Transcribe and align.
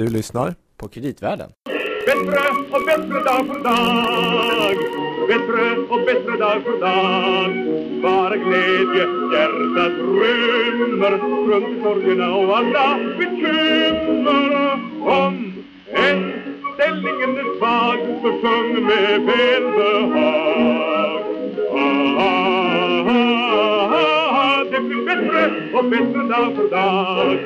Du 0.00 0.08
lyssnar 0.08 0.54
på 0.76 0.88
Kreditvärlden. 0.88 1.50
Bättre 2.06 2.40
och 2.70 2.84
bättre 2.86 3.24
dag 3.24 3.46
för 3.46 3.60
dag. 3.64 4.76
Bättre 5.28 5.76
och 5.88 6.00
bättre 6.06 6.36
dag 6.36 6.62
för 6.62 6.80
dag. 6.80 7.50
Bara 8.02 8.36
glädje 8.36 9.04
hjärtat 9.32 9.92
rymmer. 10.20 11.18
Strunt 11.18 11.78
i 11.78 11.82
sorgerna 11.82 12.34
och 12.34 12.58
alla 12.58 12.98
bekymmer. 13.18 14.72
Om 15.00 15.52
än 15.92 16.32
ställningen 16.74 17.36
är 17.36 17.58
svag 17.58 17.98
Så 18.22 18.30
sjung 18.40 18.72
med 18.86 19.20
välbehag. 19.20 21.20
Ah, 21.72 22.18
ah, 22.18 23.08
ah, 23.08 23.12
ah, 24.32 24.64
Det 24.70 24.80
blir 24.80 25.04
bättre 25.04 25.42
och 25.78 25.84
bättre 25.84 26.22
dag 26.28 26.56
för 26.56 26.68
dag. 26.70 27.38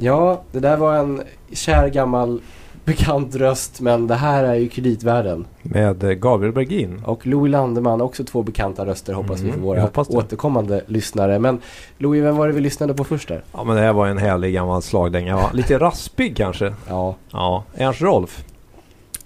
Ja, 0.00 0.42
det 0.52 0.60
där 0.60 0.76
var 0.76 0.94
en 0.94 1.22
kär 1.52 1.88
gammal 1.88 2.40
bekant 2.84 3.34
röst 3.34 3.80
men 3.80 4.06
det 4.06 4.14
här 4.14 4.44
är 4.44 4.54
ju 4.54 4.68
kreditvärlden. 4.68 5.46
Med 5.62 6.04
eh, 6.04 6.10
Gabriel 6.10 6.54
Bergin. 6.54 7.02
Och 7.04 7.26
Louis 7.26 7.50
Landeman, 7.50 8.00
också 8.00 8.24
två 8.24 8.42
bekanta 8.42 8.86
röster 8.86 9.12
hoppas 9.12 9.40
vi 9.40 9.48
Mm, 9.48 9.60
för 9.60 9.74
jag 9.76 9.90
våra 9.94 10.18
återkommande 10.18 10.82
lyssnare. 10.86 11.38
Men 11.38 11.60
Louis, 11.98 12.22
vem 12.24 12.36
var 12.36 12.46
det 12.46 12.52
vi 12.52 12.60
lyssnade 12.60 12.94
på 12.94 13.04
först 13.04 13.28
där? 13.28 13.44
Ja 13.52 13.64
men 13.64 13.76
det 13.76 13.82
här 13.82 13.92
var 13.92 14.06
en 14.06 14.18
härlig 14.18 14.54
gammal 14.54 14.82
slagdänga. 14.82 15.36
va? 15.36 15.50
Lite 15.52 15.78
raspig 15.78 16.36
kanske. 16.36 16.74
Ja, 16.88 17.14
Ja, 17.32 17.64
Ernst 17.74 18.00
Rolf. 18.00 18.44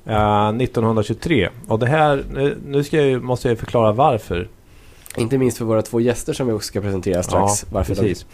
Eh, 0.07 0.49
1923. 0.49 1.49
Och 1.69 1.79
det 1.79 1.87
här, 1.87 2.25
nu, 2.67 2.85
ska 2.85 3.03
jag, 3.03 3.23
måste 3.23 3.49
jag 3.49 3.59
förklara 3.59 3.93
varför. 3.93 4.49
inte 5.17 5.39
minst 5.39 5.59
för 5.59 5.65
våra 5.65 5.83
två 5.83 6.01
gäster 6.01 6.33
som 6.33 6.47
vi 6.47 6.53
också 6.53 6.67
ska 6.67 6.81
presentera 6.81 7.23
strax. 7.23 7.63
Ja, 7.63 7.69
varför 7.73 7.95
precis. 7.95 8.27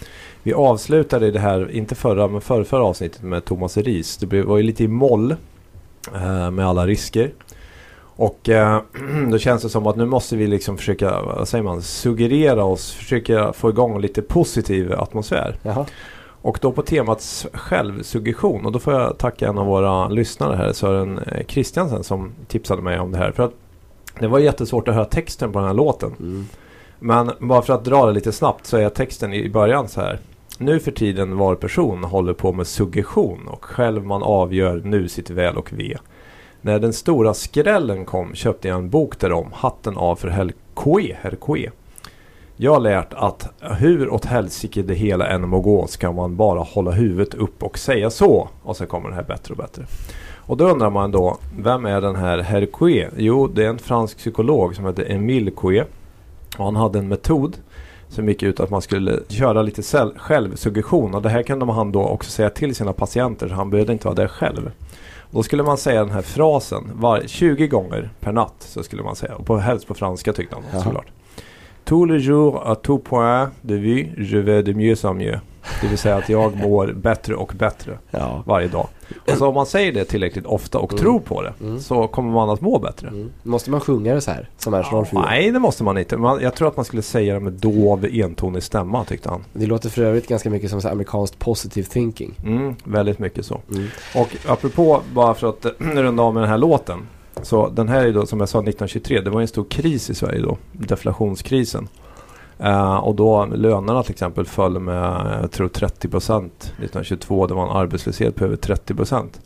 Vi 0.49 0.55
avslutade 0.55 1.31
det 1.31 1.39
här, 1.39 1.71
inte 1.71 1.95
förra 1.95 2.29
men 2.29 2.41
förra, 2.41 2.65
förra 2.65 2.85
avsnittet 2.85 3.23
med 3.23 3.45
Thomas 3.45 3.77
Ris. 3.77 4.17
Det 4.17 4.43
var 4.43 4.57
ju 4.57 4.63
lite 4.63 4.85
i 4.85 4.89
moll 4.89 5.37
eh, 6.15 6.51
med 6.51 6.67
alla 6.67 6.87
risker. 6.87 7.33
Och 8.01 8.49
eh, 8.49 8.81
då 9.31 9.39
känns 9.39 9.63
det 9.63 9.69
som 9.69 9.87
att 9.87 9.97
nu 9.97 10.07
måste 10.07 10.37
vi 10.37 10.47
liksom 10.47 10.79
försöka, 10.79 11.23
vad 11.23 11.49
säger 11.49 11.65
man, 11.65 11.83
suggerera 11.83 12.65
oss, 12.65 12.93
försöka 12.93 13.53
få 13.53 13.71
igång 13.71 14.01
lite 14.01 14.23
positiv 14.23 14.93
atmosfär. 14.93 15.57
Jaha. 15.63 15.87
Och 16.43 16.59
då 16.63 16.73
på 16.73 16.83
temat 16.83 17.47
självsuggestion. 17.53 18.67
Och 18.67 18.73
då 18.73 18.79
får 18.79 18.93
jag 18.93 19.19
tacka 19.19 19.49
en 19.49 19.59
av 19.59 19.67
våra 19.67 20.09
lyssnare 20.09 20.57
här, 20.57 20.73
Sören 20.73 21.19
eh, 21.19 21.47
Christiansen, 21.47 22.05
som 22.05 22.33
tipsade 22.47 22.83
mig 22.83 22.99
om 22.99 23.13
det 23.13 23.19
här. 23.19 23.33
För 23.33 23.43
att 23.43 23.55
det 24.21 24.29
var 24.29 24.39
jättesvårt 24.39 24.89
att 24.89 24.95
höra 24.95 25.05
texten 25.05 25.53
på 25.53 25.59
den 25.59 25.69
här 25.69 25.75
låten. 25.75 26.15
Mm. 26.21 26.47
Men 26.99 27.31
bara 27.39 27.63
för 27.63 27.73
att 27.73 27.85
dra 27.85 28.07
det 28.07 28.13
lite 28.13 28.33
snabbt 28.33 28.67
så 28.67 28.77
är 28.77 28.89
texten 28.89 29.33
i 29.33 29.51
början 29.51 29.89
så 29.89 30.01
här. 30.01 30.19
Nu 30.61 30.81
för 30.81 30.91
tiden 30.91 31.37
var 31.37 31.55
person 31.55 32.05
håller 32.05 32.33
på 32.33 32.53
med 32.53 32.67
suggestion 32.67 33.49
och 33.49 33.65
själv 33.65 34.05
man 34.05 34.23
avgör 34.23 34.83
nu 34.85 35.09
sitt 35.09 35.31
väl 35.31 35.57
och 35.57 35.73
ve. 35.73 35.97
När 36.61 36.79
den 36.79 36.93
stora 36.93 37.35
skrällen 37.35 38.05
kom 38.05 38.35
köpte 38.35 38.69
jag 38.69 38.79
en 38.79 38.91
bok 38.91 39.19
därom, 39.19 39.49
Hatten 39.53 39.97
av 39.97 40.17
för 40.17 40.29
Helkoe, 40.29 41.17
Herkoe. 41.21 41.71
Jag 42.57 42.73
har 42.73 42.81
lärt 42.81 43.15
att 43.15 43.49
hur 43.61 44.11
åt 44.11 44.25
helsike 44.25 44.83
det 44.83 44.95
hela 44.95 45.27
än 45.27 45.49
må 45.49 45.61
gå 45.61 45.87
ska 45.87 46.13
man 46.13 46.37
bara 46.37 46.61
hålla 46.61 46.91
huvudet 46.91 47.35
upp 47.35 47.63
och 47.63 47.79
säga 47.79 48.11
så. 48.11 48.49
Och 48.63 48.77
så 48.77 48.87
kommer 48.87 49.09
det 49.09 49.15
här 49.15 49.23
bättre 49.23 49.53
och 49.53 49.59
bättre. 49.59 49.87
Och 50.37 50.57
då 50.57 50.69
undrar 50.69 50.91
man 50.91 51.11
då, 51.11 51.39
vem 51.59 51.87
är 51.87 52.01
den 52.01 52.17
här 52.17 52.39
herr 52.39 52.69
Jo, 53.17 53.47
det 53.47 53.65
är 53.65 53.69
en 53.69 53.79
fransk 53.79 54.19
psykolog 54.19 54.77
som 54.77 54.87
heter 54.87 55.13
Emile 55.13 55.51
Coué. 55.51 55.85
Och 56.59 56.65
han 56.65 56.77
hade 56.77 56.99
en 56.99 57.09
metod 57.09 57.57
som 58.09 58.29
gick 58.29 58.43
ut 58.43 58.61
att 58.61 58.71
man 58.71 58.83
skulle 58.83 59.21
köra 59.29 59.63
lite 59.63 60.13
självsuggestion. 60.17 61.15
Och 61.15 61.23
det 61.23 61.29
här 61.29 61.43
kunde 61.43 61.73
han 61.73 61.93
då 61.93 62.03
också 62.03 62.31
säga 62.31 62.51
till 62.51 62.75
sina 62.75 62.93
patienter 62.93 63.49
så 63.49 63.55
han 63.55 63.71
behövde 63.71 63.93
inte 63.93 64.05
vara 64.07 64.15
där 64.15 64.29
själv. 64.29 64.71
Då 65.31 65.43
skulle 65.43 65.63
man 65.63 65.79
säga 65.79 66.01
den 66.05 66.13
här 66.13 66.23
frasen 66.23 66.91
var 66.95 67.23
20 67.27 67.67
gånger 67.67 68.11
per 68.21 68.33
natt. 68.33 68.55
Så 68.59 68.83
skulle 68.83 69.03
man 69.03 69.17
säga. 69.17 69.35
Och 69.35 69.47
på, 69.47 69.59
helst 69.59 69.87
på 69.87 69.95
franska 69.95 70.33
tyckte 70.33 70.55
han 70.55 70.65
Jaha. 70.73 70.83
såklart. 70.83 71.07
Tous 71.85 72.07
les 72.07 72.23
jours 72.23 72.61
à 72.65 72.75
tout 72.75 73.05
point 73.05 73.51
de 73.63 73.75
vue 73.77 74.07
je 74.19 74.39
vais 74.39 74.63
de 74.63 74.75
mieux 74.75 75.05
en 75.05 75.17
mieux. 75.17 75.39
Det 75.81 75.89
vill 75.89 75.99
säga 75.99 76.17
att 76.17 76.29
jag 76.29 76.57
mår 76.57 76.87
bättre 76.87 77.35
och 77.35 77.53
bättre 77.57 77.99
Ja. 78.11 78.43
varje 78.47 78.69
dag. 78.69 78.87
Och 79.31 79.37
så 79.39 79.47
om 79.49 79.55
man 79.55 79.67
säger 79.67 79.93
det 79.93 80.05
tillräckligt 80.05 80.47
ofta 80.47 80.79
och 80.79 80.93
Mm. 80.93 81.03
tror 81.03 81.21
på 81.21 81.43
det 81.43 81.55
Mm. 81.61 81.81
så 81.81 82.07
kommer 82.09 82.33
man 82.33 82.51
att 82.51 82.61
må 82.61 82.79
bättre. 82.79 83.09
Mm. 83.09 83.31
Måste 83.43 83.71
man 83.71 83.81
sjunga 83.81 84.15
det 84.15 84.21
så 84.21 84.31
här? 84.31 84.49
Som 84.59 84.75
Ernst 84.75 84.93
gjorde? 84.93 85.13
Nej, 85.27 85.51
det 85.51 85.59
måste 85.59 85.85
man 85.85 85.99
inte. 85.99 86.17
Man, 86.17 86.41
jag 86.41 86.55
tror 86.55 86.69
att 86.69 86.77
man 86.77 86.85
skulle 86.85 87.03
säga 87.03 87.35
det 87.35 87.41
med 87.41 87.53
dov 87.53 88.05
entonig 88.13 88.63
stämma 88.63 89.05
tyckte 89.05 89.29
han. 89.29 89.45
Det 89.53 89.67
låter 89.67 89.89
för 89.91 90.03
övrigt 90.03 90.29
ganska 90.29 90.51
mycket 90.51 90.71
som 90.71 90.81
så 90.81 90.89
amerikanskt 90.89 91.39
positive 91.39 91.87
thinking. 91.89 92.35
Mm, 92.45 92.77
väldigt 92.85 93.19
mycket 93.19 93.47
så. 93.47 93.61
Mm. 93.73 93.87
Och 94.17 94.37
apropå, 94.49 95.01
bara 95.15 95.35
för 95.35 95.49
att 95.49 95.67
runda 95.79 96.23
av 96.23 96.35
med 96.35 96.43
den 96.43 96.51
här 96.51 96.59
låten. 96.59 96.99
Så 97.43 97.69
den 97.69 97.89
här 97.89 98.07
är 98.07 98.13
då 98.13 98.27
som 98.27 98.41
jag 98.41 98.49
sa 98.49 98.59
1923. 98.59 99.21
Det 99.21 99.31
var 99.31 99.41
en 99.41 99.49
stor 99.49 99.65
kris 99.65 100.11
i 100.11 100.15
Sverige 100.15 100.41
då. 100.43 100.57
Deflationskrisen. 100.73 101.89
Eh, 102.59 102.97
och 102.97 103.15
då 103.15 103.45
lönerna 103.45 104.03
till 104.03 104.13
exempel 104.13 104.47
föll 104.47 104.79
med, 104.79 105.39
jag 105.43 105.51
tror 105.51 105.69
30 105.69 106.09
procent 106.09 106.63
1922. 106.63 107.47
Det 107.47 107.55
var 107.55 107.63
en 107.63 107.77
arbetslöshet 107.77 108.35
på 108.35 108.45
över 108.45 108.57
30 108.57 108.95
procent. 108.95 109.41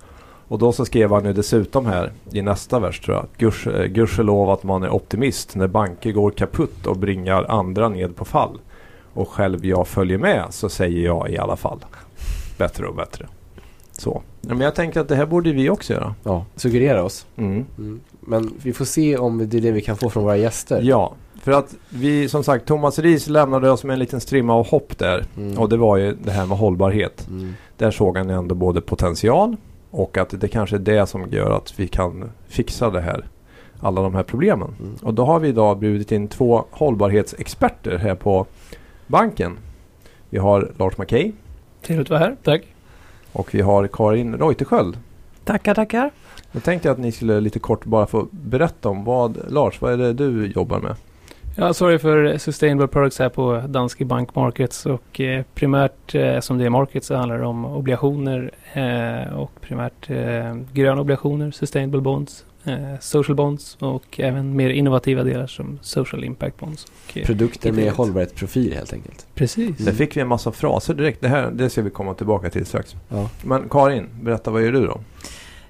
Och 0.48 0.58
då 0.58 0.72
så 0.72 0.84
skrev 0.84 1.12
han 1.12 1.24
ju 1.24 1.32
dessutom 1.32 1.86
här 1.86 2.12
i 2.32 2.42
nästa 2.42 2.80
vers 2.80 3.00
tror 3.00 3.16
jag. 3.16 3.26
Guds, 3.36 3.66
eh, 3.66 3.84
gudskelov 3.84 4.50
att 4.50 4.62
man 4.62 4.82
är 4.82 4.90
optimist 4.90 5.54
när 5.54 5.66
banker 5.66 6.12
går 6.12 6.30
kaputt 6.30 6.86
och 6.86 6.96
bringar 6.96 7.46
andra 7.48 7.88
ned 7.88 8.16
på 8.16 8.24
fall. 8.24 8.58
Och 9.14 9.28
själv 9.28 9.66
jag 9.66 9.88
följer 9.88 10.18
med 10.18 10.44
så 10.50 10.68
säger 10.68 11.04
jag 11.04 11.30
i 11.30 11.38
alla 11.38 11.56
fall. 11.56 11.84
Bättre 12.58 12.86
och 12.86 12.94
bättre. 12.94 13.26
Så. 13.92 14.22
Men 14.40 14.60
jag 14.60 14.74
tänker 14.74 15.00
att 15.00 15.08
det 15.08 15.16
här 15.16 15.26
borde 15.26 15.52
vi 15.52 15.70
också 15.70 15.92
göra. 15.92 16.14
Ja, 16.24 16.44
suggerera 16.56 17.04
oss. 17.04 17.26
Mm. 17.36 17.64
Mm. 17.78 18.00
Men 18.20 18.54
vi 18.62 18.72
får 18.72 18.84
se 18.84 19.16
om 19.16 19.48
det 19.48 19.56
är 19.56 19.60
det 19.60 19.72
vi 19.72 19.80
kan 19.80 19.96
få 19.96 20.10
från 20.10 20.22
våra 20.22 20.36
gäster. 20.36 20.80
Ja, 20.82 21.14
för 21.42 21.52
att 21.52 21.74
vi 21.88 22.28
som 22.28 22.44
sagt 22.44 22.66
Thomas 22.66 22.98
Ries 22.98 23.28
lämnade 23.28 23.70
oss 23.70 23.84
med 23.84 23.92
en 23.94 23.98
liten 23.98 24.20
strimma 24.20 24.54
av 24.54 24.66
hopp 24.66 24.98
där. 24.98 25.24
Mm. 25.36 25.58
Och 25.58 25.68
det 25.68 25.76
var 25.76 25.96
ju 25.96 26.16
det 26.24 26.30
här 26.30 26.46
med 26.46 26.58
hållbarhet. 26.58 27.28
Mm. 27.28 27.54
Där 27.76 27.90
såg 27.90 28.16
han 28.16 28.30
ändå 28.30 28.54
både 28.54 28.80
potential 28.80 29.56
och 29.90 30.18
att 30.18 30.40
det 30.40 30.48
kanske 30.48 30.76
är 30.76 30.80
det 30.80 31.06
som 31.06 31.30
gör 31.30 31.50
att 31.50 31.80
vi 31.80 31.88
kan 31.88 32.30
fixa 32.48 32.90
det 32.90 33.00
här. 33.00 33.26
Alla 33.80 34.02
de 34.02 34.14
här 34.14 34.22
problemen. 34.22 34.74
Mm. 34.80 34.94
Och 35.02 35.14
då 35.14 35.24
har 35.24 35.40
vi 35.40 35.48
idag 35.48 35.78
bjudit 35.78 36.12
in 36.12 36.28
två 36.28 36.64
hållbarhetsexperter 36.70 37.98
här 37.98 38.14
på 38.14 38.46
banken. 39.06 39.58
Vi 40.30 40.38
har 40.38 40.70
Lars 40.76 40.98
Mackey 40.98 41.32
Trevligt 41.82 42.06
att 42.06 42.10
vara 42.10 42.20
här. 42.20 42.36
Tack. 42.42 42.62
och 43.32 43.54
vi 43.54 43.60
har 43.60 43.86
Karin 43.86 44.34
Reuterskiöld. 44.34 44.98
Tackar, 45.44 45.74
tackar. 45.74 46.10
Jag 46.52 46.64
tänkte 46.64 46.90
att 46.90 46.98
ni 46.98 47.12
skulle 47.12 47.40
lite 47.40 47.58
kort 47.58 47.84
bara 47.84 48.06
få 48.06 48.28
berätta 48.30 48.88
om 48.88 49.04
vad, 49.04 49.38
Lars, 49.48 49.80
vad 49.80 49.92
är 49.92 49.96
det 49.96 50.12
du 50.12 50.46
jobbar 50.46 50.80
med? 50.80 50.96
Jag 51.54 51.66
ansvarar 51.66 51.98
för 51.98 52.38
Sustainable 52.38 52.86
Products 52.86 53.18
här 53.18 53.28
på 53.28 53.62
Danske 53.68 54.04
Bank 54.04 54.34
Markets 54.34 54.86
och 54.86 55.20
eh, 55.20 55.44
primärt 55.54 56.14
eh, 56.14 56.40
som 56.40 56.58
det 56.58 56.64
är 56.64 56.70
market 56.70 57.04
så 57.04 57.14
handlar 57.14 57.38
det 57.38 57.46
om 57.46 57.64
obligationer 57.64 58.50
eh, 58.72 59.34
och 59.34 59.60
primärt 59.60 60.08
gröna 60.72 61.00
obligationer, 61.00 61.50
Sustainable 61.50 62.00
Bonds, 62.00 62.44
Social 63.00 63.36
Bonds 63.36 63.76
och 63.80 64.20
även 64.20 64.56
mer 64.56 64.70
innovativa 64.70 65.24
delar 65.24 65.46
som 65.46 65.78
Social 65.82 66.24
Impact 66.24 66.58
Bonds. 66.58 66.84
Och, 66.84 67.22
Produkter 67.24 67.72
med 67.72 67.92
hållbarhetsprofil 67.92 68.74
helt 68.74 68.92
enkelt. 68.92 69.26
Precis. 69.34 69.78
Där 69.78 69.92
fick 69.92 70.16
vi 70.16 70.20
en 70.20 70.28
massa 70.28 70.52
fraser 70.52 70.94
direkt. 70.94 71.20
Det 71.20 71.28
här 71.28 71.50
det 71.50 71.70
ska 71.70 71.82
vi 71.82 71.90
komma 71.90 72.14
tillbaka 72.14 72.50
till 72.50 72.66
strax. 72.66 72.96
Ja. 73.08 73.28
Men 73.42 73.68
Karin, 73.68 74.08
berätta 74.22 74.50
vad 74.50 74.62
gör 74.62 74.72
du 74.72 74.86
då? 74.86 75.00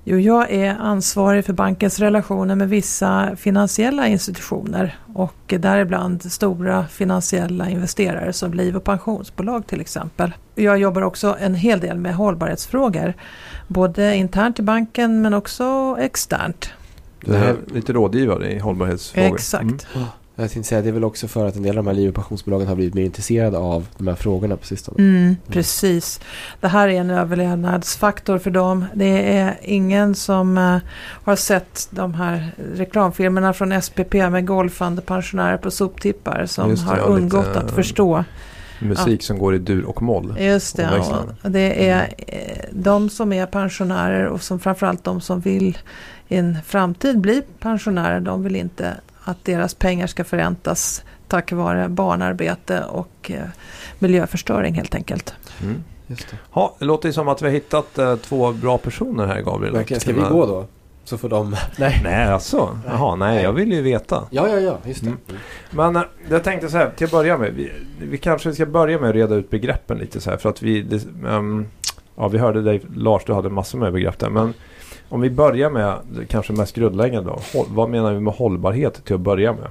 Jo, 0.05 0.19
jag 0.19 0.51
är 0.51 0.77
ansvarig 0.81 1.45
för 1.45 1.53
bankens 1.53 1.99
relationer 1.99 2.55
med 2.55 2.69
vissa 2.69 3.37
finansiella 3.37 4.09
institutioner 4.09 4.99
och 5.15 5.55
däribland 5.59 6.33
stora 6.33 6.87
finansiella 6.87 7.71
investerare 7.71 8.33
som 8.33 8.55
liv 8.55 8.77
och 8.77 8.85
pensionsbolag 8.85 9.67
till 9.67 9.81
exempel. 9.81 10.33
Jag 10.55 10.79
jobbar 10.79 11.03
också 11.03 11.37
en 11.41 11.55
hel 11.55 11.81
del 11.81 11.99
med 11.99 12.15
hållbarhetsfrågor, 12.15 13.15
både 13.69 14.17
internt 14.17 14.59
i 14.59 14.63
banken 14.63 15.23
men 15.23 15.35
också 15.35 15.97
externt. 16.01 16.71
Du 17.21 17.35
är 17.35 17.57
lite 17.75 17.93
rådgivare 17.93 18.53
i 18.53 18.59
hållbarhetsfrågor. 18.59 19.35
Exakt. 19.35 19.87
Mm. 19.95 20.07
Jag 20.37 20.51
tänkte 20.51 20.69
säga 20.69 20.83
det 20.83 20.89
är 20.89 20.93
väl 20.93 21.05
också 21.05 21.29
för 21.29 21.47
att 21.47 21.57
en 21.57 21.63
del 21.63 21.79
av 21.79 21.85
de 21.85 21.91
här 21.91 21.97
liv 21.97 22.09
och 22.09 22.15
pensionsbolagen 22.15 22.69
har 22.69 22.75
blivit 22.75 22.95
mer 22.95 23.05
intresserade 23.05 23.59
av 23.59 23.87
de 23.99 24.09
här 24.09 24.15
frågorna 24.15 24.57
på 24.57 24.67
sistone. 24.67 24.97
Mm, 24.99 25.37
precis. 25.49 26.21
Det 26.61 26.69
här 26.69 26.89
är 26.89 27.01
en 27.01 27.11
överlevnadsfaktor 27.11 28.39
för 28.39 28.51
dem. 28.51 28.85
Det 28.95 29.39
är 29.39 29.57
ingen 29.63 30.15
som 30.15 30.59
eh, 30.59 30.79
har 31.25 31.37
sett 31.37 31.89
de 31.91 32.15
här 32.15 32.55
reklamfilmerna 32.75 33.53
från 33.53 33.83
SPP 33.83 34.15
med 34.15 34.47
golfande 34.47 35.03
pensionärer 35.03 35.57
på 35.57 35.71
soptippar 35.71 36.47
som 36.47 36.75
det, 36.75 36.81
har 36.81 36.97
ja, 36.97 37.03
undgått 37.03 37.47
lite, 37.47 37.59
att 37.59 37.71
förstå. 37.71 38.25
Musik 38.81 39.23
som 39.23 39.39
går 39.39 39.55
i 39.55 39.59
dur 39.59 39.85
och 39.85 40.03
moll. 40.03 40.37
Just 40.41 40.77
det. 40.77 41.03
Och 41.43 41.51
det 41.51 41.89
är 41.89 42.15
eh, 42.19 42.65
de 42.73 43.11
som 43.11 43.33
är 43.33 43.47
pensionärer 43.47 44.27
och 44.27 44.43
som 44.43 44.61
framförallt 44.61 45.05
de 45.05 45.21
som 45.21 45.41
vill 45.41 45.79
i 46.29 46.37
en 46.37 46.59
framtid 46.67 47.19
bli 47.21 47.43
pensionärer. 47.59 48.21
De 48.21 48.43
vill 48.43 48.57
inte 48.57 48.95
att 49.25 49.45
deras 49.45 49.75
pengar 49.75 50.07
ska 50.07 50.25
förräntas 50.25 51.05
tack 51.29 51.53
vare 51.53 51.89
barnarbete 51.89 52.85
och 52.85 53.31
eh, 53.31 53.45
miljöförstöring 53.99 54.75
helt 54.75 54.95
enkelt. 54.95 55.35
Mm. 55.63 55.85
Just 56.07 56.31
det. 56.31 56.37
Ja, 56.55 56.77
det 56.79 56.85
låter 56.85 57.09
ju 57.09 57.13
som 57.13 57.29
att 57.29 57.43
vi 57.43 57.47
har 57.47 57.53
hittat 57.53 57.99
eh, 57.99 58.17
två 58.17 58.53
bra 58.53 58.79
personer 58.79 59.27
här 59.27 59.41
Gabriel. 59.41 59.75
Verkligen. 59.75 60.01
Ska 60.01 60.13
vi 60.13 60.21
gå 60.21 60.47
då? 60.47 60.67
Så 61.05 61.19
får 61.19 61.29
de... 61.29 61.51
Nej. 61.79 62.01
Nej, 62.05 62.27
alltså. 62.27 62.79
Jaha, 62.87 63.17
nej, 63.17 63.43
jag 63.43 63.53
vill 63.53 63.73
ju 63.73 63.83
veta. 63.83 64.25
Ja, 64.31 64.49
ja, 64.49 64.59
ja. 64.59 64.79
Just 64.85 65.01
det. 65.01 65.07
Mm. 65.07 65.21
Men 65.71 65.97
eh, 65.97 66.03
jag 66.31 66.45
tänkte 66.45 66.69
så 66.69 66.77
här, 66.77 66.91
till 66.97 67.05
att 67.05 67.11
börja 67.11 67.39
med. 67.39 67.55
Vi, 67.55 67.73
vi 68.01 68.19
kanske 68.19 68.55
ska 68.55 68.67
börja 68.67 68.99
med 68.99 69.09
att 69.09 69.15
reda 69.15 69.35
ut 69.35 69.51
begreppen 69.51 69.99
lite 69.99 70.21
så 70.21 70.31
här. 70.31 70.37
För 70.37 70.49
att 70.49 70.63
vi, 70.63 70.83
det, 70.83 71.29
ehm, 71.29 71.67
ja, 72.17 72.29
vi 72.29 72.39
hörde 72.39 72.63
dig, 72.63 72.83
Lars, 72.97 73.23
du 73.27 73.33
hade 73.33 73.51
massor 73.51 73.79
med 73.79 73.93
begrepp 73.93 74.19
där. 74.19 74.31
Men 74.31 74.55
om 75.13 75.21
vi 75.21 75.31
börjar 75.31 75.71
med 75.71 75.99
det 76.11 76.25
kanske 76.27 76.53
mest 76.53 76.77
grundläggande 76.77 77.31
då. 77.31 77.65
Vad 77.69 77.89
menar 77.89 78.13
vi 78.13 78.21
med 78.21 78.35
hållbarhet 78.35 79.05
till 79.05 79.15
att 79.15 79.21
börja 79.21 79.53
med? 79.53 79.69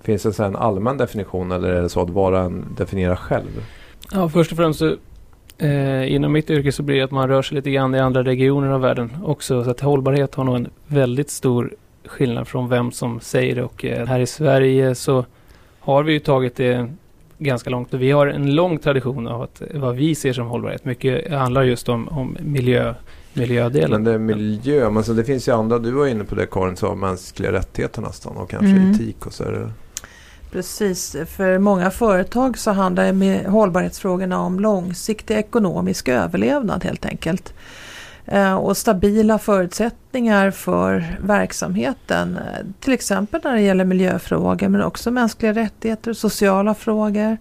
Finns 0.00 0.22
det 0.22 0.32
så 0.32 0.44
en 0.44 0.56
allmän 0.56 0.96
definition 0.96 1.52
eller 1.52 1.68
är 1.68 1.82
det 1.82 1.88
så 1.88 2.00
att 2.00 2.10
var 2.10 2.32
och 2.32 2.38
en 2.38 2.64
definierar 2.76 3.16
själv? 3.16 3.64
Ja, 4.12 4.28
först 4.28 4.52
och 4.52 4.56
främst 4.56 4.78
så, 4.78 4.96
eh, 5.58 6.12
inom 6.12 6.32
mitt 6.32 6.50
yrke 6.50 6.72
så 6.72 6.82
blir 6.82 6.96
det 6.96 7.02
att 7.02 7.10
man 7.10 7.28
rör 7.28 7.42
sig 7.42 7.54
lite 7.54 7.70
grann 7.70 7.94
i 7.94 7.98
andra 7.98 8.24
regioner 8.24 8.68
av 8.68 8.80
världen 8.80 9.10
också. 9.24 9.64
Så 9.64 9.70
att 9.70 9.80
hållbarhet 9.80 10.34
har 10.34 10.44
nog 10.44 10.56
en 10.56 10.68
väldigt 10.86 11.30
stor 11.30 11.74
skillnad 12.04 12.48
från 12.48 12.68
vem 12.68 12.92
som 12.92 13.20
säger 13.20 13.54
det. 13.54 13.62
Och 13.62 13.84
eh, 13.84 14.06
här 14.06 14.20
i 14.20 14.26
Sverige 14.26 14.94
så 14.94 15.24
har 15.80 16.02
vi 16.02 16.12
ju 16.12 16.18
tagit 16.18 16.56
det 16.56 16.90
ganska 17.38 17.70
långt. 17.70 17.94
Vi 17.94 18.10
har 18.10 18.26
en 18.26 18.54
lång 18.54 18.78
tradition 18.78 19.28
av 19.28 19.42
att, 19.42 19.62
vad 19.74 19.96
vi 19.96 20.14
ser 20.14 20.32
som 20.32 20.46
hållbarhet. 20.46 20.84
Mycket 20.84 21.32
handlar 21.32 21.62
just 21.62 21.88
om, 21.88 22.08
om 22.08 22.36
miljö, 22.40 22.94
miljödelen. 23.38 23.90
Men 23.90 24.04
det 24.04 24.12
är 24.12 24.18
miljö, 24.18 24.90
men 24.90 25.04
så 25.04 25.12
det 25.12 25.24
finns 25.24 25.48
ju 25.48 25.52
andra, 25.52 25.78
du 25.78 25.90
var 25.90 26.06
inne 26.06 26.24
på 26.24 26.34
det 26.34 26.46
Karin, 26.46 26.76
sa 26.76 26.94
mänskliga 26.94 27.52
rättigheter 27.52 28.02
nästan 28.02 28.36
och 28.36 28.50
kanske 28.50 28.76
Mm. 28.76 28.90
etik 28.90 29.26
och 29.26 29.32
så 29.32 29.44
är 29.44 29.52
det. 29.52 29.70
Precis, 30.52 31.16
för 31.36 31.58
många 31.58 31.90
företag 31.90 32.58
så 32.58 32.70
handlar 32.70 33.12
med 33.12 33.46
hållbarhetsfrågorna 33.46 34.40
om 34.40 34.60
långsiktig 34.60 35.34
ekonomisk 35.36 36.08
överlevnad 36.08 36.84
helt 36.84 37.06
enkelt. 37.06 37.52
Eh, 38.24 38.54
Och 38.54 38.76
stabila 38.76 39.38
förutsättningar 39.38 40.50
för 40.50 41.16
verksamheten. 41.20 42.36
eh, 42.36 42.66
Till 42.80 42.92
exempel 42.92 43.40
när 43.44 43.54
det 43.54 43.60
gäller 43.60 43.84
miljöfrågor 43.84 44.68
men 44.68 44.82
också 44.82 45.10
mänskliga 45.10 45.52
rättigheter, 45.52 46.12
sociala 46.12 46.74
frågor, 46.74 47.36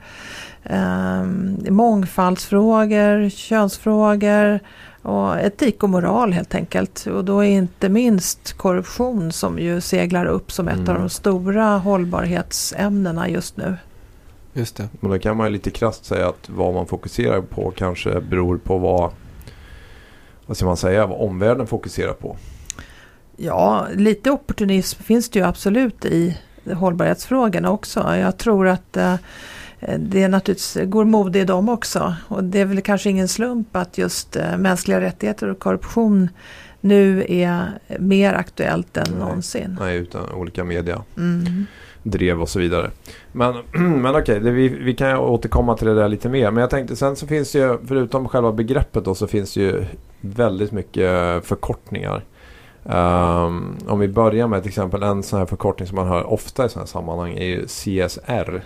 eh, 0.63 1.23
mångfaldsfrågor, 1.69 3.29
könsfrågor 3.29 4.59
och 5.07 5.39
etik 5.39 5.83
och 5.83 5.89
moral 5.89 6.33
helt 6.33 6.55
enkelt. 6.55 7.05
Och 7.07 7.25
då 7.25 7.39
är 7.43 7.49
inte 7.49 7.89
minst 7.89 8.53
korruption 8.53 9.31
som 9.31 9.59
ju 9.59 9.81
seglar 9.81 10.25
upp 10.25 10.51
som 10.51 10.67
ett 10.67 10.75
Mm. 10.77 10.89
av 10.89 10.95
de 10.99 11.09
stora 11.09 11.77
hållbarhetsämnena 11.77 13.29
just 13.29 13.57
nu. 13.57 13.75
Just 14.53 14.75
det. 14.75 14.89
Men 14.99 15.11
då 15.11 15.19
kan 15.19 15.37
man 15.37 15.47
ju 15.47 15.53
lite 15.53 15.71
krasst 15.71 16.05
säga 16.05 16.27
att 16.29 16.49
vad 16.49 16.73
man 16.73 16.85
fokuserar 16.87 17.41
på 17.41 17.71
kanske 17.75 18.21
beror 18.21 18.57
på 18.57 18.77
vad, 18.77 19.11
vad 20.45 20.57
ska 20.57 20.65
man 20.65 20.77
säga, 20.77 21.07
vad 21.07 21.21
omvärlden 21.21 21.67
fokuserar 21.67 22.13
på. 22.13 22.37
Ja, 23.37 23.87
lite 23.95 24.31
opportunism 24.31 25.03
finns 25.03 25.29
det 25.29 25.39
ju 25.39 25.45
absolut 25.45 26.05
i 26.05 26.37
hållbarhetsfrågorna 26.73 27.71
också. 27.71 28.15
Jag 28.17 28.37
tror 28.37 28.67
att 28.67 28.97
eh, 28.97 29.15
det 29.99 30.23
är 30.23 30.29
naturligtvis 30.29 30.77
går 30.85 31.05
mode 31.05 31.39
i 31.39 31.43
dem 31.43 31.69
också. 31.69 32.15
Och 32.27 32.43
det 32.43 32.61
är 32.61 32.65
väl 32.65 32.81
kanske 32.81 33.09
ingen 33.09 33.27
slump 33.27 33.75
att 33.75 33.97
just 33.97 34.35
eh, 34.35 34.57
mänskliga 34.57 35.01
rättigheter 35.01 35.49
och 35.49 35.59
korruption 35.59 36.29
nu 36.81 37.25
är 37.29 37.79
mer 37.99 38.33
aktuellt 38.33 38.97
än 38.97 39.07
Nej. 39.09 39.19
någonsin. 39.19 39.77
Nej, 39.79 39.97
utan 39.97 40.31
olika 40.31 40.63
media 40.63 41.01
Mm. 41.17 41.65
drev 42.03 42.41
och 42.41 42.49
så 42.49 42.59
vidare. 42.59 42.91
Men, 43.31 43.55
men 44.01 44.15
okej, 44.15 44.39
det, 44.39 44.51
vi, 44.51 44.67
vi 44.69 44.93
kan 44.93 45.17
återkomma 45.17 45.77
till 45.77 45.87
det 45.87 45.95
där 45.95 46.07
lite 46.09 46.29
mer. 46.29 46.51
Men 46.51 46.61
jag 46.61 46.69
tänkte 46.69 46.95
sen 46.95 47.15
så 47.15 47.27
finns 47.27 47.51
det 47.51 47.59
ju, 47.59 47.77
förutom 47.87 48.27
själva 48.27 48.51
begreppet 48.51 49.05
då, 49.05 49.15
så 49.15 49.27
finns 49.27 49.53
det 49.53 49.61
ju 49.61 49.85
väldigt 50.21 50.71
mycket 50.71 51.45
förkortningar. 51.45 52.23
Ehm, 52.89 53.77
om 53.87 53.99
vi 53.99 54.07
börjar 54.07 54.47
med 54.47 54.61
till 54.61 54.69
exempel 54.69 55.03
en 55.03 55.23
sån 55.23 55.39
här 55.39 55.45
förkortning 55.45 55.87
som 55.87 55.95
man 55.95 56.07
hör 56.07 56.23
ofta 56.33 56.65
i 56.65 56.69
sådana 56.69 56.83
här 56.83 56.87
sammanhang 56.87 57.37
är 57.37 57.45
ju 57.45 57.65
CSR. 57.65 58.61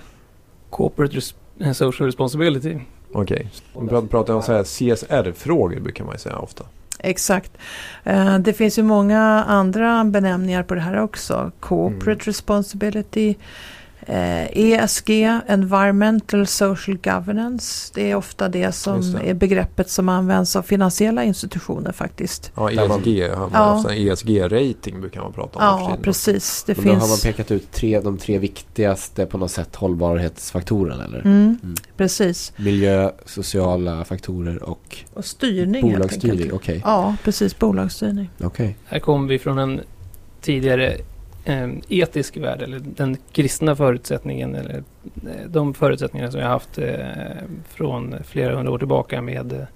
Corporate 0.71 1.15
res- 1.15 1.35
eh, 1.59 1.71
Social 1.71 2.05
Responsibility. 2.05 2.77
Okej, 3.13 3.49
okay. 3.73 4.01
pratar 4.07 4.33
om 4.33 4.41
så 4.41 4.53
här 4.53 4.63
CSR-frågor 4.63 5.79
brukar 5.79 6.03
man 6.05 6.13
ju 6.13 6.19
säga 6.19 6.37
ofta. 6.37 6.63
Exakt. 6.99 7.51
Eh, 8.03 8.37
Det 8.39 8.53
finns 8.53 8.79
ju 8.79 8.83
många 8.83 9.19
andra 9.47 10.03
benämningar 10.03 10.63
på 10.63 10.75
det 10.75 10.81
här 10.81 10.97
också. 10.97 11.51
Corporate 11.59 12.11
Mm. 12.11 12.19
responsibility, 12.19 13.35
ESG, 14.07 15.09
Environmental 15.47 16.47
Social 16.47 16.97
Governance. 16.97 17.91
Det 17.95 18.11
är 18.11 18.15
ofta 18.15 18.49
det 18.49 18.71
som 18.71 19.11
det. 19.13 19.29
är 19.29 19.33
begreppet 19.33 19.89
som 19.89 20.09
används 20.09 20.55
av 20.55 20.61
finansiella 20.61 21.23
institutioner 21.23 21.91
faktiskt. 21.91 22.51
Ja, 22.55 22.69
ESG, 22.71 22.79
har 22.79 23.49
man 23.49 23.51
Ja. 23.53 23.91
ESG-rating 23.93 25.01
brukar 25.01 25.21
man 25.21 25.33
prata 25.33 25.59
om. 25.59 25.65
Ja, 25.65 25.97
precis. 26.01 26.63
Det 26.67 26.77
Men 26.77 26.85
då 26.85 26.91
har 26.91 26.99
man 26.99 27.07
finns... 27.07 27.21
pekat 27.23 27.51
ut 27.51 27.71
tre, 27.71 27.99
de 27.99 28.17
tre 28.17 28.37
viktigaste 28.37 29.25
på 29.25 29.37
något 29.37 29.51
sätt 29.51 29.75
hållbarhetsfaktorerna 29.75 31.05
eller? 31.05 31.19
Mm, 31.19 31.57
Mm. 31.63 31.75
precis. 31.97 32.53
Miljö, 32.57 33.11
sociala 33.25 34.05
faktorer 34.05 34.63
och 34.63 34.97
Och 35.13 35.25
styrning 35.25 35.81
bolagsstyrning. 35.91 36.51
Okej. 36.53 36.81
Ja, 36.85 37.15
precis. 37.23 37.59
Bolagsstyrning. 37.59 38.29
Okej. 38.43 38.77
Här 38.85 38.99
kommer 38.99 39.27
vi 39.29 39.39
från 39.39 39.57
en 39.57 39.81
tidigare 40.41 40.87
eh, 40.91 40.99
etisk 41.89 42.37
värld, 42.37 42.61
eller 42.61 42.79
den 42.79 43.17
kristna 43.31 43.75
förutsättningen, 43.75 44.55
eller 44.55 44.83
eh, 45.27 45.47
de 45.47 45.73
förutsättningar 45.73 46.29
som 46.29 46.41
har 46.41 46.47
haft 46.47 46.77
eh, 46.77 46.95
från 47.69 48.15
flera 48.23 48.55
hundra 48.55 48.71
år 48.71 48.77
tillbaka 48.77 49.21
med 49.21 49.67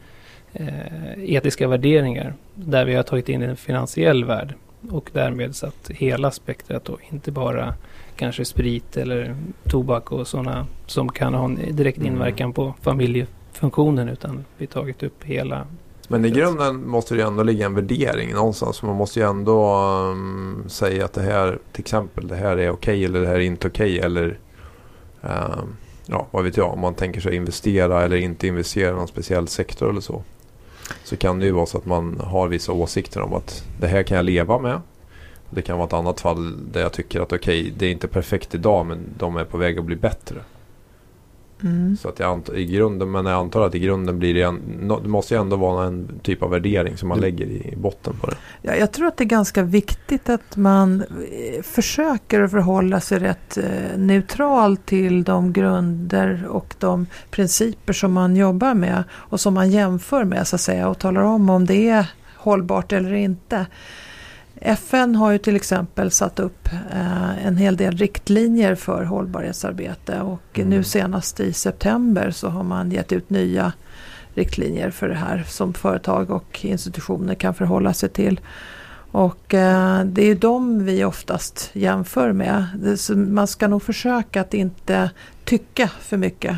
eh, 0.53 0.69
etiska 1.17 1.67
värderingar, 1.67 2.33
där 2.55 2.85
vi 2.85 2.95
har 2.95 3.03
tagit 3.03 3.29
in 3.29 3.41
en 3.41 3.55
finansiell 3.55 4.25
värld 4.25 4.53
och 4.91 5.09
därmed 5.13 5.55
satt 5.55 5.89
hela 5.89 6.31
spektrat 6.31 6.89
och 6.89 6.99
inte 7.09 7.31
bara 7.31 7.73
kanske 8.15 8.45
sprit 8.45 8.97
eller 8.97 9.35
tobak 9.63 10.11
och 10.11 10.27
sådana 10.27 10.67
som 10.85 11.09
kan 11.09 11.33
ha 11.33 11.45
en 11.45 11.75
direkt 11.75 11.97
Mm. 11.97 12.13
inverkan 12.13 12.53
på 12.53 12.73
familjefunktionen 12.81 14.09
utan 14.09 14.45
vi 14.57 14.67
tagit 14.67 15.03
upp 15.03 15.23
hela 15.23 15.67
Men 16.09 16.25
i 16.25 16.29
grunden 16.29 16.87
måste 16.87 17.15
det 17.15 17.21
ju 17.21 17.27
ändå 17.27 17.43
ligga 17.43 17.65
en 17.65 17.75
värdering 17.75 18.33
någonstans. 18.33 18.81
Man 18.81 18.95
måste 18.95 19.19
ju 19.19 19.29
ändå 19.29 19.77
um, 20.11 20.63
säga 20.67 21.05
att 21.05 21.13
det 21.13 21.21
här, 21.21 21.59
till 21.71 21.81
exempel, 21.81 22.27
det 22.27 22.35
här 22.35 22.57
är 22.57 22.69
okej 22.69 23.05
eller 23.05 23.21
det 23.21 23.27
här 23.27 23.35
är 23.35 23.39
inte 23.39 23.67
okej. 23.67 23.99
eller 23.99 24.39
um, 25.21 25.75
ja, 26.05 26.27
vad 26.31 26.43
vet 26.43 26.57
jag, 26.57 26.73
om 26.73 26.79
man 26.79 26.93
tänker 26.93 27.21
sig 27.21 27.35
investera 27.35 28.03
eller 28.03 28.17
inte 28.17 28.47
investera 28.47 28.89
i 28.89 28.93
någon 28.93 29.07
speciell 29.07 29.47
sektor 29.47 29.89
eller 29.89 30.01
så. 30.01 30.23
Så 31.03 31.17
kan 31.17 31.39
det 31.39 31.45
ju 31.45 31.51
vara 31.51 31.65
så 31.65 31.77
att 31.77 31.85
man 31.85 32.19
har 32.23 32.47
vissa 32.47 32.71
åsikter 32.71 33.21
om 33.21 33.33
att 33.33 33.63
det 33.79 33.87
här 33.87 34.03
kan 34.03 34.17
jag 34.17 34.25
leva 34.25 34.59
med. 34.59 34.81
Det 35.49 35.61
kan 35.61 35.77
vara 35.77 35.87
ett 35.87 35.93
annat 35.93 36.21
fall 36.21 36.71
där 36.71 36.81
jag 36.81 36.93
tycker 36.93 37.21
att 37.21 37.33
okej, 37.33 37.73
det 37.77 37.85
är 37.85 37.91
inte 37.91 38.07
perfekt 38.07 38.55
idag 38.55 38.85
men 38.85 38.99
de 39.17 39.37
är 39.37 39.45
på 39.45 39.57
väg 39.57 39.79
att 39.79 39.85
bli 39.85 39.95
bättre. 39.95 40.35
Mm. 41.63 41.97
Så 41.97 42.09
att 42.09 42.19
jag 42.19 42.29
antar, 42.29 42.57
i 42.57 42.65
grunden, 42.65 43.11
men 43.11 43.25
jag 43.25 43.39
antar 43.39 43.61
att 43.61 43.75
i 43.75 43.79
grunden 43.79 44.19
blir 44.19 44.33
det 44.33 44.41
en, 44.41 44.87
det 45.03 45.09
måste 45.09 45.33
ju 45.33 45.41
ändå 45.41 45.55
vara 45.55 45.87
en 45.87 46.19
typ 46.23 46.43
av 46.43 46.49
värdering 46.49 46.97
som 46.97 47.09
man 47.09 47.19
lägger 47.19 47.45
i 47.45 47.73
botten 47.77 48.13
på 48.21 48.27
det. 48.27 48.35
Ja, 48.61 48.75
jag 48.75 48.91
tror 48.91 49.07
att 49.07 49.17
det 49.17 49.23
är 49.23 49.25
ganska 49.25 49.63
viktigt 49.63 50.29
att 50.29 50.55
man 50.57 51.01
eh, 51.01 51.61
försöker 51.63 52.47
förhålla 52.47 52.99
sig 52.99 53.19
rätt 53.19 53.57
eh, 53.57 53.97
neutral 53.97 54.77
till 54.77 55.23
de 55.23 55.53
grunder 55.53 56.47
och 56.47 56.75
de 56.79 57.07
principer 57.29 57.93
som 57.93 58.13
man 58.13 58.35
jobbar 58.35 58.73
med 58.73 59.03
och 59.11 59.39
som 59.39 59.53
man 59.53 59.71
jämför 59.71 60.23
med 60.23 60.47
så 60.47 60.55
att 60.55 60.61
säga 60.61 60.89
och 60.89 60.99
talar 60.99 61.21
om 61.21 61.49
om 61.49 61.65
det 61.65 61.89
är 61.89 62.11
hållbart 62.35 62.91
eller 62.91 63.13
inte. 63.13 63.65
FN 64.65 65.15
har 65.15 65.31
ju 65.31 65.37
till 65.37 65.55
exempel 65.55 66.11
satt 66.11 66.39
upp 66.39 66.69
eh, 66.91 67.45
en 67.45 67.57
hel 67.57 67.77
del 67.77 67.97
riktlinjer 67.97 68.75
för 68.75 69.03
hållbarhetsarbete 69.03 70.21
och 70.21 70.41
Mm. 70.53 70.69
nu 70.69 70.83
senast 70.83 71.39
i 71.39 71.53
september 71.53 72.31
så 72.31 72.49
har 72.49 72.63
man 72.63 72.91
gett 72.91 73.11
ut 73.11 73.29
nya 73.29 73.73
riktlinjer 74.33 74.89
för 74.91 75.09
det 75.09 75.15
här 75.15 75.43
som 75.47 75.73
företag 75.73 76.29
och 76.31 76.65
institutioner 76.65 77.35
kan 77.35 77.53
förhålla 77.53 77.93
sig 77.93 78.09
till. 78.09 78.39
Och 79.11 79.53
eh, 79.53 80.03
det 80.05 80.21
är 80.21 80.25
ju 80.25 80.35
de 80.35 80.85
vi 80.85 81.03
oftast 81.03 81.69
jämför 81.73 82.31
med. 82.31 82.65
Det, 82.79 83.15
man 83.15 83.47
ska 83.47 83.67
nog 83.67 83.83
försöka 83.83 84.41
att 84.41 84.53
inte 84.53 85.11
tycka 85.43 85.87
för 85.87 86.17
mycket. 86.17 86.57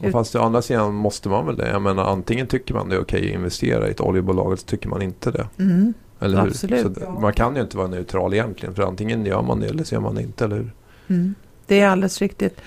Och 0.00 0.10
fast 0.10 0.34
å 0.34 0.42
andra 0.42 0.62
sidan 0.62 0.94
måste 0.94 1.28
man 1.28 1.46
väl 1.46 1.56
det. 1.56 1.68
Jag 1.70 1.82
menar 1.82 2.04
antingen 2.04 2.46
tycker 2.46 2.74
man 2.74 2.88
det 2.88 2.94
är 2.94 3.00
okej 3.00 3.28
att 3.28 3.34
investera 3.34 3.88
i 3.88 3.90
ett 3.90 4.00
oljebolag 4.00 4.46
eller 4.46 4.56
så 4.56 4.66
tycker 4.66 4.88
man 4.88 5.02
inte 5.02 5.30
det. 5.30 5.48
Mm, 5.58 5.94
Eller 6.22 6.40
hur? 6.40 6.48
Absolut. 6.48 6.96
Så 6.96 7.10
man 7.10 7.32
kan 7.32 7.56
ju 7.56 7.62
inte 7.62 7.76
vara 7.76 7.88
neutral 7.88 8.34
egentligen. 8.34 8.74
För 8.74 8.82
antingen 8.82 9.26
gör 9.26 9.42
man 9.42 9.60
det 9.60 9.66
eller 9.66 9.84
så 9.84 9.94
gör 9.94 10.02
man 10.02 10.14
det 10.14 10.22
inte. 10.22 10.44
Eller 10.44 10.56
hur? 10.56 10.72
mm. 11.08 11.34
Det 11.66 11.80
är 11.80 11.88
alldeles 11.88 12.20
riktigt. 12.20 12.60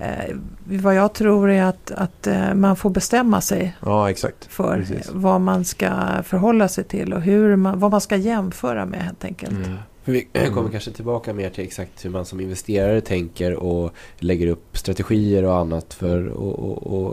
Eh, 0.00 0.36
vad 0.64 0.94
jag 0.94 1.12
tror 1.12 1.50
är 1.50 1.64
att, 1.64 1.90
att 1.90 2.26
eh, 2.26 2.54
man 2.54 2.76
får 2.76 2.90
bestämma 2.90 3.40
sig 3.40 3.76
Ja 3.80 4.14
för 4.48 4.76
Precis. 4.76 5.10
vad 5.12 5.40
man 5.40 5.64
ska 5.64 5.90
förhålla 6.22 6.68
sig 6.68 6.84
till 6.84 7.12
och 7.12 7.20
hur 7.20 7.56
man, 7.56 7.80
vad 7.80 7.90
man 7.90 8.00
ska 8.00 8.16
jämföra 8.16 8.86
med 8.86 9.02
helt 9.02 9.24
enkelt. 9.24 9.52
Mm. 9.52 9.76
För 10.04 10.12
vi 10.12 10.22
kommer 10.32 10.60
Mm. 10.60 10.70
kanske 10.70 10.90
tillbaka 10.90 11.34
mer 11.34 11.50
till 11.50 11.64
exakt 11.64 12.04
hur 12.04 12.10
man 12.10 12.24
som 12.24 12.40
investerare 12.40 13.00
tänker 13.00 13.54
och 13.54 13.92
lägger 14.18 14.46
upp 14.46 14.78
strategier 14.78 15.44
och 15.44 15.56
annat 15.56 15.94
för 15.94 16.26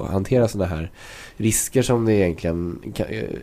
att 0.03 0.11
hantera 0.11 0.47
sådana 0.47 0.69
här 0.75 0.91
risker 1.37 1.81
som 1.81 2.05
det 2.05 2.13
egentligen 2.13 2.79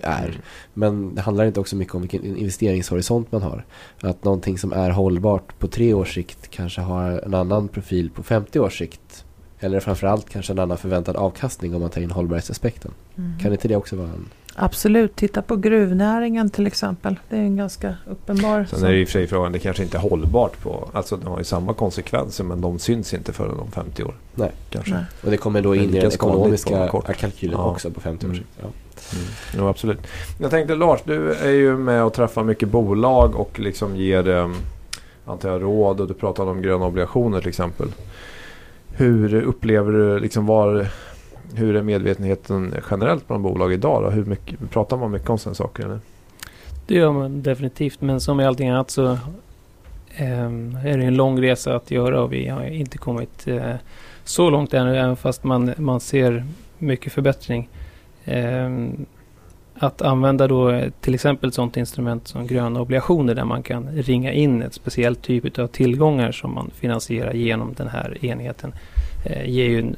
är. 0.03 0.25
Mm. 0.25 0.41
Men 0.75 1.15
det 1.15 1.21
handlar 1.21 1.45
inte 1.45 1.61
också 1.61 1.77
mycket 1.77 1.95
om 1.95 2.01
vilken 2.01 2.37
investeringshorisont 2.37 3.33
man 3.33 3.43
har. 3.43 3.65
Att 4.01 4.25
någonting 4.25 4.59
som 4.59 4.73
är 4.73 4.91
hållbart 4.91 5.59
på 5.59 5.69
tre 5.69 5.95
års 5.95 6.15
sikt 6.15 6.51
kanske 6.51 6.81
har 6.81 7.11
en 7.11 7.35
annan 7.35 7.69
profil 7.69 8.11
på 8.11 8.23
50 8.23 8.61
års 8.61 8.79
sikt. 8.79 9.25
Eller 9.61 9.81
framförallt 9.81 10.31
kanske 10.31 10.53
en 10.53 10.59
annan 10.59 10.79
förväntad 10.79 11.17
avkastning 11.17 11.75
om 11.75 11.81
man 11.81 11.91
tar 11.91 12.01
in 12.01 12.11
hållbarhetsaspekten. 12.11 12.91
Mm. 13.19 13.39
Kan 13.39 13.53
inte 13.53 13.69
det 13.69 13.77
också 13.77 13.97
vara 13.97 14.09
en... 14.09 14.27
Absolut, 14.61 15.17
titta 15.17 15.43
på 15.43 15.57
gruvnäringen 15.57 16.51
till 16.51 16.67
exempel. 16.67 17.17
Det 17.29 17.37
är 17.37 17.41
en 17.41 17.57
ganska 17.57 17.95
uppenbar... 18.07 18.67
Sen 18.71 18.85
är 18.85 18.91
det 18.93 18.99
i 19.01 19.05
och 19.05 19.09
för 19.09 19.13
sig 19.13 19.27
frågan, 19.27 19.53
det 19.53 19.59
kanske 19.59 19.83
inte 19.83 19.97
är 19.97 20.01
hållbart 20.01 20.63
på, 20.63 20.89
alltså 20.93 21.17
det 21.17 21.29
har 21.29 21.39
ju 21.39 21.45
samma 21.45 21.75
konsekvenser 21.75 22.45
men 22.45 22.61
de 22.61 22.79
syns 22.79 23.15
inte 23.15 23.33
förrän 23.33 23.59
om 23.61 23.71
50 23.71 24.05
år. 24.05 24.15
Nej. 24.35 24.53
Kanske. 24.71 24.95
Nej. 24.95 25.05
Och 25.25 25.31
det 25.31 25.37
kommer 25.37 25.63
då 25.63 25.75
in 25.75 25.95
i 25.95 26.01
den 26.01 26.13
ekonomiska 26.13 26.89
kalkylen 27.19 27.59
Ja. 27.59 27.71
också 27.71 27.91
på 27.91 28.01
50 28.01 28.27
års 28.27 28.33
Mm. 28.33 28.45
Ja. 28.61 28.67
Mm. 29.13 29.25
Jo, 29.57 29.69
absolut. 29.69 29.99
Jag 30.41 30.51
tänkte 30.51 30.75
Lars, 30.75 31.01
du 31.05 31.33
är 31.33 31.51
ju 31.51 31.77
med 31.77 32.05
och 32.05 32.13
träffar 32.13 32.45
mycket 32.45 32.69
bolag 32.69 33.37
och 33.37 33.61
liksom 33.61 33.97
ger 33.97 34.29
eh, 34.29 34.51
antar 35.25 35.49
jag, 35.49 35.63
råd 35.63 36.01
och 36.01 36.09
du 36.09 36.15
pratar 36.15 36.47
om 36.47 36.63
gröna 36.63 36.87
obligationer 36.87 37.41
till 37.41 37.49
exempel. 37.49 37.89
Hur 38.93 39.35
upplever 39.35 39.93
du, 39.93 40.19
liksom 40.19 40.47
var, 40.47 40.87
hur 41.55 41.77
är 41.77 41.83
medvetenheten 41.83 42.75
generellt 42.91 43.29
bland 43.29 43.43
bolag 43.43 43.73
idag? 43.73 44.03
Då? 44.03 44.11
Hur 44.11 44.25
mycket, 44.25 44.71
pratar 44.71 44.97
man 44.97 45.11
mycket 45.11 45.31
om 45.31 45.39
sådana 45.39 45.55
saker? 45.55 45.85
Eller? 45.85 46.01
Det 46.87 46.95
gör 46.95 47.13
man 47.13 47.43
definitivt. 47.43 48.01
Men 48.01 48.21
som 48.21 48.41
i 48.41 48.45
allting 48.45 48.69
annat 48.69 48.91
så 48.91 49.19
ehm, 50.17 50.79
är 50.85 50.99
det 50.99 51.05
en 51.05 51.17
lång 51.17 51.43
resa 51.43 51.77
att 51.77 51.91
göra 51.91 52.23
och 52.23 52.33
vi 52.33 52.49
har 52.49 52.65
inte 52.65 52.99
kommit 52.99 53.49
eh, 53.49 53.75
så 54.25 54.51
långt 54.51 54.75
ännu 54.75 54.99
även 54.99 55.17
fast 55.17 55.45
man, 55.45 55.75
man 55.77 56.01
ser 56.01 56.45
mycket 56.79 57.13
förbättring. 57.13 57.69
Ehm, 58.25 59.07
att 59.81 60.03
använda 60.03 60.47
då 60.47 60.83
till 61.01 61.15
exempel 61.15 61.49
ett 61.49 61.55
sådant 61.55 61.77
instrument 61.77 62.29
som 62.29 62.47
gröna 62.47 62.81
obligationer 62.81 63.35
där 63.35 63.45
man 63.45 63.63
kan 63.63 63.89
ringa 63.89 64.33
in 64.33 64.63
ett 64.63 64.75
speciellt 64.75 65.23
typ 65.23 65.59
av 65.59 65.67
tillgångar 65.67 66.33
som 66.33 66.55
man 66.55 66.71
finansierar 66.75 67.33
genom 67.33 67.75
den 67.75 67.89
här 67.89 68.25
enheten 68.25 68.73
eh, 69.25 69.51
ger 69.51 69.69
ju 69.69 69.79
en, 69.79 69.97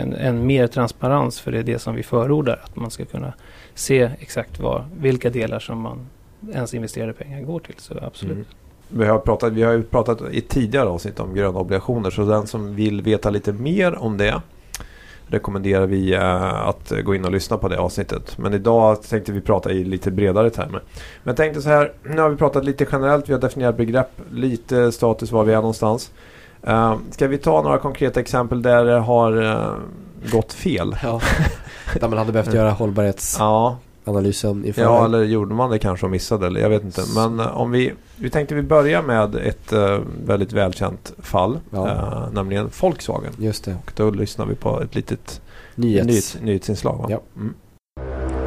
en, 0.00 0.12
en 0.12 0.46
mer 0.46 0.66
transparens 0.66 1.40
för 1.40 1.52
det 1.52 1.58
är 1.58 1.62
det 1.62 1.78
som 1.78 1.94
vi 1.94 2.02
förordar. 2.02 2.60
Att 2.64 2.76
man 2.76 2.90
ska 2.90 3.04
kunna 3.04 3.32
se 3.74 4.10
exakt 4.20 4.60
vad, 4.60 4.84
vilka 5.00 5.30
delar 5.30 5.58
som 5.58 5.80
man 5.80 6.06
ens 6.52 6.74
investerade 6.74 7.12
pengar 7.12 7.42
går 7.42 7.60
till. 7.60 7.74
Så 7.78 7.94
absolut. 8.02 8.34
Mm. 8.34 8.46
Vi 8.88 9.06
har, 9.06 9.18
pratat, 9.18 9.52
vi 9.52 9.62
har 9.62 9.72
ju 9.72 9.82
pratat 9.82 10.20
i 10.30 10.40
tidigare 10.40 10.88
avsnitt 10.88 11.20
om 11.20 11.34
gröna 11.34 11.58
obligationer 11.58 12.10
så 12.10 12.24
den 12.24 12.46
som 12.46 12.74
vill 12.74 13.02
veta 13.02 13.30
lite 13.30 13.52
mer 13.52 13.94
om 13.94 14.16
det 14.16 14.40
rekommenderar 15.28 15.86
vi 15.86 16.14
eh, 16.14 16.68
att 16.68 16.92
gå 17.04 17.14
in 17.14 17.24
och 17.24 17.30
lyssna 17.30 17.58
på 17.58 17.68
det 17.68 17.78
avsnittet. 17.78 18.38
Men 18.38 18.54
idag 18.54 19.02
tänkte 19.02 19.32
vi 19.32 19.40
prata 19.40 19.72
i 19.72 19.84
lite 19.84 20.10
bredare 20.10 20.50
termer. 20.50 20.82
Men 21.22 21.30
jag 21.30 21.36
tänkte 21.36 21.62
så 21.62 21.68
här, 21.68 21.92
nu 22.02 22.20
har 22.20 22.28
vi 22.28 22.36
pratat 22.36 22.64
lite 22.64 22.86
generellt, 22.92 23.28
vi 23.28 23.32
har 23.32 23.40
definierat 23.40 23.76
begrepp, 23.76 24.10
lite 24.30 24.92
status 24.92 25.32
var 25.32 25.44
vi 25.44 25.52
är 25.52 25.56
någonstans. 25.56 26.12
Uh, 26.68 26.96
ska 27.10 27.28
vi 27.28 27.38
ta 27.38 27.62
några 27.62 27.78
konkreta 27.78 28.20
exempel 28.20 28.62
där 28.62 28.84
det 28.84 28.98
har 28.98 29.42
eh, 29.42 29.74
gått 30.32 30.52
fel? 30.52 30.96
Ja. 31.02 31.20
Där 32.00 32.08
man 32.08 32.18
hade 32.18 32.32
behövt 32.32 32.54
göra 32.54 32.70
hållbarhetsanalysen 32.70 34.64
Ja, 34.66 34.72
ja, 34.76 35.04
eller 35.04 35.22
gjorde 35.24 35.54
man 35.54 35.70
det 35.70 35.78
kanske 35.78 36.06
och 36.06 36.10
missade 36.12 36.46
eller 36.46 36.60
jag 36.60 36.68
vet 36.68 36.82
inte. 36.84 37.02
Men 37.14 37.40
eh, 37.40 37.56
om 37.60 37.70
vi, 37.70 37.92
vi 38.16 38.30
tänkte 38.30 38.54
vi 38.54 38.62
börja 38.62 39.02
med 39.02 39.34
ett 39.34 39.72
eh, 39.72 39.98
väldigt 40.26 40.52
välkänt 40.52 41.12
fall, 41.18 41.58
Ja. 41.70 42.28
nämligen 42.32 42.70
Volkswagen. 42.80 43.32
Just 43.38 43.64
det. 43.64 43.76
Och 43.86 43.92
då 43.96 44.10
lyssnar 44.10 44.46
vi 44.46 44.54
på 44.54 44.80
ett 44.82 44.94
litet 44.94 45.40
Nyhets. 45.74 46.06
nyhets, 46.06 46.36
nyhetsinslag. 46.42 47.06
Ja. 47.10 47.20
Mm. 47.36 47.54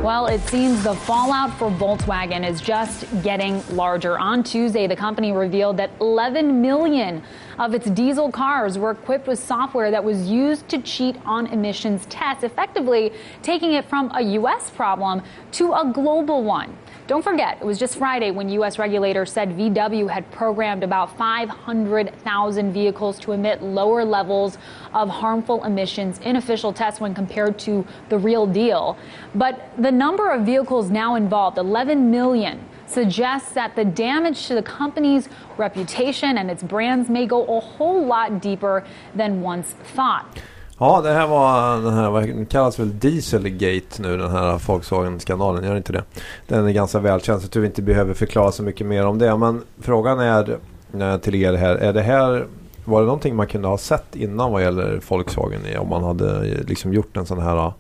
Well, 0.01 0.27
it 0.27 0.39
seems 0.48 0.82
the 0.86 0.96
fallout 0.96 1.60
for 1.60 1.70
Volkswagen 1.70 2.48
is 2.50 2.62
just 2.62 3.03
getting 3.22 3.62
larger. 3.75 4.18
On 4.18 4.44
Tuesday, 4.44 4.88
the 4.88 4.96
company 4.96 5.34
revealed 5.34 5.75
that 5.75 5.91
11 6.00 6.62
million 6.62 7.22
of 7.60 7.74
its 7.74 7.89
diesel 7.89 8.32
cars 8.32 8.77
were 8.77 8.91
equipped 8.91 9.27
with 9.27 9.39
software 9.39 9.91
that 9.91 10.01
was 10.01 10.29
used 10.29 10.70
to 10.70 10.82
cheat 10.84 11.18
on 11.25 11.48
emissions 11.48 12.06
tests, 12.06 12.46
effectively 12.46 13.12
taking 13.41 13.74
it 13.74 13.84
from 13.89 14.10
a 14.15 14.22
U.S. 14.22 14.70
problem 14.70 15.22
to 15.51 15.74
a 15.74 15.91
global 15.94 16.46
one. 16.46 16.77
Don't 17.09 17.23
forget, 17.23 17.57
it 17.59 17.65
was 17.65 17.79
just 17.79 17.97
Friday 17.97 18.29
when 18.29 18.49
U.S. 18.49 18.77
regulators 18.77 19.31
said 19.31 19.57
VW 19.57 20.07
had 20.07 20.29
programmed 20.29 20.83
about 20.83 21.17
500,000 21.17 22.71
vehicles 22.71 23.17
to 23.21 23.31
emit 23.31 23.63
lower 23.63 24.05
levels 24.05 24.59
of 24.93 25.09
harmful 25.09 25.63
emissions 25.63 26.19
in 26.19 26.35
official 26.35 26.71
tests 26.71 27.01
when 27.01 27.15
compared 27.15 27.57
to 27.59 27.83
the 28.09 28.17
real 28.19 28.45
deal. 28.45 28.95
But 29.33 29.71
the 29.79 29.91
number 29.91 30.29
of 30.29 30.45
vehicles 30.45 30.91
now 30.91 31.15
involved, 31.15 31.57
11 31.57 32.11
million, 32.11 32.63
suggests 32.85 33.53
that 33.53 33.75
the 33.75 33.85
damage 33.85 34.45
to 34.45 34.53
the 34.53 34.61
company's 34.61 35.29
reputation 35.57 36.37
and 36.37 36.51
its 36.51 36.61
brands 36.61 37.09
may 37.09 37.25
go 37.25 37.43
a 37.57 37.59
whole 37.59 38.05
lot 38.05 38.39
deeper 38.39 38.85
than 39.15 39.41
once 39.41 39.71
thought. 39.95 40.43
Ja, 40.79 41.01
det 41.01 41.12
här 41.12 41.27
var 41.27 41.81
den 41.81 41.93
här, 41.93 42.09
vad 42.09 42.50
kallas 42.50 42.79
väl 42.79 43.00
Dieselgate 43.00 44.01
nu, 44.01 44.17
den 44.17 44.31
här 44.31 44.62
Volkswagen-skandalen, 44.67 45.63
gör 45.63 45.75
inte 45.75 45.93
det? 45.93 46.03
Den 46.48 46.67
är 46.67 46.71
ganska 46.71 47.00
välkänd 47.00 47.41
så 47.41 47.45
jag 47.45 47.51
tror 47.51 47.62
vi 47.62 47.67
inte 47.67 47.81
behöver 47.81 48.13
förklara 48.13 48.51
så 48.51 48.63
mycket 48.63 48.88
mer 48.88 49.05
om 49.05 49.17
det. 49.17 49.38
Men 49.38 49.62
frågan 49.81 50.19
är 50.19 50.57
eh, 51.00 51.17
till 51.17 51.36
er 51.36 51.53
här, 51.53 51.75
är 51.75 51.93
det 51.93 52.01
här 52.01 52.45
var 52.86 53.00
det 53.00 53.05
någonting 53.05 53.36
man 53.36 53.48
kunde 53.48 53.67
ha 53.67 53.77
sett 53.77 54.15
innan 54.15 54.51
vad 54.51 54.62
gäller 54.62 55.01
Volkswagen 55.09 55.62
om 55.79 55.89
man 55.89 56.03
hade 56.03 56.51
eh, 56.51 56.65
liksom 56.67 56.93
gjort 56.93 57.17
en 57.17 57.25
sån 57.25 57.39
här 57.39 57.57
eh, 57.57 57.74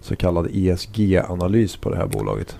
så 0.00 0.16
kallad 0.16 0.48
ESG-analys 0.52 1.76
på 1.76 1.90
det 1.90 1.96
här 1.96 2.06
bolaget? 2.06 2.56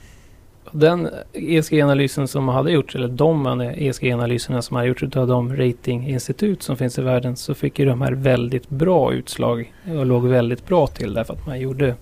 Den 0.72 1.08
ESG-analysen 1.32 2.28
som 2.28 2.48
hade 2.48 2.70
gjorts, 2.70 2.94
eller 2.94 3.08
de 3.08 3.60
ESG-analyserna 3.60 4.62
som 4.62 4.76
hade 4.76 4.88
gjorts 4.88 5.02
av 5.02 5.26
de 5.26 5.56
ratinginstitut 5.56 6.62
som 6.62 6.76
finns 6.76 6.98
i 6.98 7.02
världen, 7.02 7.36
så 7.36 7.54
fick 7.54 7.78
ju 7.78 7.84
de 7.84 8.02
här 8.02 8.12
väldigt 8.12 8.68
bra 8.68 9.12
utslag 9.12 9.72
och 9.98 10.06
låg 10.06 10.26
väldigt 10.26 10.66
bra 10.66 10.86
till 10.86 11.14
därför 11.14 11.34
att 11.34 11.46
man 11.46 11.60
gjorde 11.60 11.94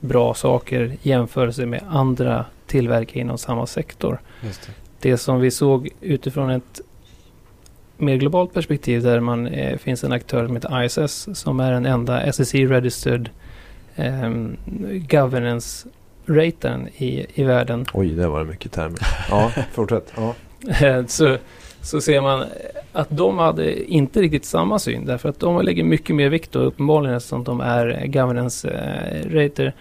bra 0.00 0.34
saker 0.34 0.96
i 1.02 1.08
jämförelse 1.08 1.66
med 1.66 1.82
andra 1.88 2.44
tillverkare 2.66 3.20
inom 3.20 3.38
samma 3.38 3.66
sektor. 3.66 4.20
Det. 4.40 4.70
Det 5.00 5.16
som 5.16 5.40
vi 5.40 5.50
såg 5.50 5.88
utifrån 6.00 6.50
ett 6.50 6.80
mer 7.96 8.16
globalt 8.16 8.54
perspektiv 8.54 9.02
där 9.02 9.20
man 9.20 9.46
eh, 9.46 9.78
finns 9.78 10.04
en 10.04 10.12
aktör 10.12 10.46
som 10.46 10.56
heter 10.56 10.82
ISS 10.82 11.28
som 11.34 11.60
är 11.60 11.72
den 11.72 11.86
enda 11.86 12.32
SEC 12.32 12.54
registered 12.54 13.30
eh, 13.96 14.30
governance 15.08 15.88
raten 16.26 16.88
i, 16.96 17.26
i 17.34 17.44
världen. 17.44 17.86
Oj, 17.94 18.10
det 18.10 18.28
var 18.28 18.38
det 18.38 18.44
mycket 18.44 18.72
termer. 18.72 18.98
Ja, 19.30 19.52
fortsätt. 19.72 20.12
Ja. 20.16 20.34
så, 21.06 21.36
så 21.82 22.00
ser 22.00 22.20
man 22.20 22.44
att 22.92 23.08
de 23.10 23.38
hade 23.38 23.92
inte 23.92 24.20
riktigt 24.20 24.44
samma 24.44 24.78
syn 24.78 25.06
därför 25.06 25.28
att 25.28 25.40
de 25.40 25.62
lägger 25.62 25.84
mycket 25.84 26.16
mer 26.16 26.28
vikt 26.28 26.56
och 26.56 26.66
uppenbarligen 26.66 27.16
eftersom 27.16 27.44
de 27.44 27.60
är 27.60 28.06
governance 28.06 28.70
eh, 28.70 29.30
rater 29.30 29.74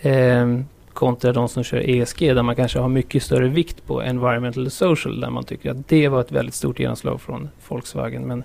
eh, 0.00 0.60
kontra 0.92 1.32
de 1.32 1.48
som 1.48 1.64
kör 1.64 1.90
ESG 1.90 2.34
där 2.34 2.42
man 2.42 2.56
kanske 2.56 2.78
har 2.78 2.88
mycket 2.88 3.22
större 3.22 3.48
vikt 3.48 3.86
på 3.86 4.02
environmental 4.02 4.66
och 4.66 4.72
social 4.72 5.20
där 5.20 5.30
man 5.30 5.44
tycker 5.44 5.70
att 5.70 5.88
det 5.88 6.08
var 6.08 6.20
ett 6.20 6.32
väldigt 6.32 6.54
stort 6.54 6.80
genomslag 6.80 7.20
från 7.20 7.48
Volkswagen. 7.68 8.22
Men 8.22 8.44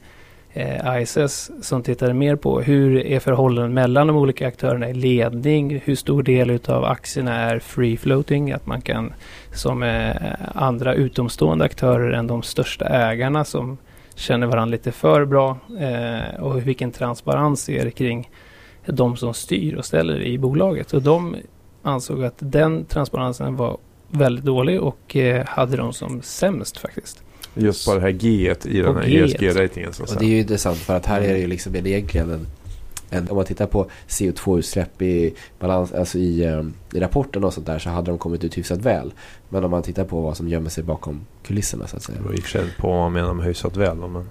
eh, 0.53 1.01
ISS 1.01 1.51
som 1.61 1.83
tittade 1.83 2.13
mer 2.13 2.35
på 2.35 2.61
hur 2.61 3.05
är 3.05 3.19
förhållandet 3.19 3.73
mellan 3.73 4.07
de 4.07 4.15
olika 4.15 4.47
aktörerna 4.47 4.89
i 4.89 4.93
ledning, 4.93 5.81
hur 5.85 5.95
stor 5.95 6.23
del 6.23 6.49
utav 6.49 6.85
aktierna 6.85 7.35
är 7.35 7.59
free 7.59 7.97
floating, 7.97 8.51
att 8.51 8.65
man 8.65 8.81
kan 8.81 9.13
som 9.53 9.83
eh, 9.83 10.15
andra 10.55 10.93
utomstående 10.93 11.65
aktörer 11.65 12.11
än 12.11 12.27
de 12.27 12.43
största 12.43 12.85
ägarna 12.85 13.45
som 13.45 13.77
känner 14.15 14.47
varandra 14.47 14.71
lite 14.71 14.91
för 14.91 15.25
bra 15.25 15.57
eh, 15.79 16.43
och 16.43 16.67
vilken 16.67 16.91
transparens 16.91 17.69
är 17.69 17.85
det 17.85 17.91
kring 17.91 18.29
de 18.85 19.17
som 19.17 19.33
styr 19.33 19.75
och 19.75 19.85
ställer 19.85 20.21
i 20.21 20.37
bolaget. 20.37 20.93
Och 20.93 21.01
de 21.01 21.35
ansåg 21.83 22.23
att 22.23 22.35
den 22.37 22.85
transparensen 22.85 23.55
var 23.55 23.77
väldigt 24.09 24.45
dålig 24.45 24.81
och 24.81 25.15
eh, 25.15 25.45
hade 25.45 25.77
de 25.77 25.93
som 25.93 26.21
sämst 26.21 26.77
faktiskt. 26.77 27.23
Just 27.55 27.85
på 27.87 27.95
det 27.95 28.01
här 28.01 28.09
G 28.09 28.55
i 28.65 28.81
den 28.81 28.95
här. 28.95 29.03
ESG-ratingen. 29.03 29.91
Och 30.01 30.07
det 30.19 30.25
är 30.25 30.29
ju 30.29 30.39
intressant 30.39 30.77
för 30.77 30.95
att 30.95 31.05
här 31.05 31.21
är 31.21 31.33
det 31.33 31.39
ju 31.39 31.47
liksom 31.47 31.75
en 31.75 31.87
egentligen 31.87 32.29
en, 32.29 32.47
en, 33.09 33.29
om 33.29 33.35
man 33.35 33.45
tittar 33.45 33.65
på 33.67 33.87
CO2-utsläpp 34.07 35.01
i, 35.01 35.33
balans, 35.59 35.93
alltså 35.93 36.17
i, 36.17 36.43
eh, 36.43 36.63
i 36.93 36.99
rapporten 36.99 37.43
och 37.43 37.53
sånt 37.53 37.65
där 37.65 37.79
så 37.79 37.89
hade 37.89 38.11
de 38.11 38.17
kommit 38.17 38.43
ut 38.43 38.57
hyfsat 38.57 38.79
väl. 38.79 39.13
Men 39.49 39.63
om 39.63 39.71
man 39.71 39.83
tittar 39.83 40.03
på 40.03 40.21
vad 40.21 40.37
som 40.37 40.47
gömmer 40.47 40.69
sig 40.69 40.83
bakom 40.83 41.25
kulisserna 41.43 41.87
så 41.87 41.97
att 41.97 42.03
säga. 42.03 42.17
Det 42.17 42.23
beror 42.23 42.35
i 42.35 42.39
och 42.39 42.43
för 42.43 42.49
sig 42.49 42.65
på 42.77 42.87
vad 42.87 42.97
man 42.99 43.13
menar 43.13 43.33
med 43.33 43.45
hyfsat 43.45 43.77
väl. 43.77 43.95
Men, 43.97 44.27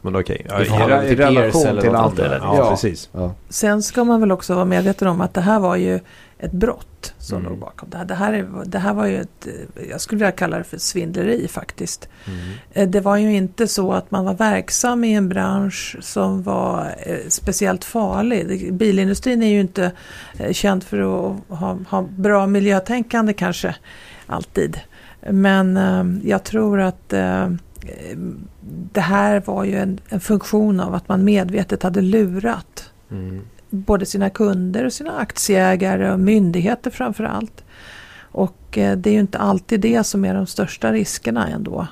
men 0.00 0.16
okej. 0.16 0.46
Ja, 0.48 0.62
I 1.04 1.08
i, 1.08 1.16
relation 1.16 1.80
till 1.80 1.94
andra. 1.94 2.38
Ja, 2.38 2.56
Ja. 2.58 2.70
precis. 2.70 3.08
Ja, 3.12 3.34
Sen 3.48 3.82
ska 3.82 4.04
man 4.04 4.20
väl 4.20 4.32
också 4.32 4.54
vara 4.54 4.64
medveten 4.64 5.08
om 5.08 5.20
att 5.20 5.34
det 5.34 5.40
här 5.40 5.60
var 5.60 5.76
ju 5.76 6.00
ett 6.42 6.52
brott 6.52 7.14
som 7.18 7.38
Mm. 7.38 7.50
låg 7.50 7.58
bakom 7.60 7.90
det 7.90 7.96
här. 7.98 8.04
Det 8.04 8.14
här, 8.14 8.32
är, 8.32 8.48
det 8.66 8.78
här 8.78 8.94
var 8.94 9.06
ju 9.06 9.16
ett, 9.20 9.46
jag 9.90 10.00
skulle 10.00 10.18
vilja 10.18 10.32
kalla 10.32 10.58
det 10.58 10.64
för 10.64 10.78
svindleri 10.78 11.48
faktiskt. 11.48 12.08
Mm. 12.26 12.38
Eh, 12.72 12.88
Det 12.88 13.00
var 13.00 13.16
ju 13.16 13.34
inte 13.36 13.66
så 13.68 13.92
att 13.92 14.10
man 14.10 14.24
var 14.24 14.34
verksam 14.34 15.04
i 15.04 15.14
en 15.14 15.28
bransch 15.28 15.96
som 16.00 16.42
var 16.42 16.94
eh, 17.06 17.16
speciellt 17.28 17.84
farlig. 17.84 18.74
Bilindustrin 18.74 19.42
är 19.42 19.48
ju 19.48 19.60
inte 19.60 19.92
eh, 20.38 20.52
känd 20.52 20.84
för 20.84 20.98
att 20.98 21.58
ha, 21.58 21.78
ha 21.88 22.02
bra 22.02 22.46
miljötänkande 22.46 23.32
kanske 23.32 23.74
alltid. 24.26 24.80
Men 25.30 25.76
eh, 25.76 26.28
jag 26.30 26.44
tror 26.44 26.80
att 26.80 27.12
eh, 27.12 27.48
det 28.92 29.00
här 29.00 29.42
var 29.46 29.64
ju 29.64 29.78
en, 29.78 29.98
en 30.08 30.20
funktion 30.20 30.80
av 30.80 30.94
att 30.94 31.08
man 31.08 31.24
medvetet 31.24 31.82
hade 31.82 32.00
lurat 32.00 32.88
Mm. 33.10 33.40
Både 33.72 34.06
sina 34.06 34.30
kunder 34.30 34.84
och 34.84 34.92
sina 34.92 35.16
aktieägare 35.18 36.10
och 36.12 36.20
myndigheter 36.20 36.90
framför 36.90 37.24
allt. 37.24 37.64
Och 38.20 38.78
eh, 38.78 38.96
det 38.96 39.10
är 39.10 39.14
ju 39.14 39.20
inte 39.20 39.38
alltid 39.38 39.80
det 39.80 40.04
som 40.06 40.24
är 40.24 40.34
de 40.34 40.46
största 40.46 40.92
riskerna 40.92 41.48
ändå. 41.48 41.86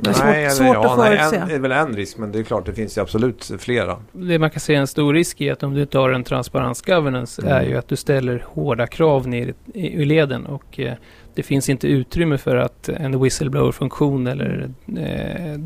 Det 0.00 0.10
är 0.10 0.14
svårt- 0.14 0.24
Nej, 0.24 0.50
svårt 0.50 0.76
att 0.76 0.84
ja, 0.84 0.96
nej, 0.98 1.18
förutse. 1.18 1.36
en, 1.36 1.48
det 1.48 1.54
är 1.54 1.58
väl 1.58 1.72
en 1.72 1.96
risk 1.96 2.18
men 2.18 2.32
det 2.32 2.38
är 2.38 2.42
klart 2.42 2.66
det 2.66 2.72
finns 2.72 2.98
ju 2.98 3.02
absolut 3.02 3.50
flera. 3.58 3.96
Det 4.12 4.38
man 4.38 4.50
kan 4.50 4.60
se 4.60 4.74
en 4.74 4.86
stor 4.86 5.14
risk 5.14 5.40
i 5.40 5.50
att 5.50 5.62
om 5.62 5.74
du 5.74 5.80
inte 5.82 5.98
har 5.98 6.10
en 6.10 6.24
transparens 6.24 6.82
governance 6.82 7.42
Mm. 7.42 7.54
är 7.54 7.62
ju 7.62 7.76
att 7.76 7.88
du 7.88 7.96
ställer 7.96 8.44
hårda 8.48 8.86
krav 8.86 9.28
ner 9.28 9.54
i, 9.74 10.04
leden 10.04 10.46
och 10.46 10.80
eh, 10.80 10.92
det 11.34 11.42
finns 11.42 11.68
inte 11.68 11.86
utrymme 11.88 12.38
för 12.38 12.56
att 12.56 12.88
en 12.88 13.22
whistleblower-funktion 13.22 14.26
eller 14.26 14.70
eh, 14.96 15.60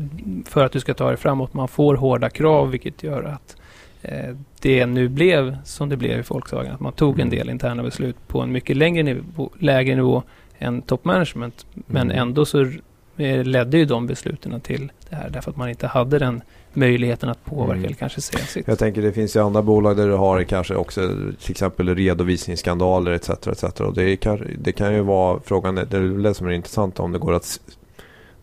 för 0.45 0.65
att 0.65 0.71
du 0.71 0.79
ska 0.79 0.93
ta 0.93 1.07
dig 1.07 1.17
framåt. 1.17 1.53
Man 1.53 1.67
får 1.67 1.95
hårda 1.95 2.29
krav 2.29 2.69
vilket 2.71 3.03
gör 3.03 3.23
att 3.23 3.55
det 4.61 4.85
nu 4.85 5.07
blev 5.07 5.57
som 5.63 5.89
det 5.89 5.97
blev 5.97 6.19
i 6.19 6.23
Volkswagen. 6.27 6.71
Att 6.73 6.79
man 6.79 6.93
tog 6.93 7.19
en 7.19 7.27
Mm. 7.27 7.37
del 7.39 7.49
interna 7.49 7.83
beslut 7.83 8.15
på 8.27 8.41
en 8.41 8.51
mycket 8.51 8.77
längre 8.77 9.03
nivå, 9.03 9.49
lägre 9.59 9.95
nivå 9.95 10.23
än 10.57 10.81
top 10.81 11.05
management. 11.05 11.65
Men 11.73 12.11
Mm. 12.11 12.21
ändå 12.21 12.45
så 12.45 12.61
eh, 13.17 13.43
ledde 13.43 13.77
ju 13.77 13.85
de 13.85 14.07
besluten 14.07 14.61
till 14.61 14.91
det 15.09 15.15
här 15.15 15.29
därför 15.29 15.51
att 15.51 15.57
man 15.57 15.69
inte 15.69 15.87
hade 15.87 16.19
den 16.19 16.41
möjligheten 16.73 17.29
att 17.29 17.45
påverka 17.45 17.73
Mm. 17.73 17.85
eller 17.85 17.95
kanske 17.95 18.21
se 18.21 18.37
sitt. 18.37 18.67
Jag 18.67 18.79
tänker 18.79 19.01
det 19.01 19.11
finns 19.11 19.35
ju 19.35 19.39
andra 19.43 19.61
bolag 19.61 19.97
där 19.97 20.07
du 20.07 20.13
har 20.13 20.43
kanske 20.43 20.75
också 20.75 21.01
till 21.41 21.51
exempel 21.51 21.95
redovisningsskandaler 21.95 23.11
etc. 23.11 23.29
etc. 23.29 23.63
Och 23.79 23.93
det, 23.93 24.15
kan, 24.17 24.47
det 24.59 24.71
kan 24.71 24.93
ju 24.93 25.01
vara 25.01 25.39
frågan, 25.45 25.75
det 25.75 25.93
är 25.93 26.23
det 26.23 26.33
som 26.33 26.47
är 26.47 26.51
intressant 26.51 26.99
om 26.99 27.11
det 27.11 27.19
går 27.19 27.33
att 27.33 27.59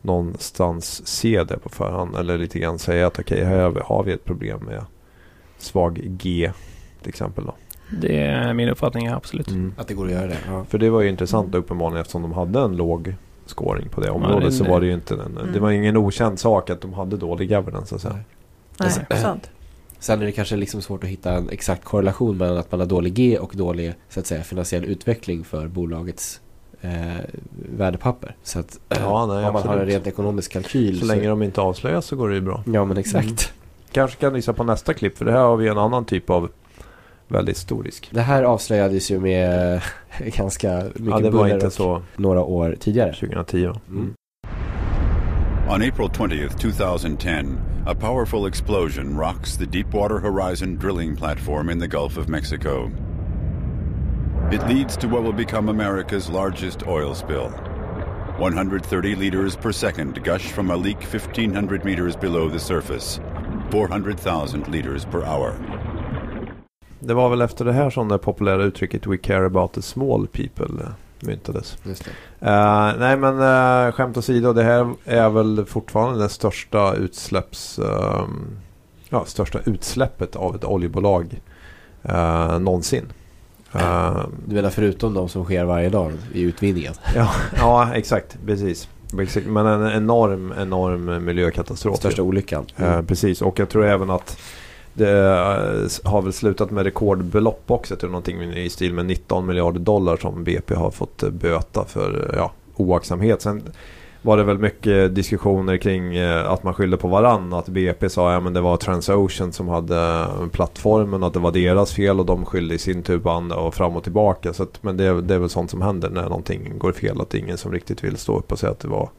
någonstans 0.03 1.07
se 1.07 1.45
det 1.45 1.59
på 1.59 1.69
förhand 1.69 2.17
eller 2.17 2.39
lite 2.39 2.59
grann 2.59 2.79
säga 2.79 3.07
att 3.07 3.19
okej 3.19 3.45
här 3.45 3.83
har 3.85 4.03
vi 4.05 4.13
ett 4.13 4.25
problem 4.25 4.61
med 4.65 4.85
svag 5.59 6.01
G 6.05 6.51
till 7.01 7.09
exempel 7.09 7.45
då. 7.45 7.55
Det 8.01 8.19
är 8.21 8.55
min 8.55 8.69
uppfattning, 8.69 9.07
absolut. 9.09 9.49
Mm. 9.51 9.75
Att 9.77 9.89
det 9.89 9.95
går 9.95 10.07
att 10.07 10.13
göra 10.13 10.27
det. 10.27 10.37
Ja. 10.47 10.65
För 10.65 10.79
det 10.79 10.91
var 10.91 11.03
ju 11.03 11.09
intressant 11.09 11.55
uppenbarligen 11.55 12.01
eftersom 12.01 12.23
de 12.23 12.33
hade 12.33 12.61
en 12.61 12.77
låg 12.77 13.15
scoring 13.47 13.89
på 13.89 14.01
det 14.01 14.11
området 14.11 14.45
det- 14.51 14.53
så 14.53 14.65
var 14.65 14.81
det 14.81 14.87
ju 14.87 14.93
inte 14.95 15.15
en, 15.15 15.21
Mm. 15.21 15.53
det 15.53 15.61
var 15.61 15.71
ingen 15.71 15.97
okänd 15.97 16.39
sak 16.39 16.71
att 16.71 16.81
de 16.81 16.93
hade 16.95 17.17
dålig 17.17 17.49
governance 17.49 17.89
så 17.89 17.95
att 17.95 18.03
säga. 18.03 18.15
Nej. 18.81 18.91
Nej, 19.11 19.19
sant. 19.21 19.51
Sen 19.99 20.21
är 20.23 20.27
det 20.27 20.33
kanske 20.33 20.57
liksom 20.57 20.83
svårt 20.83 21.05
att 21.05 21.11
hitta 21.11 21.33
en 21.33 21.49
exakt 21.51 21.85
korrelation 21.85 22.37
mellan 22.37 22.57
att 22.59 22.71
man 22.73 22.81
har 22.81 22.87
dålig 22.87 23.15
G 23.15 23.39
och 23.39 23.53
dålig 23.57 23.95
så 24.09 24.21
att 24.21 24.27
säga, 24.27 24.43
finansiell 24.43 24.85
utveckling 24.85 25.45
för 25.45 25.69
bolagets 25.69 26.41
eh, 26.81 26.91
värdepapper. 27.77 28.37
Så 28.43 28.59
att 28.59 28.79
Ja, 28.89 29.27
nej, 29.27 29.37
om 29.37 29.43
man 29.43 29.43
har 29.43 29.49
en 29.51 29.57
absolut. 29.57 29.95
rent 29.95 30.07
ekonomisk 30.07 30.53
kalkyl 30.53 31.01
Så 31.01 31.07
länge 31.07 31.29
de 31.29 31.43
inte 31.43 31.61
avslöjas 31.61 32.07
så 32.07 32.17
går 32.17 32.29
det 32.29 32.35
ju 32.35 32.41
bra. 32.41 32.63
Ja 32.73 32.85
men 32.85 32.97
exakt. 32.97 33.25
Mm. 33.27 33.37
Kanske 33.97 34.21
kan 34.21 34.33
visa 34.33 34.53
på 34.53 34.65
nästa 34.65 34.95
klipp 34.95 35.19
för 35.19 35.25
det 35.25 35.33
här 35.33 35.41
har 35.41 35.57
vi 35.57 35.69
en 35.69 35.79
annan 35.79 36.05
typ 36.05 36.31
av 36.31 36.51
väldigt 37.29 37.57
stor 37.57 37.85
risk. 37.85 38.09
Det 38.13 38.21
här 38.21 38.43
avslöjades 38.43 39.11
ju 39.11 39.21
med 39.21 39.81
ganska 40.19 40.83
mycket 40.95 41.11
Ja 41.11 41.19
det 41.19 41.31
var 41.31 41.49
inte 41.49 41.71
så 41.71 42.03
några 42.17 42.43
år 42.43 42.77
tidigare. 42.81 43.13
2010. 43.13 43.65
Mm. 43.65 43.77
Mm. 43.89 44.15
On 45.69 45.89
April 45.89 46.09
20th, 46.09 46.59
2010, 46.59 47.59
a 47.87 47.95
powerful 47.95 48.49
explosion 48.49 49.19
rocks 49.19 49.57
the 49.57 49.67
Deepwater 49.67 50.19
Horizon 50.19 50.79
drilling 50.79 51.17
platform 51.17 51.71
in 51.71 51.81
the 51.81 51.89
Gulf 51.89 52.19
of 52.19 52.29
Mexico. 52.29 52.91
It 54.53 54.61
leads 54.69 54.97
to 54.97 55.09
what 55.09 55.23
will 55.23 55.47
become 55.47 55.71
America's 55.71 56.33
largest 56.33 56.87
oil 56.87 57.15
spill. 57.15 57.51
130 58.39 59.15
liters 59.15 59.57
per 59.57 59.73
second 59.73 60.23
gush 60.23 60.53
from 60.53 60.71
a 60.71 60.77
leak 60.77 60.99
1,500 61.03 61.85
meters 61.85 62.17
below 62.17 62.51
the 62.51 62.59
surface. 62.59 63.21
400,000 63.71 64.65
liters 64.73 65.05
per 65.05 65.19
hour. 65.19 65.53
Det 67.01 67.15
var 67.15 67.29
väl 67.31 67.41
efter 67.41 67.65
det 67.65 67.73
här 67.73 67.91
som 67.91 68.09
det 68.09 68.19
populära 68.19 68.63
uttrycket 68.63 69.07
We 69.07 69.17
care 69.17 69.47
about 69.47 69.73
the 69.73 69.83
small 69.83 70.27
people 70.27 70.83
eh, 70.85 70.89
myntades. 71.21 71.77
Just 71.83 72.05
det. 72.05 72.11
Eh, 72.51 72.93
nej 72.99 73.17
men 73.17 73.41
uh, 73.41 73.93
skämt 73.93 74.17
åsido, 74.17 74.53
det 74.53 74.63
här 74.63 74.95
är 75.05 75.31
väl 75.31 75.65
fortfarande 75.67 76.23
det 76.23 76.29
största 76.29 76.95
utsläpps... 76.95 77.79
ehm, 77.79 78.47
ja, 79.09 79.25
största 79.25 79.59
utsläppet 79.65 80.37
av 80.37 80.55
ett 80.55 80.65
oljebolag 80.65 81.41
uh, 82.09 82.59
någonsin. 82.59 83.13
Eh, 83.75 84.21
Du 84.47 84.55
menar 84.55 84.71
förutom 84.71 85.15
de 85.15 85.29
som 85.29 85.45
sker 85.45 85.65
varje 85.65 85.89
dag 85.89 86.13
i 86.33 86.43
utvinningen? 86.43 86.95
ja, 87.15 87.31
ja, 87.57 87.95
exakt. 87.95 88.39
Precis. 88.47 88.89
Men 89.47 89.67
en 89.67 89.93
enorm, 89.93 90.55
enorm 90.59 91.25
miljökatastrof. 91.25 91.97
Största 91.97 92.23
olyckan. 92.23 92.67
Eh, 92.77 93.03
precis, 93.03 93.43
och 93.43 93.59
jag 93.59 93.69
tror 93.69 93.87
även 93.87 94.11
att 94.11 94.39
det 94.97 95.11
eh, 95.11 96.11
har 96.11 96.23
väl 96.23 96.33
slutat 96.33 96.71
med 96.71 96.85
rekordbelopp 96.85 97.71
också. 97.71 97.95
Jag 97.95 98.01
tror 98.01 98.11
någonting 98.11 98.43
i 98.43 98.71
stil 98.71 98.95
med 98.95 99.07
19 99.07 99.47
miljarder 99.47 99.81
dollar 99.81 100.17
som 100.17 100.45
BP 100.45 100.75
har 100.75 100.91
fått 100.91 101.23
eh, 101.23 101.31
böta 101.31 101.85
för 101.85 102.31
eh, 102.31 102.37
ja, 102.37 102.53
oaktsamhet. 102.77 103.43
Sen 103.43 103.63
var 104.27 104.37
det 104.37 104.45
väl 104.45 104.59
mycket 104.59 105.15
diskussioner 105.15 105.77
kring 105.77 106.17
eh, 106.17 106.51
att 106.51 106.63
man 106.63 106.75
skyllde 106.75 106.97
på 106.97 107.09
varann. 107.09 107.53
Att 107.53 107.69
BP 107.69 108.09
sa 108.09 108.33
att 108.33 108.45
ja, 108.45 108.51
det 108.51 108.61
var 108.61 108.77
Transocean 108.77 109.53
som 109.53 109.69
hade 109.69 109.97
eh, 109.97 110.49
plattformen 110.53 111.23
och 111.23 111.27
att 111.27 111.35
det 111.35 111.41
var 111.41 111.53
deras 111.53 111.93
fel 111.93 112.21
och 112.21 112.27
de 112.27 112.45
skyllde 112.45 112.75
i 112.75 112.79
sin 112.79 113.03
tur 113.03 113.19
på 113.19 113.31
andra 113.31 113.57
och 113.57 113.75
fram 113.75 113.97
och 113.97 114.03
tillbaka. 114.03 114.53
Så 114.53 114.63
att, 114.63 114.83
men 114.83 114.97
det, 114.97 115.21
det 115.21 115.35
är 115.35 115.39
väl 115.39 115.49
sånt 115.49 115.71
som 115.71 115.83
händer 115.83 116.11
när 116.11 116.23
någonting 116.23 116.79
går 116.79 116.93
fel. 116.93 117.21
Att 117.21 117.31
det 117.31 117.39
är 117.39 117.41
ingen 117.41 117.59
som 117.59 117.73
riktigt 117.73 118.05
vill 118.05 118.17
stå 118.17 118.39
upp 118.39 118.53
och 118.53 118.59
säga 118.59 118.73
att 118.73 118.81
det 118.81 118.89
var, 118.89 119.11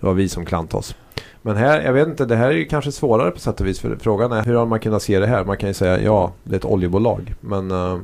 det 0.00 0.06
var 0.06 0.14
vi 0.14 0.28
som 0.28 0.44
klantade 0.44 0.78
oss. 0.78 0.94
Men 1.42 1.56
här, 1.56 1.82
jag 1.82 1.92
vet 1.92 2.08
inte, 2.08 2.24
det 2.24 2.36
här 2.36 2.48
är 2.48 2.56
ju 2.56 2.64
kanske 2.64 2.92
svårare 2.92 3.30
på 3.30 3.40
sätt 3.40 3.60
och 3.60 3.66
vis. 3.66 3.80
För 3.80 3.96
frågan 4.00 4.32
är 4.32 4.44
hur 4.44 4.54
har 4.54 4.66
man 4.66 4.80
kunnat 4.80 5.02
se 5.02 5.18
det 5.18 5.26
här? 5.26 5.44
Man 5.44 5.56
kan 5.56 5.68
ju 5.68 5.74
säga 5.74 6.00
ja, 6.00 6.32
det 6.44 6.54
är 6.54 6.58
ett 6.58 6.64
oljebolag. 6.64 7.34
Men 7.40 7.70
eh, 7.70 7.98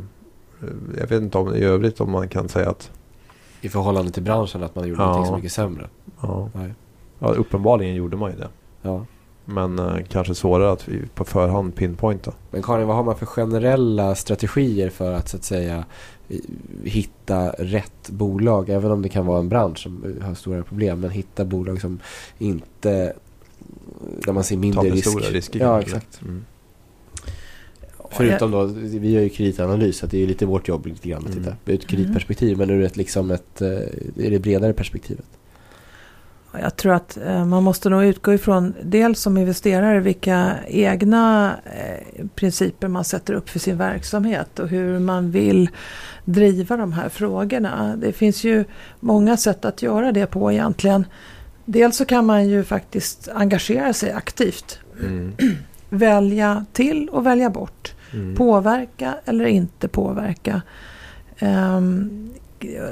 jag 0.99 1.07
vet 1.07 1.23
inte 1.23 1.39
om 1.39 1.55
i 1.55 1.65
övrigt 1.65 2.01
om 2.01 2.11
man 2.11 2.29
kan 2.29 2.49
säga 2.49 2.71
att 2.71 2.91
i 3.63 3.69
förhållande 3.69 4.13
till 4.13 4.23
branschen 4.23 4.63
att 4.63 4.75
man 4.75 4.89
gjorde 4.89 5.03
Ja. 5.03 5.07
någonting 5.07 5.27
så 5.31 5.37
mycket 5.37 5.53
sämre. 5.53 5.89
ja, 6.23 6.49
ja 7.19 7.29
uppenbarligen 7.29 7.95
gjorde 7.95 8.17
man 8.17 8.31
ju 8.31 8.37
det. 8.37 8.49
Ja. 8.83 9.05
Men 9.45 9.79
eh, 9.79 9.97
kanske 10.09 10.35
svårare 10.35 10.73
att 10.73 10.89
på 11.15 11.25
förhand 11.25 11.75
pinpointa. 11.75 12.33
Men 12.51 12.63
Karin, 12.63 12.87
vad 12.87 12.97
har 12.97 13.03
man 13.05 13.17
för 13.17 13.27
generella 13.27 14.15
strategier 14.15 14.91
för 14.91 15.13
att 15.13 15.29
så 15.29 15.37
att 15.37 15.45
säga 15.45 15.85
hitta 16.85 17.51
rätt 17.51 18.11
bolag? 18.11 18.69
Även 18.69 18.91
om 18.91 19.03
det 19.03 19.09
kan 19.09 19.27
vara 19.27 19.39
en 19.39 19.49
bransch 19.49 19.79
som 19.79 20.17
har 20.23 20.35
stora 20.35 20.63
problem. 20.63 21.01
Men 21.01 21.11
hitta 21.11 21.45
bolag 21.45 21.81
som 21.81 22.01
inte, 22.39 23.13
där 24.25 24.33
man 24.33 24.45
ser 24.45 24.57
mindre 24.57 24.91
risk. 24.91 25.09
stora 25.11 25.25
risker. 25.25 25.61
Ja, 25.61 25.81
exakt. 25.81 26.23
Mm. 26.23 26.45
Förutom 28.17 28.51
då, 28.51 28.65
vi 28.75 29.11
gör 29.11 29.23
ju 29.23 29.29
kreditanalys 29.29 29.99
så 29.99 30.07
det 30.07 30.23
är 30.23 30.27
lite 30.27 30.47
vårt 30.47 30.69
jobb 30.69 30.87
lite 30.87 31.09
grann 31.09 31.27
att 31.27 31.33
titta 31.33 31.47
Mm. 31.47 31.57
ur 31.67 31.75
ett 31.75 31.87
kreditperspektiv. 31.87 32.59
Men 32.59 32.71
ur 32.71 32.83
ett, 32.85 32.97
liksom 32.97 33.31
ett, 33.31 33.63
eh, 33.63 33.69
i 34.17 34.31
det 34.31 34.39
bredare 34.39 34.73
perspektivet. 34.73 35.25
Jag 36.61 36.77
tror 36.77 36.95
att 36.95 37.17
eh, 37.27 37.45
man 37.47 37.63
måste 37.63 37.89
nog 37.89 38.05
utgå 38.05 38.35
ifrån 38.35 38.75
dels 38.83 39.21
som 39.21 39.37
investerare 39.37 40.01
vilka 40.01 40.55
egna 40.69 41.57
eh, 41.65 42.27
principer 42.35 42.89
man 42.89 43.05
sätter 43.05 43.35
upp 43.35 43.49
för 43.49 43.59
sin 43.59 43.79
verksamhet 43.79 44.59
och 44.59 44.69
hur 44.69 44.99
man 44.99 45.31
vill 45.31 45.69
driva 46.25 46.77
de 46.77 46.93
här 46.93 47.09
frågorna. 47.09 47.97
Det 47.97 48.13
finns 48.13 48.45
ju 48.45 48.65
många 49.01 49.37
sätt 49.37 49.65
att 49.65 49.83
göra 49.83 50.13
det 50.13 50.27
på 50.27 50.53
egentligen. 50.53 51.05
Dels 51.65 51.97
så 51.97 52.05
kan 52.05 52.27
man 52.27 52.49
ju 52.49 52.65
faktiskt 52.65 53.29
engagera 53.35 53.93
sig 53.93 54.13
aktivt. 54.13 54.79
Mm. 55.01 55.33
Välja 55.89 56.65
till 56.73 57.09
och 57.09 57.27
välja 57.27 57.51
bort. 57.51 57.95
Mm. 58.13 58.37
Påverka 58.37 59.15
eller 59.25 59.45
inte 59.45 59.89
påverka. 59.89 60.63
Ehm, 61.39 62.31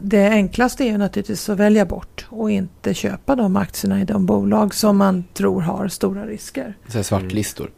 det 0.03 0.29
enklaste 0.29 0.85
är 0.85 0.87
ju 0.89 0.99
naturligtvis 0.99 1.49
att 1.49 1.59
välja 1.59 1.85
bort 1.87 2.27
och 2.29 2.51
inte 2.51 2.95
köpa 2.95 3.37
de 3.37 3.57
aktierna 3.57 4.01
i 4.01 4.05
de 4.05 4.27
bolag 4.27 4.75
som 4.75 4.97
man 4.97 5.25
tror 5.35 5.61
har 5.61 5.89
stora 5.89 6.27
risker. 6.27 6.75
Så 6.89 7.03
svartlistor. 7.03 7.71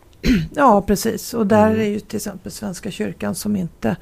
Ja, 0.55 0.83
precis. 0.83 1.35
Och 1.35 1.47
där 1.47 1.67
Mm. 1.67 1.81
är 1.81 1.85
ju 1.85 2.01
till 2.01 2.17
exempel 2.17 2.53
Svenska 2.53 2.91
kyrkan 2.91 3.35
som 3.35 3.57
inte 3.57 3.97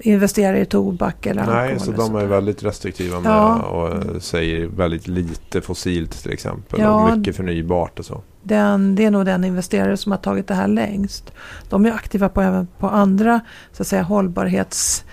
investerar 0.00 0.56
i 0.56 0.64
tobak 0.66 1.26
eller 1.26 1.42
alkohol. 1.42 1.62
Nej, 1.62 1.80
så 1.80 1.92
de 1.92 2.16
är 2.16 2.26
väldigt 2.26 2.62
restriktiva 2.62 3.20
med 3.20 3.32
Ja. 3.32 3.62
och 3.62 3.88
eh, 3.88 4.18
säger 4.20 4.66
väldigt 4.66 5.08
lite 5.08 5.60
fossilt 5.60 6.22
till 6.22 6.32
exempel. 6.32 6.80
Ja. 6.80 7.10
Och 7.10 7.18
mycket 7.18 7.36
förnybart 7.36 7.98
och 7.98 8.04
så. 8.04 8.22
Den, 8.42 8.94
det 8.94 9.04
är 9.04 9.10
nog 9.10 9.26
den 9.26 9.44
investerare 9.44 9.96
som 9.96 10.12
har 10.12 10.18
tagit 10.18 10.48
det 10.48 10.54
här 10.54 10.68
längst. 10.68 11.32
De 11.68 11.86
är 11.86 11.92
aktiva 11.92 12.28
på, 12.28 12.42
även 12.42 12.66
på 12.78 12.88
andra 12.88 13.40
så 13.72 13.82
att 13.82 13.86
säga, 13.86 14.02
hållbarhets 14.02 15.04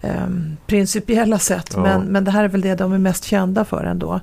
ehm, 0.00 0.56
principiella 0.66 1.38
sätt. 1.38 1.70
Ja. 1.74 1.82
Men, 1.82 2.02
men 2.02 2.24
det 2.24 2.30
här 2.30 2.44
är 2.44 2.48
väl 2.48 2.60
det 2.60 2.74
de 2.74 2.92
är 2.92 2.98
mest 2.98 3.24
kända 3.24 3.64
för 3.64 3.84
ändå. 3.84 4.20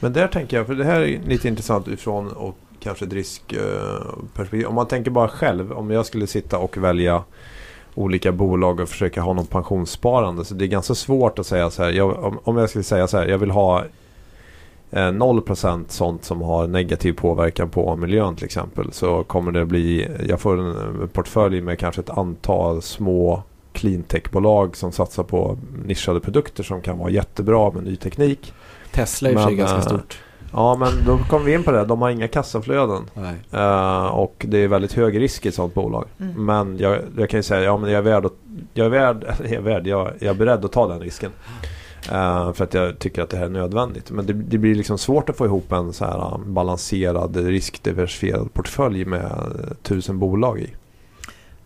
Men 0.00 0.12
där 0.12 0.28
tänker 0.28 0.56
jag, 0.56 0.66
för 0.66 0.74
det 0.74 0.84
här 0.84 1.00
är 1.00 1.20
lite 1.26 1.48
intressant 1.48 1.88
utifrån 1.88 2.28
och 2.28 2.58
kanske 2.80 3.04
ett 3.04 3.12
riskperspektiv. 3.12 4.66
Om 4.66 4.74
man 4.74 4.86
tänker 4.88 5.10
bara 5.10 5.28
själv, 5.28 5.72
om 5.72 5.90
jag 5.90 6.06
skulle 6.06 6.26
sitta 6.26 6.58
och 6.58 6.76
välja 6.76 7.24
olika 7.94 8.32
bolag 8.32 8.80
och 8.80 8.88
försöka 8.88 9.20
ha 9.20 9.32
något 9.32 9.50
pensionssparande. 9.50 10.44
Så 10.44 10.54
det 10.54 10.64
är 10.64 10.68
ganska 10.68 10.94
svårt 10.94 11.38
att 11.38 11.46
säga 11.46 11.70
så 11.70 11.82
här. 11.82 11.90
Jag, 11.90 12.24
om, 12.24 12.38
om 12.44 12.56
jag 12.56 12.68
skulle 12.68 12.84
säga 12.84 13.06
så 13.06 13.18
här, 13.18 13.26
jag 13.26 13.38
vill 13.38 13.50
ha 13.50 13.84
eh, 14.90 14.98
0% 14.98 15.84
sånt 15.88 16.24
som 16.24 16.42
har 16.42 16.66
negativ 16.66 17.12
påverkan 17.12 17.70
på 17.70 17.96
miljön 17.96 18.36
till 18.36 18.44
exempel. 18.44 18.92
Så 18.92 19.24
kommer 19.24 19.52
det 19.52 19.66
bli, 19.66 20.08
jag 20.28 20.40
får 20.40 20.60
en 20.60 21.08
portfölj 21.08 21.60
med 21.60 21.78
kanske 21.78 22.00
ett 22.00 22.10
antal 22.10 22.82
små 22.82 23.42
cleantech-bolag 23.72 24.76
som 24.76 24.92
satsar 24.92 25.22
på 25.22 25.58
nischade 25.84 26.20
produkter 26.20 26.62
som 26.62 26.80
kan 26.80 26.98
vara 26.98 27.10
jättebra 27.10 27.70
med 27.70 27.84
ny 27.84 27.96
teknik. 27.96 28.52
Tesla 28.92 29.28
är 29.28 29.32
i 29.32 29.36
och 29.36 29.40
för 29.40 29.48
sig 29.48 29.56
ganska 29.56 29.76
eh, 29.76 29.82
stort. 29.82 30.18
Ja 30.52 30.76
men 30.76 31.04
då 31.06 31.18
kommer 31.18 31.44
vi 31.44 31.54
in 31.54 31.62
på 31.62 31.70
det. 31.70 31.84
De 31.84 32.02
har 32.02 32.10
inga 32.10 32.28
kassaflöden. 32.28 33.02
Nej. 33.14 33.34
Eh, 33.50 34.06
och 34.06 34.46
det 34.48 34.58
är 34.58 34.68
väldigt 34.68 34.92
hög 34.92 35.20
risk 35.20 35.46
i 35.46 35.48
ett 35.48 35.54
sådant 35.54 35.74
bolag. 35.74 36.04
Mm. 36.20 36.44
Men 36.44 36.78
jag, 36.78 36.98
jag 37.18 37.30
kan 37.30 37.38
ju 37.38 37.42
säga, 37.42 37.62
ja 37.62 37.76
men 37.76 37.90
jag 37.90 37.98
är 37.98 38.02
värd 38.02 38.26
att, 38.26 38.32
jag 38.74 38.86
är 38.86 38.90
värd, 38.90 39.24
jag 39.42 39.52
är 39.52 39.60
värd, 39.60 39.86
jag, 39.86 40.12
jag 40.18 40.30
är 40.30 40.34
beredd 40.34 40.64
att 40.64 40.72
ta 40.72 40.88
den 40.88 41.00
risken. 41.00 41.30
Eh, 42.10 42.52
för 42.52 42.64
att 42.64 42.74
jag 42.74 42.98
tycker 42.98 43.22
att 43.22 43.30
det 43.30 43.36
här 43.36 43.44
är 43.44 43.50
nödvändigt. 43.50 44.10
Men 44.10 44.26
det, 44.26 44.32
det 44.32 44.58
blir 44.58 44.74
liksom 44.74 44.98
svårt 44.98 45.30
att 45.30 45.36
få 45.36 45.46
ihop 45.46 45.72
en 45.72 45.92
så 45.92 46.04
här 46.04 46.34
um, 46.34 46.54
balanserad, 46.54 47.36
riskdiversifierad 47.36 48.54
portfölj 48.54 49.04
med 49.04 49.24
eh, 49.24 49.74
tusen 49.82 50.18
bolag 50.18 50.60
i. 50.60 50.70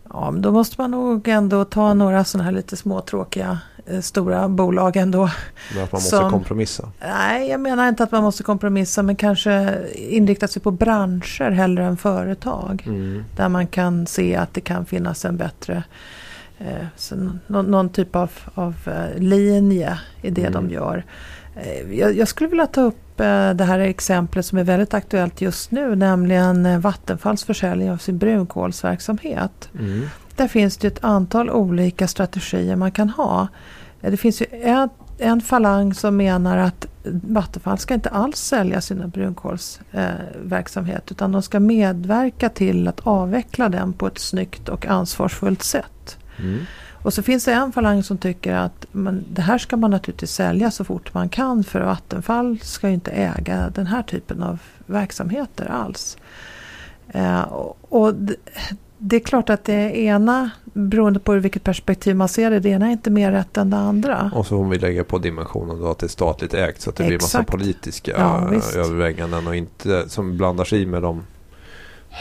Ja, 0.09 0.31
men 0.31 0.41
då 0.41 0.51
måste 0.51 0.81
man 0.81 0.91
nog 0.91 1.27
ändå 1.27 1.65
ta 1.65 1.93
några 1.93 2.23
sådana 2.23 2.43
här 2.43 2.51
lite 2.51 2.77
småtråkiga 2.77 3.59
stora 4.01 4.49
bolag 4.49 4.97
ändå. 4.97 5.29
Men 5.73 5.83
att 5.83 5.91
man 5.91 5.99
måste 6.01 6.17
Som- 6.17 6.31
kompromissa. 6.31 6.91
Nej, 6.99 7.49
jag 7.49 7.59
menar 7.59 7.89
inte 7.89 8.03
att 8.03 8.11
man 8.11 8.23
måste 8.23 8.43
kompromissa 8.43 9.03
men 9.03 9.15
kanske 9.15 9.77
inrikta 9.95 10.47
sig 10.47 10.61
på 10.61 10.71
branscher 10.71 11.51
hellre 11.51 11.85
än 11.85 11.97
företag. 11.97 12.83
Mm. 12.87 13.23
Där 13.35 13.49
man 13.49 13.67
kan 13.67 14.07
se 14.07 14.35
att 14.35 14.53
det 14.53 14.61
kan 14.61 14.85
finnas 14.85 15.25
en 15.25 15.37
bättre 15.37 15.83
eh, 16.59 16.87
någon, 17.47 17.65
någon 17.65 17.89
typ 17.89 18.15
av, 18.15 18.31
av 18.53 18.75
eh, 18.85 19.19
linje 19.21 19.99
i 20.21 20.29
det 20.29 20.41
Mm. 20.41 20.53
de 20.53 20.69
gör. 20.69 21.05
Eh, 21.55 21.93
jag, 21.99 22.17
jag 22.17 22.27
skulle 22.27 22.49
vilja 22.49 22.67
ta 22.67 22.81
upp 22.81 23.19
eh, 23.19 23.49
det 23.53 23.63
här 23.63 23.79
exemplet 23.79 24.45
som 24.45 24.57
är 24.57 24.63
väldigt 24.63 24.93
aktuellt 24.93 25.41
just 25.41 25.71
nu, 25.71 25.95
nämligen 25.95 26.65
eh, 26.65 26.79
Vattenfalls 26.79 27.43
försäljning 27.43 27.91
av 27.91 27.97
sin 27.97 28.17
brunkolsverksamhet. 28.17 29.69
Mm. 29.79 30.09
Där 30.35 30.47
finns 30.47 30.77
det 30.77 30.87
ett 30.87 31.03
antal 31.03 31.49
olika 31.49 32.07
strategier 32.07 32.75
man 32.75 32.91
kan 32.91 33.09
ha. 33.09 33.47
Eh, 34.01 34.11
Det 34.11 34.17
finns 34.17 34.41
ju 34.41 34.45
en, 34.51 34.89
en 35.17 35.41
falang 35.41 35.93
som 35.93 36.17
menar 36.17 36.57
att 36.57 36.85
Vattenfall 37.03 37.77
ska 37.77 37.93
inte 37.93 38.09
alls 38.09 38.37
sälja 38.37 38.81
sina 38.81 39.07
brunkolsverksamhet 39.07 41.11
utan 41.11 41.31
de 41.31 41.41
ska 41.41 41.59
medverka 41.59 42.49
till 42.49 42.87
att 42.87 42.99
avveckla 42.99 43.69
den 43.69 43.93
på 43.93 44.07
ett 44.07 44.19
snyggt 44.19 44.69
och 44.69 44.85
ansvarsfullt 44.85 45.63
sätt. 45.63 46.17
Mm. 46.39 46.59
Och 47.03 47.13
så 47.13 47.23
finns 47.23 47.45
det 47.45 47.53
en 47.53 47.71
falang 47.71 48.03
som 48.03 48.17
tycker 48.17 48.53
att 48.53 48.85
men, 48.91 49.25
det 49.33 49.41
här 49.41 49.57
ska 49.57 49.77
man 49.77 49.91
naturligtvis 49.91 50.31
sälja 50.31 50.71
så 50.71 50.83
fort 50.83 51.13
man 51.13 51.29
kan 51.29 51.63
för 51.63 51.81
Vattenfall 51.81 52.59
ska 52.61 52.87
ju 52.87 52.93
inte 52.93 53.11
äga 53.11 53.69
den 53.75 53.87
här 53.87 54.03
typen 54.03 54.43
av 54.43 54.59
verksamheter 54.85 55.65
alls. 55.65 56.17
Eh, 57.07 57.41
och 57.41 57.77
och 57.89 58.13
det 58.97 59.15
är 59.15 59.19
klart 59.19 59.49
att 59.49 59.63
det 59.63 59.97
ena, 59.97 60.49
beroende 60.73 61.19
på 61.19 61.33
vilket 61.33 61.63
perspektiv 61.63 62.15
man 62.15 62.27
ser 62.29 62.51
det, 62.51 62.59
det 62.59 62.69
ena 62.69 62.87
är 62.87 62.91
inte 62.91 63.09
mer 63.09 63.31
rätt 63.31 63.57
än 63.57 63.69
det 63.69 63.77
andra. 63.77 64.31
Och 64.35 64.45
så 64.45 64.57
får 64.57 64.69
vi 64.69 64.79
lägga 64.79 65.03
på 65.03 65.17
dimensionen 65.17 65.79
då 65.79 65.91
att 65.91 65.99
det 65.99 66.05
är 66.05 66.09
statligt 66.09 66.53
ägt 66.53 66.81
så 66.81 66.89
att 66.89 66.95
det 66.95 67.03
blir 67.03 67.15
massa 67.15 67.37
Exakt. 67.37 67.51
politiska 67.51 68.11
Ja, 68.11 68.51
överväganden 68.75 69.47
och 69.47 69.55
inte 69.55 70.09
som 70.09 70.37
blandar 70.37 70.63
sig 70.63 70.85
med 70.85 71.01
de 71.01 71.23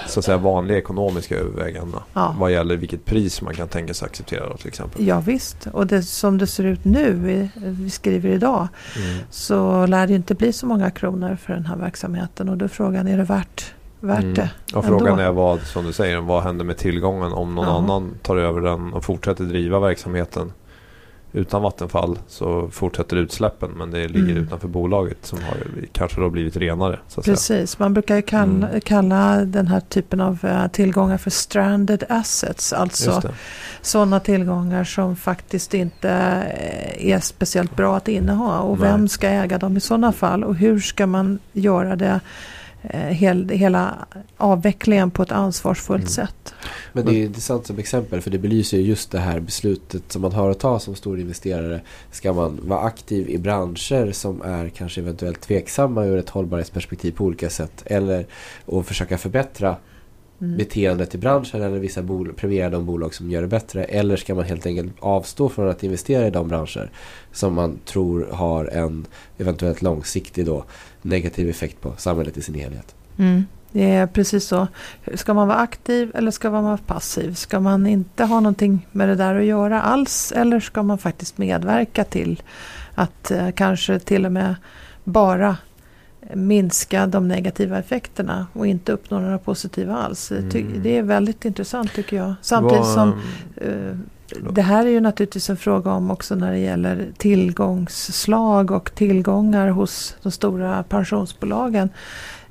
så 0.06 0.18
att 0.20 0.24
säga 0.24 0.36
vanliga 0.36 0.78
ekonomiska 0.78 1.36
övervägandena. 1.36 2.02
Ja. 2.12 2.34
Vad 2.38 2.52
gäller 2.52 2.76
vilket 2.76 3.04
pris 3.04 3.42
man 3.42 3.54
kan 3.54 3.68
tänka 3.68 3.94
sig 3.94 4.06
acceptera 4.06 4.48
då, 4.48 4.56
till 4.56 4.68
exempel. 4.68 5.06
Ja, 5.06 5.20
visst, 5.20 5.66
och 5.72 5.86
det, 5.86 6.02
som 6.02 6.38
det 6.38 6.46
ser 6.46 6.64
ut 6.64 6.84
nu, 6.84 7.12
vi, 7.12 7.50
vi 7.56 7.90
skriver 7.90 8.30
idag, 8.30 8.68
Mm. 8.96 9.18
så 9.30 9.86
lär 9.86 10.06
det 10.06 10.14
inte 10.14 10.34
bli 10.34 10.52
så 10.52 10.66
många 10.66 10.90
kronor 10.90 11.36
för 11.42 11.52
den 11.52 11.66
här 11.66 11.76
verksamheten. 11.76 12.48
Och 12.48 12.56
då 12.56 12.64
är 12.64 12.68
frågan, 12.68 13.08
är 13.08 13.16
det 13.16 13.24
värt, 13.24 13.74
värt 14.06 14.22
Mm. 14.22 14.34
det? 14.34 14.50
Och 14.74 14.84
frågan 14.84 15.08
ändå? 15.18 15.22
är 15.22 15.32
vad, 15.32 15.60
som 15.60 15.84
du 15.86 15.92
säger, 15.92 16.20
vad 16.20 16.42
händer 16.42 16.64
med 16.64 16.76
tillgången 16.76 17.32
om 17.32 17.54
någon 17.54 17.66
Ja. 17.66 17.78
annan 17.78 18.14
tar 18.22 18.36
över 18.36 18.60
den 18.60 18.92
och 18.92 19.04
fortsätter 19.04 19.44
driva 19.44 19.78
verksamheten 19.80 20.52
utan 21.32 21.62
Vattenfall 21.62 22.18
så 22.28 22.68
fortsätter 22.72 23.16
utsläppen 23.16 23.70
men 23.70 23.90
det 23.90 24.08
ligger 24.08 24.30
Mm. 24.30 24.42
utanför 24.42 24.68
bolaget 24.68 25.18
som 25.22 25.38
har 25.42 25.56
kanske 25.92 26.20
då 26.20 26.30
blivit 26.30 26.56
renare. 26.56 26.98
Så 27.08 27.20
att 27.20 27.24
säga. 27.24 27.34
Precis, 27.34 27.78
man 27.78 27.94
brukar 27.94 28.16
ju 28.16 28.22
kalla, 28.22 28.68
Mm. 28.68 28.80
kalla 28.80 29.36
den 29.44 29.66
här 29.66 29.80
typen 29.80 30.20
av 30.20 30.38
eh, 30.44 30.66
tillgångar 30.66 31.18
för 31.18 31.30
stranded 31.30 32.04
assets. 32.08 32.72
Alltså 32.72 33.22
sådana 33.82 34.20
tillgångar 34.20 34.84
som 34.84 35.16
faktiskt 35.16 35.74
inte 35.74 36.10
eh, 36.10 37.06
är 37.12 37.20
speciellt 37.20 37.76
bra 37.76 37.96
att 37.96 38.08
inneha. 38.08 38.60
Och 38.60 38.78
Nej. 38.80 38.90
vem 38.90 39.08
ska 39.08 39.28
äga 39.28 39.58
dem 39.58 39.76
i 39.76 39.80
sådana 39.80 40.12
fall? 40.12 40.44
Och 40.44 40.54
hur 40.54 40.78
ska 40.80 41.06
man 41.06 41.38
göra 41.52 41.96
det 41.96 42.20
hel, 42.90 43.48
hela 43.48 44.06
avvecklingen 44.36 45.10
på 45.10 45.22
ett 45.22 45.32
ansvarsfullt 45.32 46.00
Mm. 46.00 46.08
sätt? 46.08 46.54
Men 46.92 47.04
det 47.06 47.12
är 47.12 47.24
intressant 47.24 47.66
som 47.66 47.78
exempel 47.78 48.20
för 48.20 48.30
det 48.30 48.38
belyser 48.38 48.76
ju 48.78 48.82
just 48.82 49.10
det 49.10 49.18
här 49.18 49.40
beslutet 49.40 50.12
som 50.12 50.22
man 50.22 50.32
har 50.32 50.50
att 50.50 50.60
ta 50.60 50.78
som 50.78 50.94
stor 50.94 51.20
investerare. 51.20 51.80
Ska 52.10 52.32
man 52.32 52.60
vara 52.62 52.80
aktiv 52.80 53.30
i 53.30 53.38
branscher 53.38 54.12
som 54.12 54.42
är 54.42 54.68
kanske 54.68 55.00
eventuellt 55.00 55.40
tveksamma 55.40 56.04
ur 56.04 56.18
ett 56.18 56.30
hållbarhetsperspektiv 56.30 57.12
på 57.12 57.24
olika 57.24 57.50
sätt 57.50 57.82
eller 57.86 58.26
och 58.64 58.86
försöka 58.86 59.18
förbättra 59.18 59.76
Mm. 60.40 60.56
beteendet 60.56 61.14
i 61.14 61.18
branschen 61.18 61.62
eller 61.62 61.78
vissa 61.78 62.02
bol- 62.02 62.32
premiera 62.32 62.70
de 62.70 62.86
bolag 62.86 63.14
som 63.14 63.30
gör 63.30 63.42
det 63.42 63.48
bättre 63.48 63.84
eller 63.84 64.16
ska 64.16 64.34
man 64.34 64.44
helt 64.44 64.66
enkelt 64.66 64.92
avstå 65.00 65.48
från 65.48 65.68
att 65.68 65.82
investera 65.82 66.26
i 66.26 66.30
de 66.30 66.48
branscher 66.48 66.90
som 67.32 67.54
man 67.54 67.78
tror 67.84 68.28
har 68.32 68.64
en 68.64 69.06
eventuellt 69.38 69.82
långsiktig 69.82 70.46
då 70.46 70.64
negativ 71.02 71.48
effekt 71.50 71.80
på 71.80 71.92
samhället 71.96 72.36
i 72.36 72.42
sin 72.42 72.54
helhet. 72.54 72.94
Mm. 73.18 73.44
Det 73.72 73.90
är 73.90 74.06
precis 74.06 74.44
så. 74.44 74.68
Ska 75.14 75.34
man 75.34 75.48
vara 75.48 75.58
aktiv 75.58 76.12
eller 76.14 76.30
ska 76.30 76.50
man 76.50 76.64
vara 76.64 76.76
passiv? 76.76 77.34
Ska 77.34 77.60
man 77.60 77.86
inte 77.86 78.24
ha 78.24 78.40
någonting 78.40 78.86
med 78.92 79.08
det 79.08 79.14
där 79.14 79.34
att 79.34 79.44
göra 79.44 79.82
alls? 79.82 80.32
Eller 80.36 80.60
ska 80.60 80.82
man 80.82 80.98
faktiskt 80.98 81.38
medverka 81.38 82.04
till 82.04 82.42
att 82.94 83.30
eh, 83.30 83.50
kanske 83.50 83.98
till 83.98 84.26
och 84.26 84.32
med 84.32 84.54
bara 85.04 85.56
minska 86.34 87.06
de 87.06 87.28
negativa 87.28 87.78
effekterna 87.78 88.46
och 88.52 88.66
inte 88.66 88.92
uppnå 88.92 89.18
några 89.18 89.38
positiva 89.38 89.96
alls. 89.96 90.30
Mm. 90.32 90.82
Det 90.82 90.96
är 90.98 91.02
väldigt 91.02 91.44
intressant 91.44 91.92
tycker 91.94 92.16
jag. 92.16 92.34
Samtidigt 92.42 92.78
Vad- 92.78 92.94
som 92.94 93.12
eh, 93.56 93.96
det 94.50 94.62
här 94.62 94.86
är 94.86 94.90
ju 94.90 95.00
naturligtvis 95.00 95.50
en 95.50 95.56
fråga 95.56 95.90
om 95.92 96.10
också 96.10 96.34
när 96.34 96.52
det 96.52 96.58
gäller 96.58 97.06
tillgångsslag 97.16 98.70
och 98.70 98.94
tillgångar 98.94 99.68
hos 99.68 100.16
de 100.22 100.32
stora 100.32 100.82
pensionsbolagen. 100.82 101.88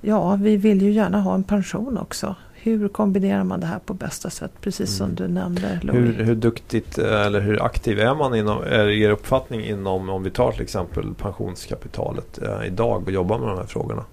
Ja, 0.02 0.36
vi 0.36 0.58
vill 0.58 0.82
ju 0.82 0.92
gärna 0.92 1.22
ha 1.22 1.34
en 1.36 1.44
pension 1.44 1.98
också. 1.98 2.36
Hur 2.66 2.88
kombinerar 2.88 3.44
man 3.44 3.60
det 3.60 3.66
här 3.66 3.80
på 3.80 3.94
bästa 3.94 4.30
sätt? 4.30 4.52
Precis 4.62 4.98
som 4.98 5.06
Mm. 5.06 5.16
du 5.16 5.28
nämnde 5.28 5.80
Louis. 5.84 5.98
Hur, 6.18 6.24
hur 6.24 6.36
duktigt 6.36 6.98
eh, 6.98 7.26
eller 7.26 7.40
hur 7.40 7.64
aktiv 7.64 8.00
är 8.00 8.16
man 8.16 8.36
inom, 8.36 8.64
är 8.64 8.88
er 8.90 9.10
uppfattning 9.10 9.66
inom, 9.66 10.10
om 10.10 10.24
vi 10.24 10.30
tar 10.32 10.52
till 10.52 10.62
exempel 10.62 11.14
pensionskapitalet 11.14 12.40
eh, 12.42 12.68
idag 12.68 13.04
och 13.06 13.12
jobbar 13.12 13.40
med 13.40 13.48
de 13.48 13.58
här 13.58 13.66
frågorna? 13.66 14.04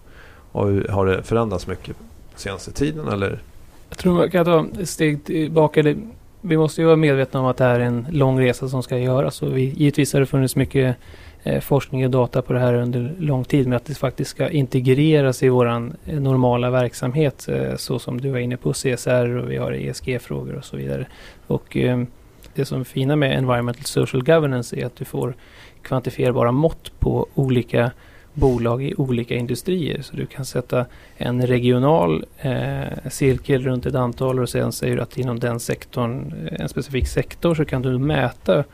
Och 0.52 0.68
hur, 0.68 0.88
har 0.88 1.06
det 1.06 1.22
förändrats 1.22 1.66
mycket 1.66 1.96
senaste 2.36 2.72
tiden 2.72 3.08
eller? 3.08 3.42
Jag 3.88 3.98
tror 3.98 4.14
man 4.14 4.30
kan 4.30 4.44
ta 4.44 4.66
ett 4.80 4.88
steg 4.88 5.24
tillbaka. 5.24 5.94
Vi 6.40 6.56
måste 6.56 6.80
ju 6.80 6.86
vara 6.86 6.96
medvetna 6.96 7.40
om 7.40 7.46
att 7.46 7.56
det 7.56 7.64
här 7.64 7.80
är 7.80 7.84
en 7.84 8.06
lång 8.10 8.40
resa 8.40 8.68
som 8.68 8.82
ska 8.82 8.98
göras. 8.98 9.42
Och 9.42 9.56
vi, 9.56 9.62
givetvis 9.62 10.12
har 10.12 10.20
det 10.20 10.26
funnits 10.26 10.56
mycket 10.56 10.96
Eh, 11.44 11.60
forskning 11.60 12.04
och 12.04 12.10
data 12.10 12.42
på 12.42 12.52
det 12.52 12.58
här 12.58 12.74
under 12.74 13.14
lång 13.18 13.44
tid. 13.44 13.66
Men 13.66 13.76
att 13.76 13.84
det 13.84 13.94
faktiskt 13.94 14.30
ska 14.30 14.48
integreras 14.48 15.42
i 15.42 15.48
våran 15.48 15.96
eh, 16.06 16.20
normala 16.20 16.70
verksamhet. 16.70 17.48
Eh, 17.48 17.76
så 17.76 17.98
som 17.98 18.20
du 18.20 18.30
var 18.30 18.38
inne 18.38 18.56
på 18.56 18.72
CSR 18.72 19.36
och 19.36 19.50
vi 19.50 19.56
har 19.56 19.72
ESG-frågor 19.72 20.54
och 20.54 20.64
så 20.64 20.76
vidare. 20.76 21.06
Och 21.46 21.76
det 22.54 22.64
som 22.64 22.80
är 22.80 22.84
fina 22.84 23.16
med 23.16 23.38
Environmental 23.38 23.84
Social 23.84 24.24
Governance 24.24 24.76
är 24.76 24.86
att 24.86 24.96
du 24.96 25.04
får 25.04 25.34
kvantifierbara 25.82 26.52
mått 26.52 26.92
på 26.98 27.26
olika 27.34 27.90
bolag 28.34 28.84
i 28.84 28.94
olika 28.94 29.34
industrier. 29.34 30.02
Så 30.02 30.16
du 30.16 30.26
kan 30.26 30.44
sätta 30.44 30.86
en 31.16 31.46
regional 31.46 32.24
eh, 32.38 33.08
cirkel 33.10 33.62
runt 33.62 33.86
ett 33.86 33.94
antal 33.94 34.38
och 34.38 34.48
sen 34.48 34.72
säger 34.72 34.96
du 34.96 35.02
att 35.02 35.18
inom 35.18 35.38
den 35.38 35.60
sektorn, 35.60 36.34
eh, 36.50 36.60
en 36.60 36.68
specifik 36.68 37.08
sektor, 37.08 37.54
så 37.54 37.64
kan 37.64 37.82
du 37.82 37.98
mäta 37.98 38.64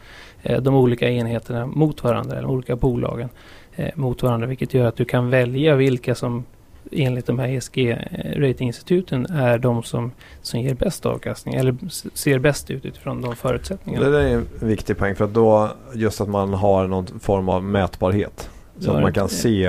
eh, 0.42 0.60
de 0.60 0.74
olika 0.74 1.10
enheterna 1.10 1.66
mot 1.66 2.04
varandra, 2.04 2.32
eller 2.32 2.48
de 2.48 2.50
olika 2.50 2.76
bolagen 2.76 3.28
eh, 3.76 3.90
mot 3.94 4.22
varandra, 4.22 4.46
vilket 4.46 4.74
gör 4.74 4.86
att 4.86 4.96
du 4.96 5.04
kan 5.04 5.30
välja 5.30 5.76
vilka 5.76 6.14
som 6.14 6.44
enligt 6.92 7.26
de 7.26 7.38
här 7.38 7.48
ESG-ratinginstituten 7.48 9.26
eh, 9.30 9.42
är 9.42 9.58
de 9.58 9.82
som, 9.82 10.12
som 10.42 10.60
ger 10.60 10.74
bäst 10.74 11.06
avkastning 11.06 11.54
eller 11.54 11.76
ser 12.14 12.38
bäst 12.38 12.70
ut 12.70 12.84
utifrån 12.84 13.22
de 13.22 13.36
förutsättningarna. 13.36 14.06
Det 14.06 14.12
där 14.12 14.20
är 14.20 14.34
en 14.34 14.46
viktig 14.60 14.98
poäng 14.98 15.14
för 15.14 15.24
att 15.24 15.34
då 15.34 15.70
just 15.94 16.20
att 16.20 16.28
man 16.28 16.54
har 16.54 16.86
någon 16.86 17.20
form 17.20 17.48
av 17.48 17.64
mätbarhet. 17.64 18.50
Så 18.80 18.92
att 18.92 19.02
man 19.02 19.12
kan 19.12 19.28
se 19.28 19.64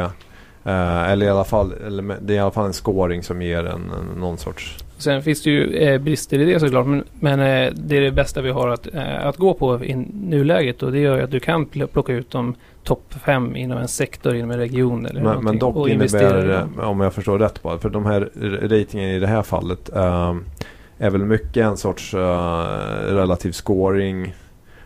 eh, 0.63 1.09
eller 1.11 1.25
i 1.25 1.29
alla 1.29 1.43
fall, 1.43 1.73
eller 1.87 2.17
det 2.21 2.33
är 2.33 2.37
i 2.37 2.39
alla 2.39 2.51
fall 2.51 2.65
en 2.65 2.73
scoring 2.73 3.23
som 3.23 3.41
ger 3.41 3.63
en, 3.63 3.91
en 3.91 4.19
någon 4.19 4.37
sorts 4.37 4.77
Sen 4.97 5.23
finns 5.23 5.43
det 5.43 5.49
ju 5.49 5.77
eh, 5.77 6.01
brister 6.01 6.39
i 6.39 6.45
det 6.45 6.59
såklart. 6.59 6.87
Men, 6.87 7.03
men 7.19 7.39
eh, 7.39 7.73
det 7.75 7.97
är 7.97 8.01
det 8.01 8.11
bästa 8.11 8.41
vi 8.41 8.49
har 8.49 8.67
att, 8.67 8.87
eh, 8.93 9.25
att 9.25 9.37
gå 9.37 9.53
på 9.53 9.85
i 9.85 9.95
nuläget. 10.13 10.83
Och 10.83 10.91
det 10.91 10.99
gör 10.99 11.17
ju 11.17 11.23
att 11.23 11.31
du 11.31 11.39
kan 11.39 11.65
pl- 11.67 11.87
plocka 11.87 12.13
ut 12.13 12.31
de 12.31 12.55
topp 12.83 13.13
fem 13.25 13.55
inom 13.55 13.77
en 13.77 13.87
sektor, 13.87 14.35
inom 14.35 14.51
en 14.51 14.57
region 14.57 15.05
eller 15.05 15.21
Men, 15.21 15.23
men 15.23 15.35
någonting 15.35 15.59
dock 15.59 15.75
och 15.75 15.89
innebär, 15.89 16.67
det, 16.77 16.83
om 16.85 16.99
jag 16.99 17.13
förstår 17.13 17.39
rätt 17.39 17.63
bara, 17.63 17.77
för 17.77 17.89
de 17.89 18.05
här 18.05 18.29
ratingen 18.61 19.09
i 19.09 19.19
det 19.19 19.27
här 19.27 19.41
fallet 19.41 19.89
ehm, 19.95 20.45
är 20.97 21.09
väl 21.09 21.25
mycket 21.25 21.65
en 21.65 21.77
sorts 21.77 22.13
eh, 22.13 22.19
relativ 23.13 23.51
scoring 23.51 24.33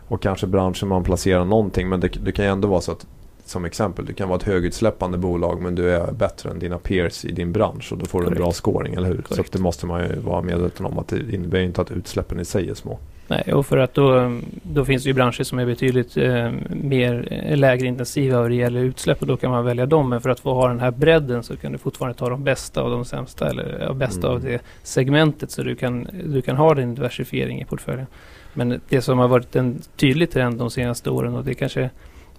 och 0.07 0.21
kanske 0.21 0.47
branschen 0.47 0.87
man 0.87 1.03
placerar 1.03 1.45
någonting. 1.45 1.89
Men 1.89 1.99
det, 1.99 2.07
det 2.07 2.31
kan 2.31 2.45
ju 2.45 2.51
ändå 2.51 2.67
vara 2.67 2.81
så 2.81 2.91
att 2.91 3.05
som 3.45 3.65
exempel, 3.65 4.05
du 4.05 4.13
kan 4.13 4.29
vara 4.29 4.37
ett 4.37 4.43
högutsläppande 4.43 5.17
bolag 5.17 5.61
men 5.61 5.75
du 5.75 5.89
är 5.89 6.11
bättre 6.11 6.49
än 6.49 6.59
dina 6.59 6.77
peers 6.77 7.25
i 7.25 7.31
din 7.31 7.51
bransch 7.51 7.91
och 7.91 7.97
då 7.97 8.05
får 8.05 8.21
du 8.21 8.27
en 8.27 8.33
bra 8.33 8.51
scoring, 8.51 8.93
eller 8.93 9.07
hur? 9.07 9.15
Så 9.17 9.21
Korrekt. 9.21 9.39
att 9.47 9.51
det 9.51 9.59
måste 9.59 9.85
man 9.85 10.03
ju 10.03 10.19
vara 10.19 10.41
medveten 10.41 10.85
om 10.85 10.99
att 10.99 11.07
det 11.07 11.33
innebär 11.33 11.59
ju 11.59 11.65
inte 11.65 11.81
att 11.81 11.91
utsläppen 11.91 12.39
i 12.39 12.45
sig 12.45 12.69
är 12.69 12.73
små. 12.73 12.99
Nej, 13.27 13.53
och 13.53 13.65
för 13.65 13.77
att 13.77 13.93
då, 13.93 14.39
då 14.63 14.85
finns 14.85 15.03
det 15.03 15.07
ju 15.09 15.13
branscher 15.13 15.43
som 15.43 15.59
är 15.59 15.65
betydligt 15.65 16.17
eh, 16.17 16.51
mer 16.69 17.27
eh, 17.31 17.57
lägre 17.57 17.87
intensiva 17.87 18.41
vad 18.41 18.49
det 18.49 18.55
gäller 18.55 18.79
utsläpp 18.79 19.21
och 19.21 19.27
då 19.27 19.37
kan 19.37 19.51
man 19.51 19.65
välja 19.65 19.85
dem. 19.85 20.09
Men 20.09 20.21
för 20.21 20.29
att 20.29 20.39
få 20.39 20.53
ha 20.53 20.67
den 20.67 20.79
här 20.79 20.91
bredden 20.91 21.43
så 21.43 21.57
kan 21.57 21.71
du 21.71 21.77
fortfarande 21.77 22.17
ta 22.17 22.29
de 22.29 22.43
bästa 22.43 22.83
och 22.83 22.89
de 22.89 23.05
sämsta 23.05 23.49
eller 23.49 23.83
ja, 23.87 23.93
bästa 23.93 24.27
Mm. 24.27 24.35
av 24.35 24.41
det 24.41 24.61
segmentet 24.83 25.51
så 25.51 25.63
du 25.63 25.75
kan, 25.75 26.07
du 26.25 26.41
kan 26.41 26.57
ha 26.57 26.73
din 26.73 26.95
diversifiering 26.95 27.61
i 27.61 27.65
portföljen. 27.65 28.07
Men 28.53 28.81
det 28.89 29.01
som 29.01 29.19
har 29.19 29.27
varit 29.27 29.55
en 29.55 29.81
tydlig 29.95 30.31
trend 30.31 30.57
de 30.57 30.69
senaste 30.71 31.09
åren 31.09 31.35
och 31.35 31.43
det 31.43 31.53
kanske 31.53 31.89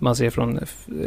man 0.04 0.16
ser 0.16 0.30
från 0.30 0.58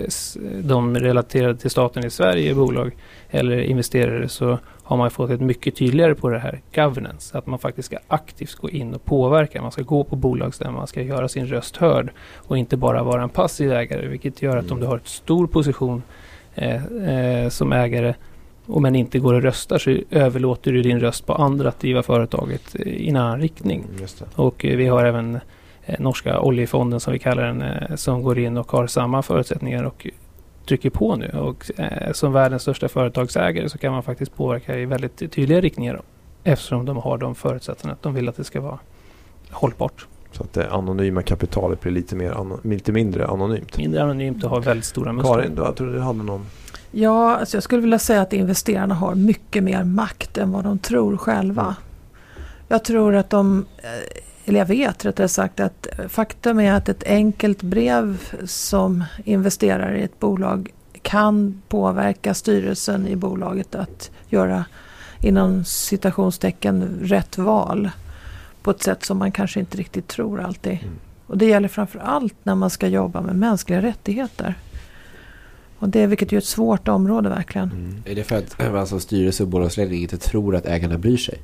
s- 0.08 0.38
de 0.64 0.96
relaterade 0.96 1.56
till 1.58 1.70
staten 1.70 2.06
i 2.06 2.10
Sverige, 2.10 2.56
bolag 2.56 2.92
eller 3.30 3.58
investerare 3.60 4.30
så 4.30 4.60
har 4.84 4.98
man 4.98 5.12
fått 5.12 5.30
ett 5.30 5.42
mycket 5.42 5.76
tydligare 5.76 6.16
på 6.16 6.30
det 6.30 6.40
här 6.40 6.62
governance. 6.76 7.38
Att 7.38 7.48
man 7.48 7.60
faktiskt 7.60 7.86
ska 7.86 7.98
aktivt 8.08 8.56
gå 8.56 8.70
in 8.70 8.94
och 8.94 9.06
påverka. 9.06 9.62
Man 9.62 9.72
ska 9.72 9.82
gå 9.82 10.04
på 10.04 10.16
bolagsstämman, 10.16 10.74
man 10.76 10.88
ska 10.88 11.02
göra 11.02 11.28
sin 11.28 11.46
röst 11.48 11.78
hörd 11.78 12.10
och 12.36 12.58
inte 12.58 12.78
bara 12.78 13.04
vara 13.04 13.24
en 13.24 13.30
passiv 13.30 13.72
ägare. 13.74 14.08
Vilket 14.08 14.42
gör 14.42 14.58
att 14.58 14.66
om 14.66 14.72
Mm. 14.72 14.80
du 14.82 14.86
har 14.88 14.98
ett 14.98 15.08
stor 15.08 15.48
position 15.48 16.04
eh, 16.56 16.86
eh, 16.86 17.50
som 17.50 17.74
ägare 17.74 18.14
och 18.66 18.82
men 18.82 18.96
inte 18.96 19.20
går 19.20 19.34
och 19.34 19.42
röstar 19.42 19.78
så 19.78 19.98
överlåter 20.12 20.72
du 20.72 20.82
din 20.82 21.00
röst 21.00 21.26
på 21.26 21.34
andra 21.34 21.70
att 21.70 21.80
driva 21.80 22.04
företaget 22.04 22.76
eh, 22.76 22.88
i 22.88 23.10
en 23.10 23.16
annan 23.16 23.42
riktning. 23.42 23.84
Det. 23.98 24.26
Och 24.36 24.66
eh, 24.66 24.78
vi 24.78 24.88
har 24.88 25.06
även 25.06 25.36
eh, 25.36 25.42
norska 26.00 26.40
oljefonden 26.40 27.00
som 27.00 27.14
vi 27.14 27.20
kallar 27.20 27.44
den 27.44 27.62
eh, 27.62 27.96
som 27.96 28.24
går 28.24 28.40
in 28.40 28.58
och 28.58 28.72
har 28.72 28.88
samma 28.88 29.22
förutsättningar 29.22 29.84
och 29.84 30.08
trycker 30.68 30.90
på 30.90 31.16
nu. 31.16 31.30
Och 31.30 31.80
eh, 31.80 32.12
som 32.12 32.34
världens 32.34 32.62
största 32.62 32.88
företagsägare 32.88 33.70
så 33.70 33.78
kan 33.78 33.92
man 33.92 34.04
faktiskt 34.04 34.36
påverka 34.36 34.78
i 34.80 34.86
väldigt 34.86 35.18
tydliga 35.32 35.62
riktningar 35.62 36.02
eftersom 36.44 36.86
de 36.86 36.98
har 36.98 37.18
de 37.18 37.36
förutsättningarna 37.36 37.94
att 37.94 38.04
de 38.04 38.14
vill 38.14 38.30
att 38.30 38.38
det 38.38 38.44
ska 38.44 38.62
vara 38.62 38.80
hållbart. 39.50 40.08
Så 40.32 40.44
att 40.44 40.54
det 40.54 40.72
anonyma 40.72 41.22
kapitalet 41.22 41.82
blir 41.82 41.92
lite, 41.92 42.16
mer 42.16 42.68
lite 42.68 42.92
mindre 42.92 43.28
anonymt. 43.28 43.78
Mindre 43.78 44.04
anonymt 44.04 44.44
och 44.44 44.50
har 44.50 44.62
väldigt 44.62 44.86
stora 44.86 45.14
muskler. 45.14 45.34
Karin, 45.34 45.56
du, 45.56 45.62
jag 45.62 45.76
tror 45.76 45.94
du 45.94 46.00
hade 46.00 46.24
någon? 46.24 46.46
Ja, 46.92 47.36
alltså 47.36 47.58
jag 47.58 47.64
skulle 47.64 47.82
vilja 47.82 48.00
säga 48.00 48.22
att 48.22 48.34
investerarna 48.34 48.96
har 48.96 49.16
mycket 49.16 49.64
mer 49.64 49.84
makt 49.84 50.38
än 50.38 50.52
vad 50.52 50.64
de 50.64 50.80
tror 50.80 51.18
själva. 51.18 51.62
Mm. 51.62 51.74
Jag 52.68 52.84
tror 52.84 53.16
att 53.16 53.30
de, 53.30 53.66
eh, 53.78 54.22
eller 54.48 54.60
jag 54.60 54.66
vet 54.66 55.06
rättare 55.06 55.28
sagt 55.28 55.60
att 55.60 55.88
faktum 56.08 56.60
är 56.60 56.74
att 56.74 56.90
ett 56.90 57.04
enkelt 57.04 57.62
brev 57.62 58.18
som 58.46 59.04
investerare 59.24 60.00
i 60.00 60.04
ett 60.04 60.20
bolag 60.20 60.70
kan 61.02 61.62
påverka 61.68 62.34
styrelsen 62.34 63.08
i 63.08 63.16
bolaget 63.16 63.76
att 63.76 64.12
göra 64.30 64.66
inom 65.22 65.66
citationstecken 65.66 67.00
rätt 67.02 67.38
val 67.38 67.90
på 68.62 68.72
ett 68.72 68.84
sätt 68.84 69.06
som 69.06 69.18
man 69.18 69.32
kanske 69.32 69.60
inte 69.60 69.78
riktigt 69.78 70.08
tror 70.08 70.42
alltid. 70.42 70.80
Mm. 70.82 70.96
Och 71.28 71.38
det 71.38 71.46
gäller 71.46 71.68
framför 71.68 72.00
allt 72.00 72.36
när 72.44 72.56
man 72.56 72.70
ska 72.70 72.88
jobba 72.88 73.22
med 73.22 73.36
mänskliga 73.36 73.82
rättigheter. 73.82 74.56
Och 75.80 75.90
det, 75.90 76.08
vilket 76.08 76.32
ju 76.32 76.36
är 76.36 76.42
ett 76.42 76.46
svårt 76.46 76.88
område 76.88 77.30
verkligen. 77.30 77.72
Mm. 77.72 78.04
Är 78.06 78.16
det 78.16 78.24
för 78.24 78.38
att 78.38 78.62
alltså, 78.76 79.00
styrelse 79.00 79.44
och 79.44 79.50
bolagsledning 79.50 80.02
inte 80.02 80.18
tror 80.18 80.56
att 80.56 80.66
ägarna 80.66 80.98
bryr 80.98 81.18
sig? 81.18 81.42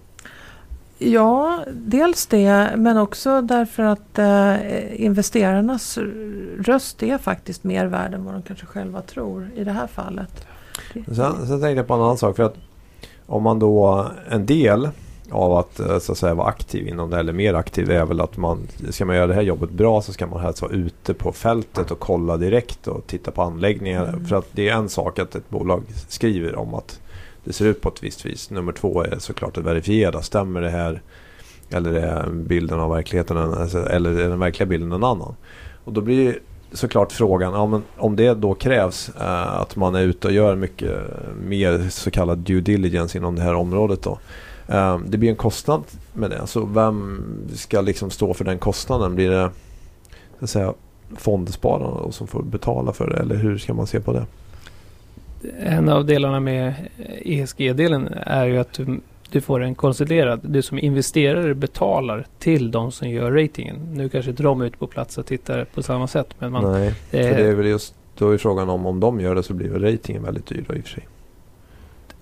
Ja, 0.98 1.60
dels 1.72 2.26
det, 2.26 2.74
men 2.78 2.98
också 2.98 3.42
därför 3.42 3.84
att 3.84 4.20
eh, 4.20 5.02
investerarnas 5.04 5.98
röst 6.60 7.04
är 7.04 7.18
faktiskt 7.18 7.64
mer 7.64 7.86
värd 7.86 8.14
än 8.14 8.26
vad 8.26 8.34
de 8.34 8.42
kanske 8.42 8.66
själva 8.66 9.02
tror 9.02 9.50
i 9.56 9.64
det 9.64 9.72
här 9.72 9.88
fallet. 9.88 10.48
Sen, 10.94 11.48
sen 11.48 11.48
tänkte 11.48 11.70
jag 11.70 11.88
på 11.88 11.94
en 11.94 12.02
annan 12.02 12.18
sak. 12.18 12.36
För 12.36 12.44
att 12.44 12.56
om 13.26 13.44
man 13.44 13.60
då 13.60 14.08
en 14.30 14.46
del 14.46 14.90
av 15.30 15.54
att 15.54 15.80
eh, 15.80 16.00
så 16.00 16.12
att 16.12 16.18
säga 16.18 16.34
vara 16.34 16.48
aktiv 16.48 16.88
inom 16.88 17.10
det 17.10 17.20
eller 17.20 17.34
mer 17.34 17.54
aktiv 17.54 17.92
är 17.92 18.06
väl 18.06 18.22
att 18.22 18.38
man 18.38 18.68
ska 18.90 19.06
man 19.06 19.16
göra 19.16 19.28
det 19.28 19.34
här 19.34 19.42
jobbet 19.42 19.72
bra 19.72 20.02
så 20.02 20.14
ska 20.14 20.28
man 20.28 20.42
helst 20.42 20.62
vara 20.62 20.72
ute 20.72 21.14
på 21.14 21.32
fältet 21.32 21.92
och 21.92 22.00
kolla 22.00 22.38
direkt 22.38 22.88
och 22.88 23.08
titta 23.08 23.32
på 23.32 23.42
anläggningar. 23.42 24.08
Mm. 24.08 24.26
För 24.26 24.36
att 24.36 24.48
det 24.52 24.70
är 24.70 24.74
en 24.74 24.90
sak 24.90 25.20
att 25.20 25.36
ett 25.36 25.50
bolag 25.50 25.84
skriver 26.08 26.56
om 26.56 26.74
att 26.74 27.00
det 27.44 27.54
ser 27.54 27.66
ut 27.66 27.82
på 27.82 27.90
ett 27.90 28.04
visst 28.04 28.26
vis. 28.26 28.50
Nummer 28.50 28.72
två 28.72 29.04
är 29.04 29.20
såklart 29.20 29.58
att 29.58 29.64
verifiera. 29.64 30.22
Stämmer 30.22 30.62
det 30.62 30.70
här? 30.70 31.02
Eller 31.70 31.94
är 31.94 32.30
bilden 32.30 32.80
av 32.80 32.90
verkligheten 32.90 33.38
alltså, 33.38 33.90
eller 33.90 34.20
är 34.20 34.30
den 34.30 34.40
verkliga 34.40 34.68
bilden 34.68 34.92
en 34.92 35.04
annan? 35.04 35.36
Och 35.84 35.94
då 35.94 36.02
blir 36.02 36.40
såklart 36.72 37.12
frågan, 37.12 37.54
ja, 37.54 37.66
men 37.66 37.84
om 37.98 38.16
det 38.16 38.34
då 38.34 38.54
krävs 38.54 39.10
eh, 39.10 39.60
att 39.60 39.76
man 39.76 39.96
är 39.96 40.02
ute 40.02 40.28
och 40.28 40.34
gör 40.34 40.56
mycket 40.56 41.00
mer 41.44 41.90
så 41.90 42.12
kallad 42.12 42.38
due 42.38 42.62
diligence 42.62 43.18
inom 43.18 43.36
det 43.36 43.42
här 43.42 43.54
området 43.54 44.02
då. 44.02 44.20
Eh, 44.68 45.00
det 45.08 45.18
blir 45.18 45.30
en 45.30 45.36
kostnad 45.36 45.84
med 46.14 46.30
det. 46.30 46.48
Så 46.48 46.66
vem 46.66 47.24
ska 47.54 47.82
liksom 47.82 48.10
stå 48.10 48.34
för 48.34 48.46
den 48.46 48.60
kostnaden? 48.60 49.16
Blir 49.16 49.30
det 49.30 49.50
så 50.40 50.44
att 50.44 50.50
säga, 50.50 50.74
fondspararna 51.18 52.12
som 52.12 52.28
får 52.28 52.44
betala 52.44 52.94
för 52.94 53.10
det? 53.10 53.18
Eller 53.18 53.36
hur 53.36 53.58
ska 53.58 53.74
man 53.74 53.88
se 53.88 54.00
på 54.00 54.14
det? 54.14 54.26
En 55.60 55.90
av 55.90 56.06
delarna 56.06 56.40
med 56.40 56.74
ESG-delen 57.22 58.10
är 58.14 58.46
ju 58.46 58.58
att 58.58 58.74
du, 58.74 59.00
du 59.30 59.42
får 59.42 59.64
en 59.64 59.76
konsoliderad, 59.76 60.40
du 60.44 60.62
som 60.62 60.80
investerare 60.80 61.54
betalar 61.56 62.26
till 62.40 62.72
de 62.72 62.92
som 62.92 63.10
gör 63.10 63.32
ratingen. 63.32 63.76
Nu 63.94 64.10
kanske 64.10 64.32
inte 64.32 64.44
de 64.44 64.62
är 64.62 64.66
ute 64.66 64.78
på 64.78 64.88
plats 64.88 65.18
och 65.18 65.26
tittar 65.26 65.66
på 65.66 65.84
samma 65.84 66.08
sätt 66.08 66.28
men 66.40 66.52
man, 66.52 66.72
Nej, 66.72 66.94
för 67.10 67.18
eh, 67.18 67.24
det 67.24 67.48
är 67.48 67.56
väl 67.56 67.66
just 67.66 67.96
då 68.18 68.30
är 68.30 68.38
frågan 68.38 68.70
om 68.70 68.86
om 68.86 69.00
de 69.00 69.20
gör 69.20 69.36
det 69.36 69.44
så 69.44 69.54
blir 69.54 69.70
väl 69.70 69.84
ratingen 69.84 70.24
väldigt 70.24 70.46
dyr 70.46 70.66
då 70.68 70.76
i 70.76 70.80
och 70.80 70.84
för 70.84 70.90
sig. 70.90 71.08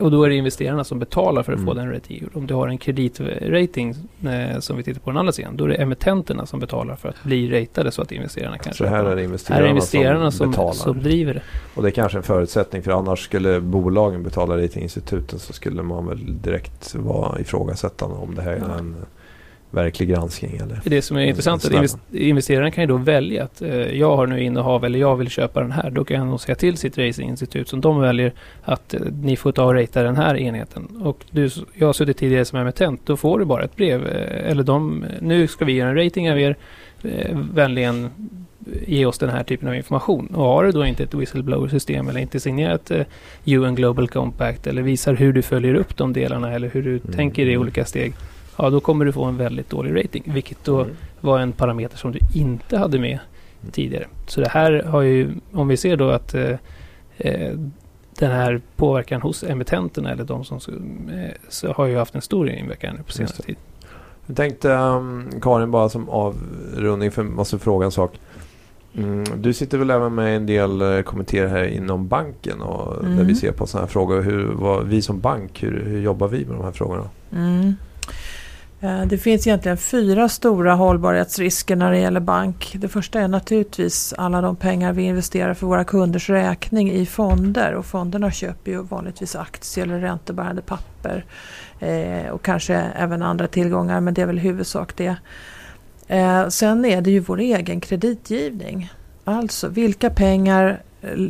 Och 0.01 0.11
då 0.11 0.23
är 0.23 0.29
det 0.29 0.35
investerarna 0.35 0.83
som 0.83 0.99
betalar 0.99 1.43
för 1.43 1.53
att 1.53 1.59
få 1.59 1.71
Mm. 1.71 1.77
den 1.83 1.93
ratingen. 1.93 2.29
Om 2.33 2.47
du 2.47 2.53
har 2.53 2.67
en 2.67 2.77
kreditrating 2.77 3.95
eh, 4.25 4.59
som 4.59 4.77
vi 4.77 4.83
tittar 4.83 4.99
på 5.01 5.09
den 5.09 5.17
andra 5.17 5.31
sidan, 5.31 5.57
då 5.57 5.63
är 5.63 5.67
det 5.69 5.75
emittenterna 5.75 6.45
som 6.45 6.59
betalar 6.59 6.95
för 6.95 7.09
att 7.09 7.23
bli 7.23 7.61
ratade 7.61 7.91
så 7.91 8.01
att 8.01 8.11
investerarna 8.11 8.57
kan 8.57 8.73
Så 8.73 8.85
här 8.85 8.99
är 8.99 9.03
det 9.03 9.09
Här 9.09 9.17
investerarna, 9.19 9.65
är 9.65 9.69
investerarna 9.69 10.31
som, 10.31 10.37
som, 10.37 10.51
betalar. 10.51 10.73
som 10.73 11.03
driver 11.03 11.33
det. 11.33 11.41
Och 11.75 11.83
det 11.83 11.89
är 11.89 11.91
kanske 11.91 12.17
en 12.17 12.23
förutsättning 12.23 12.81
för 12.83 12.91
annars 12.91 13.25
skulle 13.25 13.59
bolagen 13.61 14.23
betala 14.23 14.57
ratinginstituten 14.57 15.39
så 15.39 15.53
skulle 15.53 15.83
man 15.83 16.05
väl 16.07 16.41
direkt 16.41 16.95
vara 16.95 17.39
ifrågasättande 17.39 18.15
om 18.15 18.35
det 18.35 18.41
här 18.41 18.51
är 18.51 18.63
Ja. 18.67 18.77
en 18.77 18.95
verklig 19.71 20.09
granskning 20.09 20.55
eller? 20.57 20.79
Det 20.83 21.01
som 21.01 21.17
är 21.17 21.21
intressant 21.21 21.63
är 21.63 21.67
att 21.67 21.73
invest- 21.75 21.97
investeraren 22.11 22.71
kan 22.71 22.83
ju 22.83 22.87
då 22.87 22.97
välja 22.97 23.43
att 23.43 23.61
eh, 23.61 23.75
jag 23.75 24.15
har 24.15 24.27
nu 24.27 24.43
innehav 24.43 24.85
eller 24.85 24.99
jag 24.99 25.15
vill 25.15 25.29
köpa 25.29 25.61
den 25.61 25.71
här. 25.71 25.89
Då 25.89 26.03
kan 26.03 26.17
jag 26.17 26.27
nog 26.27 26.39
säga 26.41 26.55
till 26.55 26.77
sitt 26.77 26.97
ratinginstitut 26.97 27.67
som 27.69 27.81
de 27.81 27.99
väljer 27.99 28.31
att 28.63 28.93
eh, 28.93 28.99
ni 29.21 29.35
får 29.35 29.51
ta 29.51 29.63
och 29.63 29.73
ratea 29.73 30.03
den 30.03 30.15
här 30.15 30.35
enheten. 30.37 30.85
Och 31.03 31.25
du, 31.31 31.49
jag 31.73 31.85
har 31.87 31.93
suttit 31.93 32.17
tidigare 32.17 32.45
som 32.45 32.59
emittent. 32.59 33.01
Då 33.05 33.17
får 33.17 33.39
du 33.39 33.45
bara 33.45 33.63
ett 33.63 33.75
brev. 33.75 34.07
Eh, 34.07 34.51
eller 34.51 34.63
de, 34.63 35.05
nu 35.21 35.47
ska 35.47 35.65
vi 35.65 35.73
göra 35.73 35.89
en 35.89 36.03
rating 36.03 36.31
av 36.31 36.39
er. 36.39 36.55
Eh, 37.03 37.37
vänligen 37.53 38.09
ge 38.87 39.05
oss 39.05 39.17
den 39.19 39.29
här 39.29 39.43
typen 39.43 39.67
av 39.67 39.75
information. 39.75 40.27
Och 40.27 40.43
har 40.43 40.63
du 40.63 40.71
då 40.71 40.85
inte 40.85 41.03
ett 41.03 41.13
whistleblower-system 41.13 42.07
eller 42.09 42.19
inte 42.19 42.39
signerat 42.39 42.91
eh, 42.91 43.01
UN 43.45 43.75
Global 43.75 44.07
Compact 44.07 44.67
eller 44.67 44.81
visar 44.81 45.13
hur 45.13 45.33
du 45.33 45.41
följer 45.41 45.73
upp 45.75 45.97
de 45.97 46.13
delarna 46.13 46.53
eller 46.53 46.69
hur 46.69 46.81
du 46.83 46.89
Mm. 46.91 47.01
tänker 47.15 47.45
i 47.45 47.57
olika 47.57 47.85
steg. 47.85 48.13
Ja, 48.61 48.69
då 48.69 48.79
kommer 48.79 49.05
du 49.05 49.11
få 49.11 49.23
en 49.25 49.37
väldigt 49.37 49.69
dålig 49.69 50.03
rating. 50.05 50.23
Vilket 50.25 50.63
då 50.63 50.81
Mm. 50.81 50.95
var 51.21 51.39
en 51.39 51.51
parameter 51.51 51.97
som 51.97 52.11
du 52.11 52.19
inte 52.33 52.77
hade 52.77 52.99
med 52.99 53.19
Mm. 53.61 53.71
tidigare. 53.71 54.07
Så 54.27 54.41
det 54.41 54.49
här 54.49 54.83
har 54.83 55.01
ju, 55.01 55.29
om 55.51 55.67
vi 55.67 55.77
ser 55.77 55.97
då 55.97 56.09
att 56.09 56.33
eh, 56.33 56.49
eh, 57.17 57.57
den 58.19 58.31
här 58.31 58.61
påverkan 58.75 59.21
hos 59.21 59.43
emittenterna 59.43 60.11
eller 60.11 60.23
de 60.23 60.43
som 60.43 60.59
så, 60.59 60.71
eh, 60.71 60.77
så 61.49 61.71
har 61.73 61.85
ju 61.85 61.97
haft 61.97 62.15
en 62.15 62.21
stor 62.21 62.49
inverkan 62.49 62.95
nu 62.95 63.03
på 63.03 63.11
senare 63.11 63.33
det. 63.37 63.43
tid. 63.43 63.55
Jag 64.25 64.35
tänkte 64.37 64.69
um, 64.69 65.29
Karin 65.41 65.71
bara 65.71 65.89
som 65.89 66.09
avrundning 66.09 67.11
för 67.11 67.23
måste 67.23 67.59
fråga 67.59 67.85
en 67.85 67.91
sak. 67.91 68.19
Mm, 68.97 69.23
du 69.41 69.53
sitter 69.53 69.77
väl 69.77 69.89
även 69.89 70.15
med 70.15 70.35
en 70.35 70.45
del 70.45 70.81
eh, 70.81 71.01
kommentarer 71.01 71.47
här 71.47 71.63
inom 71.63 72.07
banken 72.07 72.61
och 72.61 73.03
Mm. 73.03 73.17
där 73.17 73.23
vi 73.23 73.35
ser 73.35 73.51
på 73.51 73.67
sådana 73.67 73.85
här 73.85 73.91
frågor. 73.91 74.21
Hur, 74.21 74.43
vad, 74.45 74.87
vi 74.87 75.01
som 75.01 75.19
bank, 75.19 75.63
hur, 75.63 75.83
hur 75.85 76.01
jobbar 76.01 76.27
vi 76.27 76.45
med 76.45 76.55
de 76.55 76.63
här 76.63 76.71
frågorna? 76.71 77.09
Mm. 77.31 77.75
Eh, 78.81 79.01
det 79.05 79.17
finns 79.17 79.47
egentligen 79.47 79.77
fyra 79.77 80.29
stora 80.29 80.73
hållbarhetsrisker 80.73 81.75
när 81.75 81.91
det 81.91 81.97
gäller 81.97 82.19
bank. 82.19 82.75
Det 82.79 82.87
första 82.87 83.19
är 83.19 83.27
naturligtvis 83.27 84.13
alla 84.17 84.41
de 84.41 84.55
pengar 84.55 84.93
vi 84.93 85.03
investerar 85.03 85.53
för 85.53 85.67
våra 85.67 85.83
kunders 85.83 86.29
räkning 86.29 86.91
i 86.91 87.05
fonder. 87.05 87.73
Och 87.73 87.85
fonderna 87.85 88.31
köper 88.31 88.71
ju 88.71 88.83
vanligtvis 88.83 89.35
aktier 89.35 89.85
eller 89.85 89.99
räntebärande 89.99 90.61
papper. 90.61 91.25
Eh, 91.79 92.29
och 92.31 92.41
kanske 92.41 92.75
även 92.75 93.21
andra 93.21 93.47
tillgångar, 93.47 94.01
men 94.01 94.13
det 94.13 94.21
är 94.21 94.25
väl 94.25 94.37
i 94.37 94.41
huvudsak 94.41 94.95
det. 94.95 95.15
Eh, 96.07 96.47
sen 96.47 96.85
är 96.85 97.01
det 97.01 97.11
ju 97.11 97.19
vår 97.19 97.39
egen 97.39 97.81
kreditgivning. 97.81 98.93
Alltså 99.23 99.67
vilka 99.67 100.09
pengar 100.09 100.81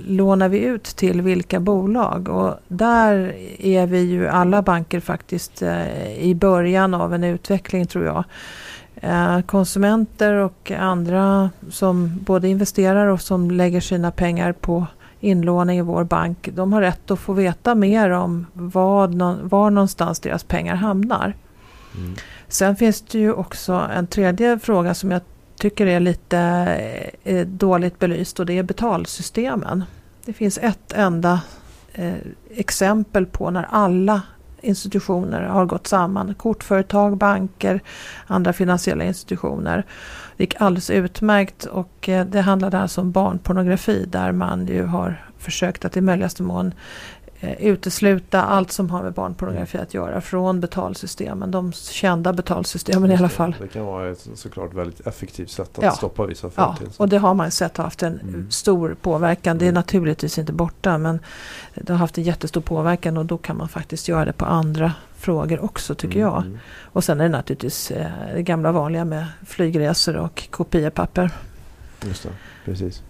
lånar 0.08 0.50
vi 0.50 0.60
ut 0.60 0.84
till 0.84 1.22
vilka 1.22 1.60
bolag? 1.60 2.30
Och 2.30 2.56
där 2.68 3.36
är 3.60 3.86
vi 3.86 4.00
ju 4.00 4.28
alla 4.28 4.62
banker 4.62 5.00
faktiskt 5.00 5.62
eh, 5.62 6.14
i 6.20 6.36
början 6.36 6.94
av 6.94 7.14
en 7.14 7.24
utveckling 7.24 7.88
tror 7.88 8.06
jag. 8.06 8.24
Eh, 8.96 9.42
konsumenter 9.42 10.34
och 10.34 10.72
andra 10.72 11.50
som 11.70 12.20
både 12.26 12.48
investerar 12.48 13.08
och 13.08 13.22
som 13.22 13.52
lägger 13.52 13.82
sina 13.82 14.12
pengar 14.12 14.52
på 14.52 14.86
inlåning 15.20 15.80
i 15.80 15.82
vår 15.82 16.04
bank. 16.04 16.50
De 16.54 16.74
har 16.74 16.82
rätt 16.82 17.12
att 17.12 17.20
få 17.20 17.34
veta 17.34 17.76
mer 17.76 18.10
om 18.10 18.46
vad, 18.54 19.22
var 19.42 19.70
någonstans 19.70 20.20
deras 20.20 20.44
pengar 20.44 20.76
hamnar. 20.76 21.36
Sen 22.48 22.76
finns 22.76 23.02
det 23.02 23.20
ju 23.20 23.34
också 23.34 23.74
en 23.96 24.08
tredje 24.08 24.60
fråga 24.60 24.94
som 24.94 25.12
jag 25.12 25.22
tycker 25.62 25.88
är 25.88 26.00
lite 26.00 26.40
eh, 27.24 27.36
eh, 27.36 27.48
dåligt 27.48 28.00
belyst 28.00 28.40
och 28.40 28.46
det 28.46 28.58
är 28.58 28.64
betalsystemen. 28.64 29.84
Det 30.26 30.34
finns 30.34 30.58
ett 30.58 30.94
enda 30.94 31.42
eh, 31.94 32.14
exempel 32.56 33.26
på 33.26 33.50
när 33.50 33.68
alla 33.70 34.22
institutioner 34.62 35.42
har 35.42 35.66
gått 35.66 35.88
samman. 35.88 36.36
Kortföretag, 36.36 37.18
banker, 37.18 37.82
andra 38.28 38.54
finansiella 38.54 39.04
institutioner. 39.04 39.86
Det 40.38 40.44
gick 40.44 40.62
alldeles 40.62 40.90
utmärkt 40.90 41.66
och 41.66 42.10
det 42.28 42.42
handlade 42.42 42.80
alltså 42.80 43.02
om 43.02 43.12
barnpornografi 43.12 44.06
där 44.06 44.32
man 44.32 44.68
ju 44.68 44.84
har 44.84 45.26
försökt 45.38 45.86
att 45.86 45.98
i 45.98 46.02
möjligaste 46.02 46.44
mån 46.44 46.74
eh, 47.42 47.52
utesluta 47.66 48.42
allt 48.44 48.72
som 48.72 48.90
har 48.90 49.04
med 49.04 49.14
barnpornografi 49.14 49.78
att 49.78 49.94
göra 49.94 50.22
från 50.22 50.60
betalsystemen. 50.60 51.52
De 51.52 51.72
kända 51.74 52.34
betalsystemen 52.34 53.12
i 53.12 53.16
alla 53.16 53.30
fall. 53.30 53.56
Det 53.62 53.68
kan 53.68 53.86
vara 53.86 54.10
ett 54.10 54.28
såklart 54.36 54.74
väldigt 54.74 55.08
effektivt 55.08 55.50
sätt 55.50 55.78
att 55.78 55.84
Ja. 55.84 55.92
stoppa 55.92 56.26
vissa 56.26 56.48
Ja, 56.48 56.52
företeelser. 56.76 57.02
och 57.04 57.10
det 57.10 57.18
har 57.18 57.34
man 57.34 57.52
sett 57.52 57.78
har 57.78 57.84
haft 57.84 58.04
en 58.04 58.20
Mm. 58.20 58.52
stor 58.52 58.96
påverkan. 59.02 59.58
Det 59.58 59.66
är 59.66 59.68
Mm. 59.70 59.76
naturligtvis 59.80 60.38
inte 60.38 60.54
borta 60.54 60.98
men 60.98 61.20
det 61.76 61.94
har 61.94 61.98
haft 62.00 62.18
en 62.18 62.24
jättestor 62.24 62.62
påverkan 62.62 63.18
och 63.18 63.26
då 63.26 63.38
kan 63.38 63.58
man 63.58 63.70
faktiskt 63.70 64.08
göra 64.08 64.26
det 64.26 64.34
på 64.34 64.46
andra 64.46 64.94
frågor 65.18 65.64
också 65.64 65.96
tycker 65.96 66.20
Mm, 66.20 66.34
jag. 66.34 66.42
mm. 66.42 66.58
Och 66.94 67.04
sen 67.04 67.20
är 67.20 67.24
det 67.24 67.30
naturligtvis 67.30 67.92
eh, 67.92 68.08
det 68.36 68.42
gamla 68.44 68.72
vanliga 68.72 69.06
med 69.06 69.26
flygresor 69.48 70.16
och 70.18 70.48
kopiapapper. 70.52 71.30
Just 72.06 72.24
det, 72.24 72.30
precis. 72.66 73.04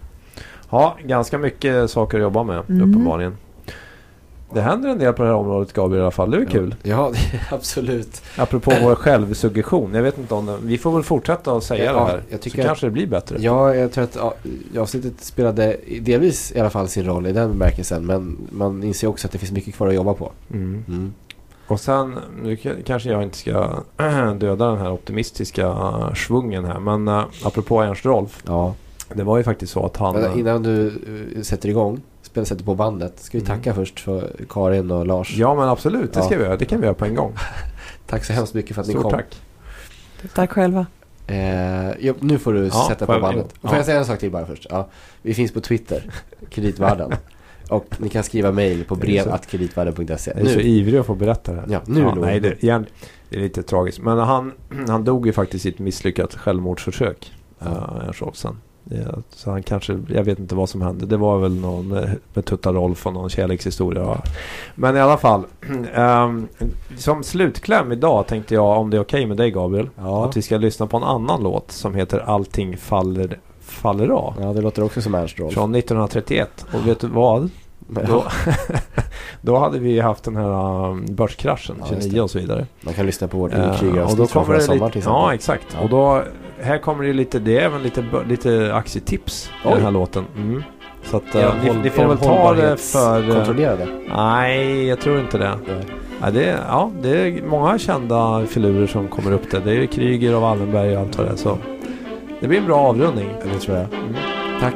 Ja, 0.70 0.96
ganska 1.04 1.38
mycket 1.38 1.90
saker 1.90 2.18
att 2.18 2.22
jobba 2.22 2.42
med 2.42 2.62
Mm. 2.68 2.90
uppenbarligen. 2.90 3.36
Det 4.54 4.60
händer 4.60 4.88
en 4.88 4.98
del 4.98 5.12
på 5.12 5.22
det 5.22 5.28
här 5.28 5.36
området 5.36 5.72
Gabriel 5.72 5.98
i 6.00 6.02
alla 6.02 6.10
fall. 6.10 6.30
Det 6.30 6.36
är 6.36 6.44
kul. 6.44 6.74
Ja, 6.82 7.10
det 7.12 7.36
är 7.36 7.54
absolut. 7.54 8.22
Apropå 8.36 8.72
vår 8.82 8.94
självsuggestion. 8.94 9.94
Jag 9.94 10.02
vet 10.02 10.18
inte 10.18 10.34
om 10.34 10.46
det, 10.46 10.56
Vi 10.62 10.78
får 10.78 10.92
väl 10.92 11.02
fortsätta 11.02 11.52
att 11.52 11.64
säga 11.64 11.84
Ja, 11.84 11.92
det 11.92 12.00
här. 12.00 12.22
jag 12.28 12.40
tycker 12.40 12.56
så 12.58 12.62
att- 12.62 12.66
kanske 12.66 12.86
det 12.86 12.90
blir 12.90 13.06
bättre. 13.06 13.36
Ja, 13.40 13.74
jag 13.74 13.92
tror 13.92 14.04
att 14.04 14.16
ja, 14.74 14.80
avsnittet 14.80 15.20
spelade 15.20 15.76
delvis 16.00 16.52
i 16.52 16.60
alla 16.60 16.70
fall 16.70 16.88
sin 16.88 17.04
roll 17.04 17.26
i 17.26 17.32
den 17.32 17.50
bemärkelsen. 17.50 18.06
Men 18.06 18.38
man 18.50 18.82
inser 18.82 19.08
också 19.08 19.26
att 19.26 19.32
det 19.32 19.38
finns 19.38 19.52
mycket 19.52 19.74
kvar 19.74 19.88
att 19.88 19.94
jobba 19.94 20.14
på. 20.14 20.32
Mm. 20.50 20.84
Mm. 20.88 21.12
Och 21.66 21.80
sen, 21.80 22.18
nu 22.42 22.56
kanske 22.86 23.10
jag 23.10 23.22
inte 23.22 23.36
ska 23.38 23.70
döda 24.38 24.66
den 24.66 24.78
här 24.78 24.92
optimistiska 24.92 25.74
svungen 26.16 26.64
här. 26.64 26.80
Men 26.80 27.08
uh, 27.08 27.24
apropå 27.44 27.82
Ernst 27.82 28.04
Rolf. 28.04 28.42
Ja. 28.46 28.74
Det 29.14 29.22
var 29.22 29.36
ju 29.38 29.42
faktiskt 29.44 29.72
så 29.72 29.86
att 29.86 29.96
han... 29.96 30.14
Men 30.14 30.38
innan 30.38 30.62
du 30.62 30.86
eh, 31.36 31.42
sätter 31.42 31.68
igång, 31.68 32.00
spel, 32.32 32.46
sätter 32.46 32.64
på 32.64 32.74
bandet. 32.74 33.18
Ska 33.20 33.38
vi 33.38 33.44
Mm. 33.44 33.56
tacka 33.58 33.74
först 33.74 34.00
för 34.00 34.30
Karin 34.48 34.90
och 34.90 35.06
Lars. 35.06 35.36
Ja 35.36 35.54
men 35.54 35.68
absolut, 35.68 36.12
det 36.12 36.18
Ja. 36.20 36.24
ska 36.26 36.36
vi 36.38 36.44
göra. 36.44 36.56
Det 36.56 36.64
kan 36.64 36.80
vi 36.80 36.84
göra 36.86 36.94
på 36.94 37.04
en 37.04 37.14
gång. 37.14 37.32
Tack 38.06 38.24
så 38.24 38.32
hemskt 38.32 38.54
mycket 38.54 38.74
för 38.74 38.80
att 38.82 38.86
ni 38.88 38.92
Stort 38.94 39.02
kom. 39.02 39.12
tack. 39.12 39.36
Tack 40.34 40.52
själva. 40.52 40.86
Eh, 41.26 41.36
ja, 42.06 42.14
nu 42.20 42.38
får 42.38 42.52
du 42.52 42.66
Ja, 42.66 42.86
sätta 42.88 43.06
på 43.06 43.20
bandet. 43.20 43.46
ja. 43.60 43.68
Får 43.68 43.76
jag 43.76 43.86
säga 43.86 43.98
en 43.98 44.04
sak 44.04 44.18
till 44.18 44.30
bara 44.30 44.46
först? 44.46 44.66
Ja, 44.70 44.88
vi 45.22 45.34
finns 45.34 45.52
på 45.52 45.60
Twitter, 45.60 46.10
Kreditvärlden. 46.50 47.12
och 47.68 47.86
ni 47.98 48.08
kan 48.08 48.22
skriva 48.22 48.52
mejl 48.52 48.84
på 48.84 48.94
brev.kreditvärden.se. 48.96 50.32
Jag 50.36 50.46
är 50.46 50.52
så 50.54 50.60
ivrig 50.60 50.98
att 50.98 51.06
få 51.06 51.14
berätta 51.14 51.52
det 51.52 51.60
här. 51.60 51.66
Ja, 51.70 51.80
nu 51.86 52.02
låg 52.02 52.18
nej, 52.18 52.40
det. 52.40 52.62
igen, 52.62 52.86
det 53.28 53.36
är 53.36 53.40
lite 53.40 53.62
tragiskt. 53.62 53.98
Men 54.00 54.18
han, 54.18 54.52
han 54.88 55.04
dog 55.04 55.26
ju 55.26 55.32
faktiskt 55.32 55.66
i 55.66 55.68
ett 55.68 55.78
misslyckat 55.78 56.34
självmordsförsök. 56.34 57.32
Ja. 57.58 57.66
Uh, 57.66 58.06
Ernst 58.06 58.22
Rolfsen. 58.22 58.56
Så 59.30 59.50
han 59.50 59.62
kanske, 59.62 59.98
jag 60.08 60.24
vet 60.24 60.38
inte 60.38 60.54
vad 60.54 60.68
som 60.68 60.82
hände. 60.82 61.06
Det 61.06 61.16
var 61.16 61.38
väl 61.38 61.54
någon 61.54 61.92
eh, 61.92 62.10
med 62.34 62.44
Tutta 62.44 62.72
Rolf 62.72 63.06
och 63.06 63.12
någon 63.12 63.30
kärlekshistoria. 63.30 64.22
Men 64.74 64.96
i 64.96 65.00
alla 65.00 65.16
fall. 65.16 65.44
ehm, 65.94 66.48
som 66.96 67.22
slutkläm 67.22 67.92
idag 67.92 68.26
tänkte 68.26 68.54
jag, 68.54 68.78
om 68.78 68.90
det 68.90 68.96
är 68.96 69.00
okej 69.00 69.26
med 69.26 69.36
dig 69.36 69.50
Gabriel. 69.50 69.88
Ja. 69.96 70.24
Att 70.24 70.36
vi 70.36 70.42
ska 70.42 70.56
lyssna 70.56 70.86
på 70.86 70.96
en 70.96 71.02
annan 71.02 71.42
låt 71.42 71.72
som 71.72 71.94
heter 71.94 72.18
Allting 72.18 72.76
faller, 72.76 73.38
faller 73.60 74.08
av. 74.08 74.34
ja, 74.40 74.52
det 74.52 74.60
låter 74.60 74.84
också 74.84 75.02
som 75.02 75.14
Ernst 75.14 75.38
Rolf. 75.38 75.54
Från 75.54 75.74
1931. 75.74 76.66
Och 76.72 76.88
vet 76.88 77.00
du 77.00 77.06
vad? 77.06 77.50
Då, 78.08 78.24
då 79.40 79.58
hade 79.58 79.78
vi 79.78 80.00
haft 80.00 80.24
den 80.24 80.36
här 80.36 80.86
um, 80.90 81.06
börskraschen, 81.10 81.76
Ja, 81.80 81.86
just 81.94 82.02
29 82.02 82.20
och 82.20 82.30
så 82.30 82.38
vidare. 82.38 82.66
Man 82.80 82.94
kan 82.94 83.06
lyssna 83.06 83.28
på 83.28 83.36
vårt 83.38 83.52
Eh, 83.52 83.78
Krigaravsnitt 83.78 84.30
från 84.30 84.46
förra 84.46 84.60
sommaren 84.60 84.90
till 84.92 84.98
exempel. 84.98 85.20
Ja, 85.22 85.34
exakt. 85.34 85.66
Ja. 85.74 85.80
Och 85.80 85.88
då, 85.88 86.22
här 86.60 86.78
kommer 86.78 87.04
det 87.04 87.12
lite, 87.12 87.38
det 87.38 87.58
är 87.58 87.62
även 87.64 87.82
lite, 87.82 88.04
lite 88.28 88.74
aktietips 88.74 89.50
i 89.64 89.68
den 89.68 89.82
här 89.82 89.90
låten. 89.90 90.24
Mm. 90.36 90.62
Så 91.04 91.16
att 91.16 91.34
Är 91.34 91.46
eh, 91.46 91.52
ni, 91.62 91.68
håll- 91.68 91.76
ni 91.82 91.90
får 91.90 92.04
väl 92.06 92.18
ta 92.18 92.54
det 92.54 92.76
för... 92.76 92.98
eh, 92.98 93.14
hållbarhetskontrollerade? 93.14 93.86
Nej, 94.16 94.86
jag 94.86 95.00
tror 95.00 95.20
inte 95.20 95.38
det. 95.38 95.58
Nej. 95.66 95.84
Ja, 96.24 96.30
det, 96.30 96.44
är, 96.44 96.58
ja, 96.68 96.90
det 97.02 97.10
är 97.10 97.42
många 97.42 97.78
kända 97.78 98.46
filurer 98.46 98.86
som 98.86 99.08
kommer 99.08 99.32
upp 99.32 99.50
där. 99.50 99.60
Det 99.64 99.74
är 99.76 99.86
Kryger 99.86 100.34
och 100.34 100.40
Wallenberg 100.42 100.96
och 100.96 101.02
allt 101.02 101.18
vad 101.18 101.26
det 101.26 101.32
är. 101.32 101.36
Så 101.36 101.58
det 102.40 102.48
blir 102.48 102.58
en 102.58 102.66
bra 102.66 102.78
avrundning. 102.80 103.28
Ja, 103.40 103.46
Det 103.52 103.58
tror 103.58 103.76
jag. 103.76 103.86
Mm. 103.94 104.14
Tack. 104.60 104.74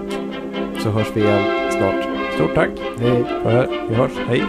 Så 0.83 0.91
hörs 0.91 1.07
vi 1.15 1.21
igen 1.21 1.71
snart. 1.71 2.16
Stort 2.37 2.55
tack. 2.55 2.71
Hej. 2.99 3.25
För. 3.43 3.87
Vi 3.89 3.95
hörs. 3.95 4.13
Hej. 4.29 4.43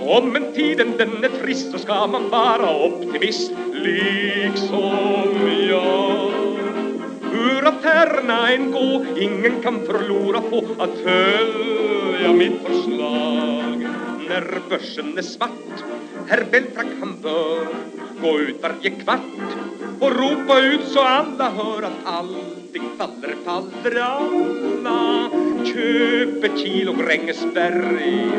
Om 0.00 0.36
en 0.36 0.52
tiden 0.54 0.92
den 0.98 1.24
är 1.24 1.28
trist 1.28 1.72
så 1.72 1.78
ska 1.78 2.06
man 2.06 2.28
vara 2.30 2.86
optimist 2.86 3.52
liksom 3.72 5.38
jag 5.68 6.30
Hur 7.32 7.68
affärerna 7.68 8.50
än 8.52 8.70
gå, 8.70 9.04
ingen 9.16 9.62
kan 9.62 9.86
förlora 9.86 10.40
på 10.40 10.64
att 10.78 10.98
följa 11.04 12.32
mitt 12.32 12.66
förslag 12.66 13.86
När 14.28 14.60
börsen 14.70 15.18
är 15.18 15.22
svart, 15.22 15.84
herr 16.28 16.44
Belfrack 16.50 16.86
han 17.00 17.14
bör 17.22 17.66
gå 18.22 18.40
ut 18.40 18.62
varje 18.62 18.90
kvart 18.90 19.61
och 20.02 20.16
ropa 20.16 20.60
ut 20.60 20.88
så 20.88 21.00
alla 21.00 21.50
hör 21.50 21.82
att 21.82 22.04
allting 22.04 22.82
faller, 22.98 23.34
faller 23.44 24.00
alla 24.00 25.30
Köp 25.64 26.44
ett 26.44 26.58
kilo 26.58 26.92
Grängesberg 26.92 28.30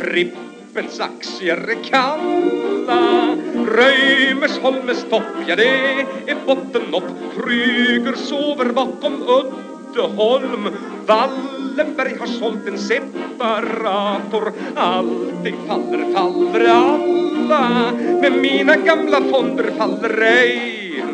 Trippels 0.00 1.00
aktier 1.00 1.56
är 1.56 1.84
kalla. 1.84 3.36
Römersholmes 3.54 5.04
topp, 5.10 5.22
ja 5.46 5.56
det 5.56 6.00
är 6.26 6.36
botten 6.46 6.94
upp 6.94 7.44
Kryger 7.44 8.14
sover 8.14 8.72
bakom 8.72 9.22
udden. 9.22 9.77
Uddeholm 9.98 10.68
Wallenberg 11.06 12.18
har 12.18 12.26
sålt 12.26 12.68
en 12.68 12.78
separator. 12.78 14.52
Allting 14.74 15.56
faller, 15.66 16.12
faller 16.12 16.68
alla. 16.68 17.92
Men 18.20 18.40
mina 18.40 18.76
gamla 18.76 19.20
fonder 19.20 19.70
faller 19.78 20.22
ej. 20.22 21.04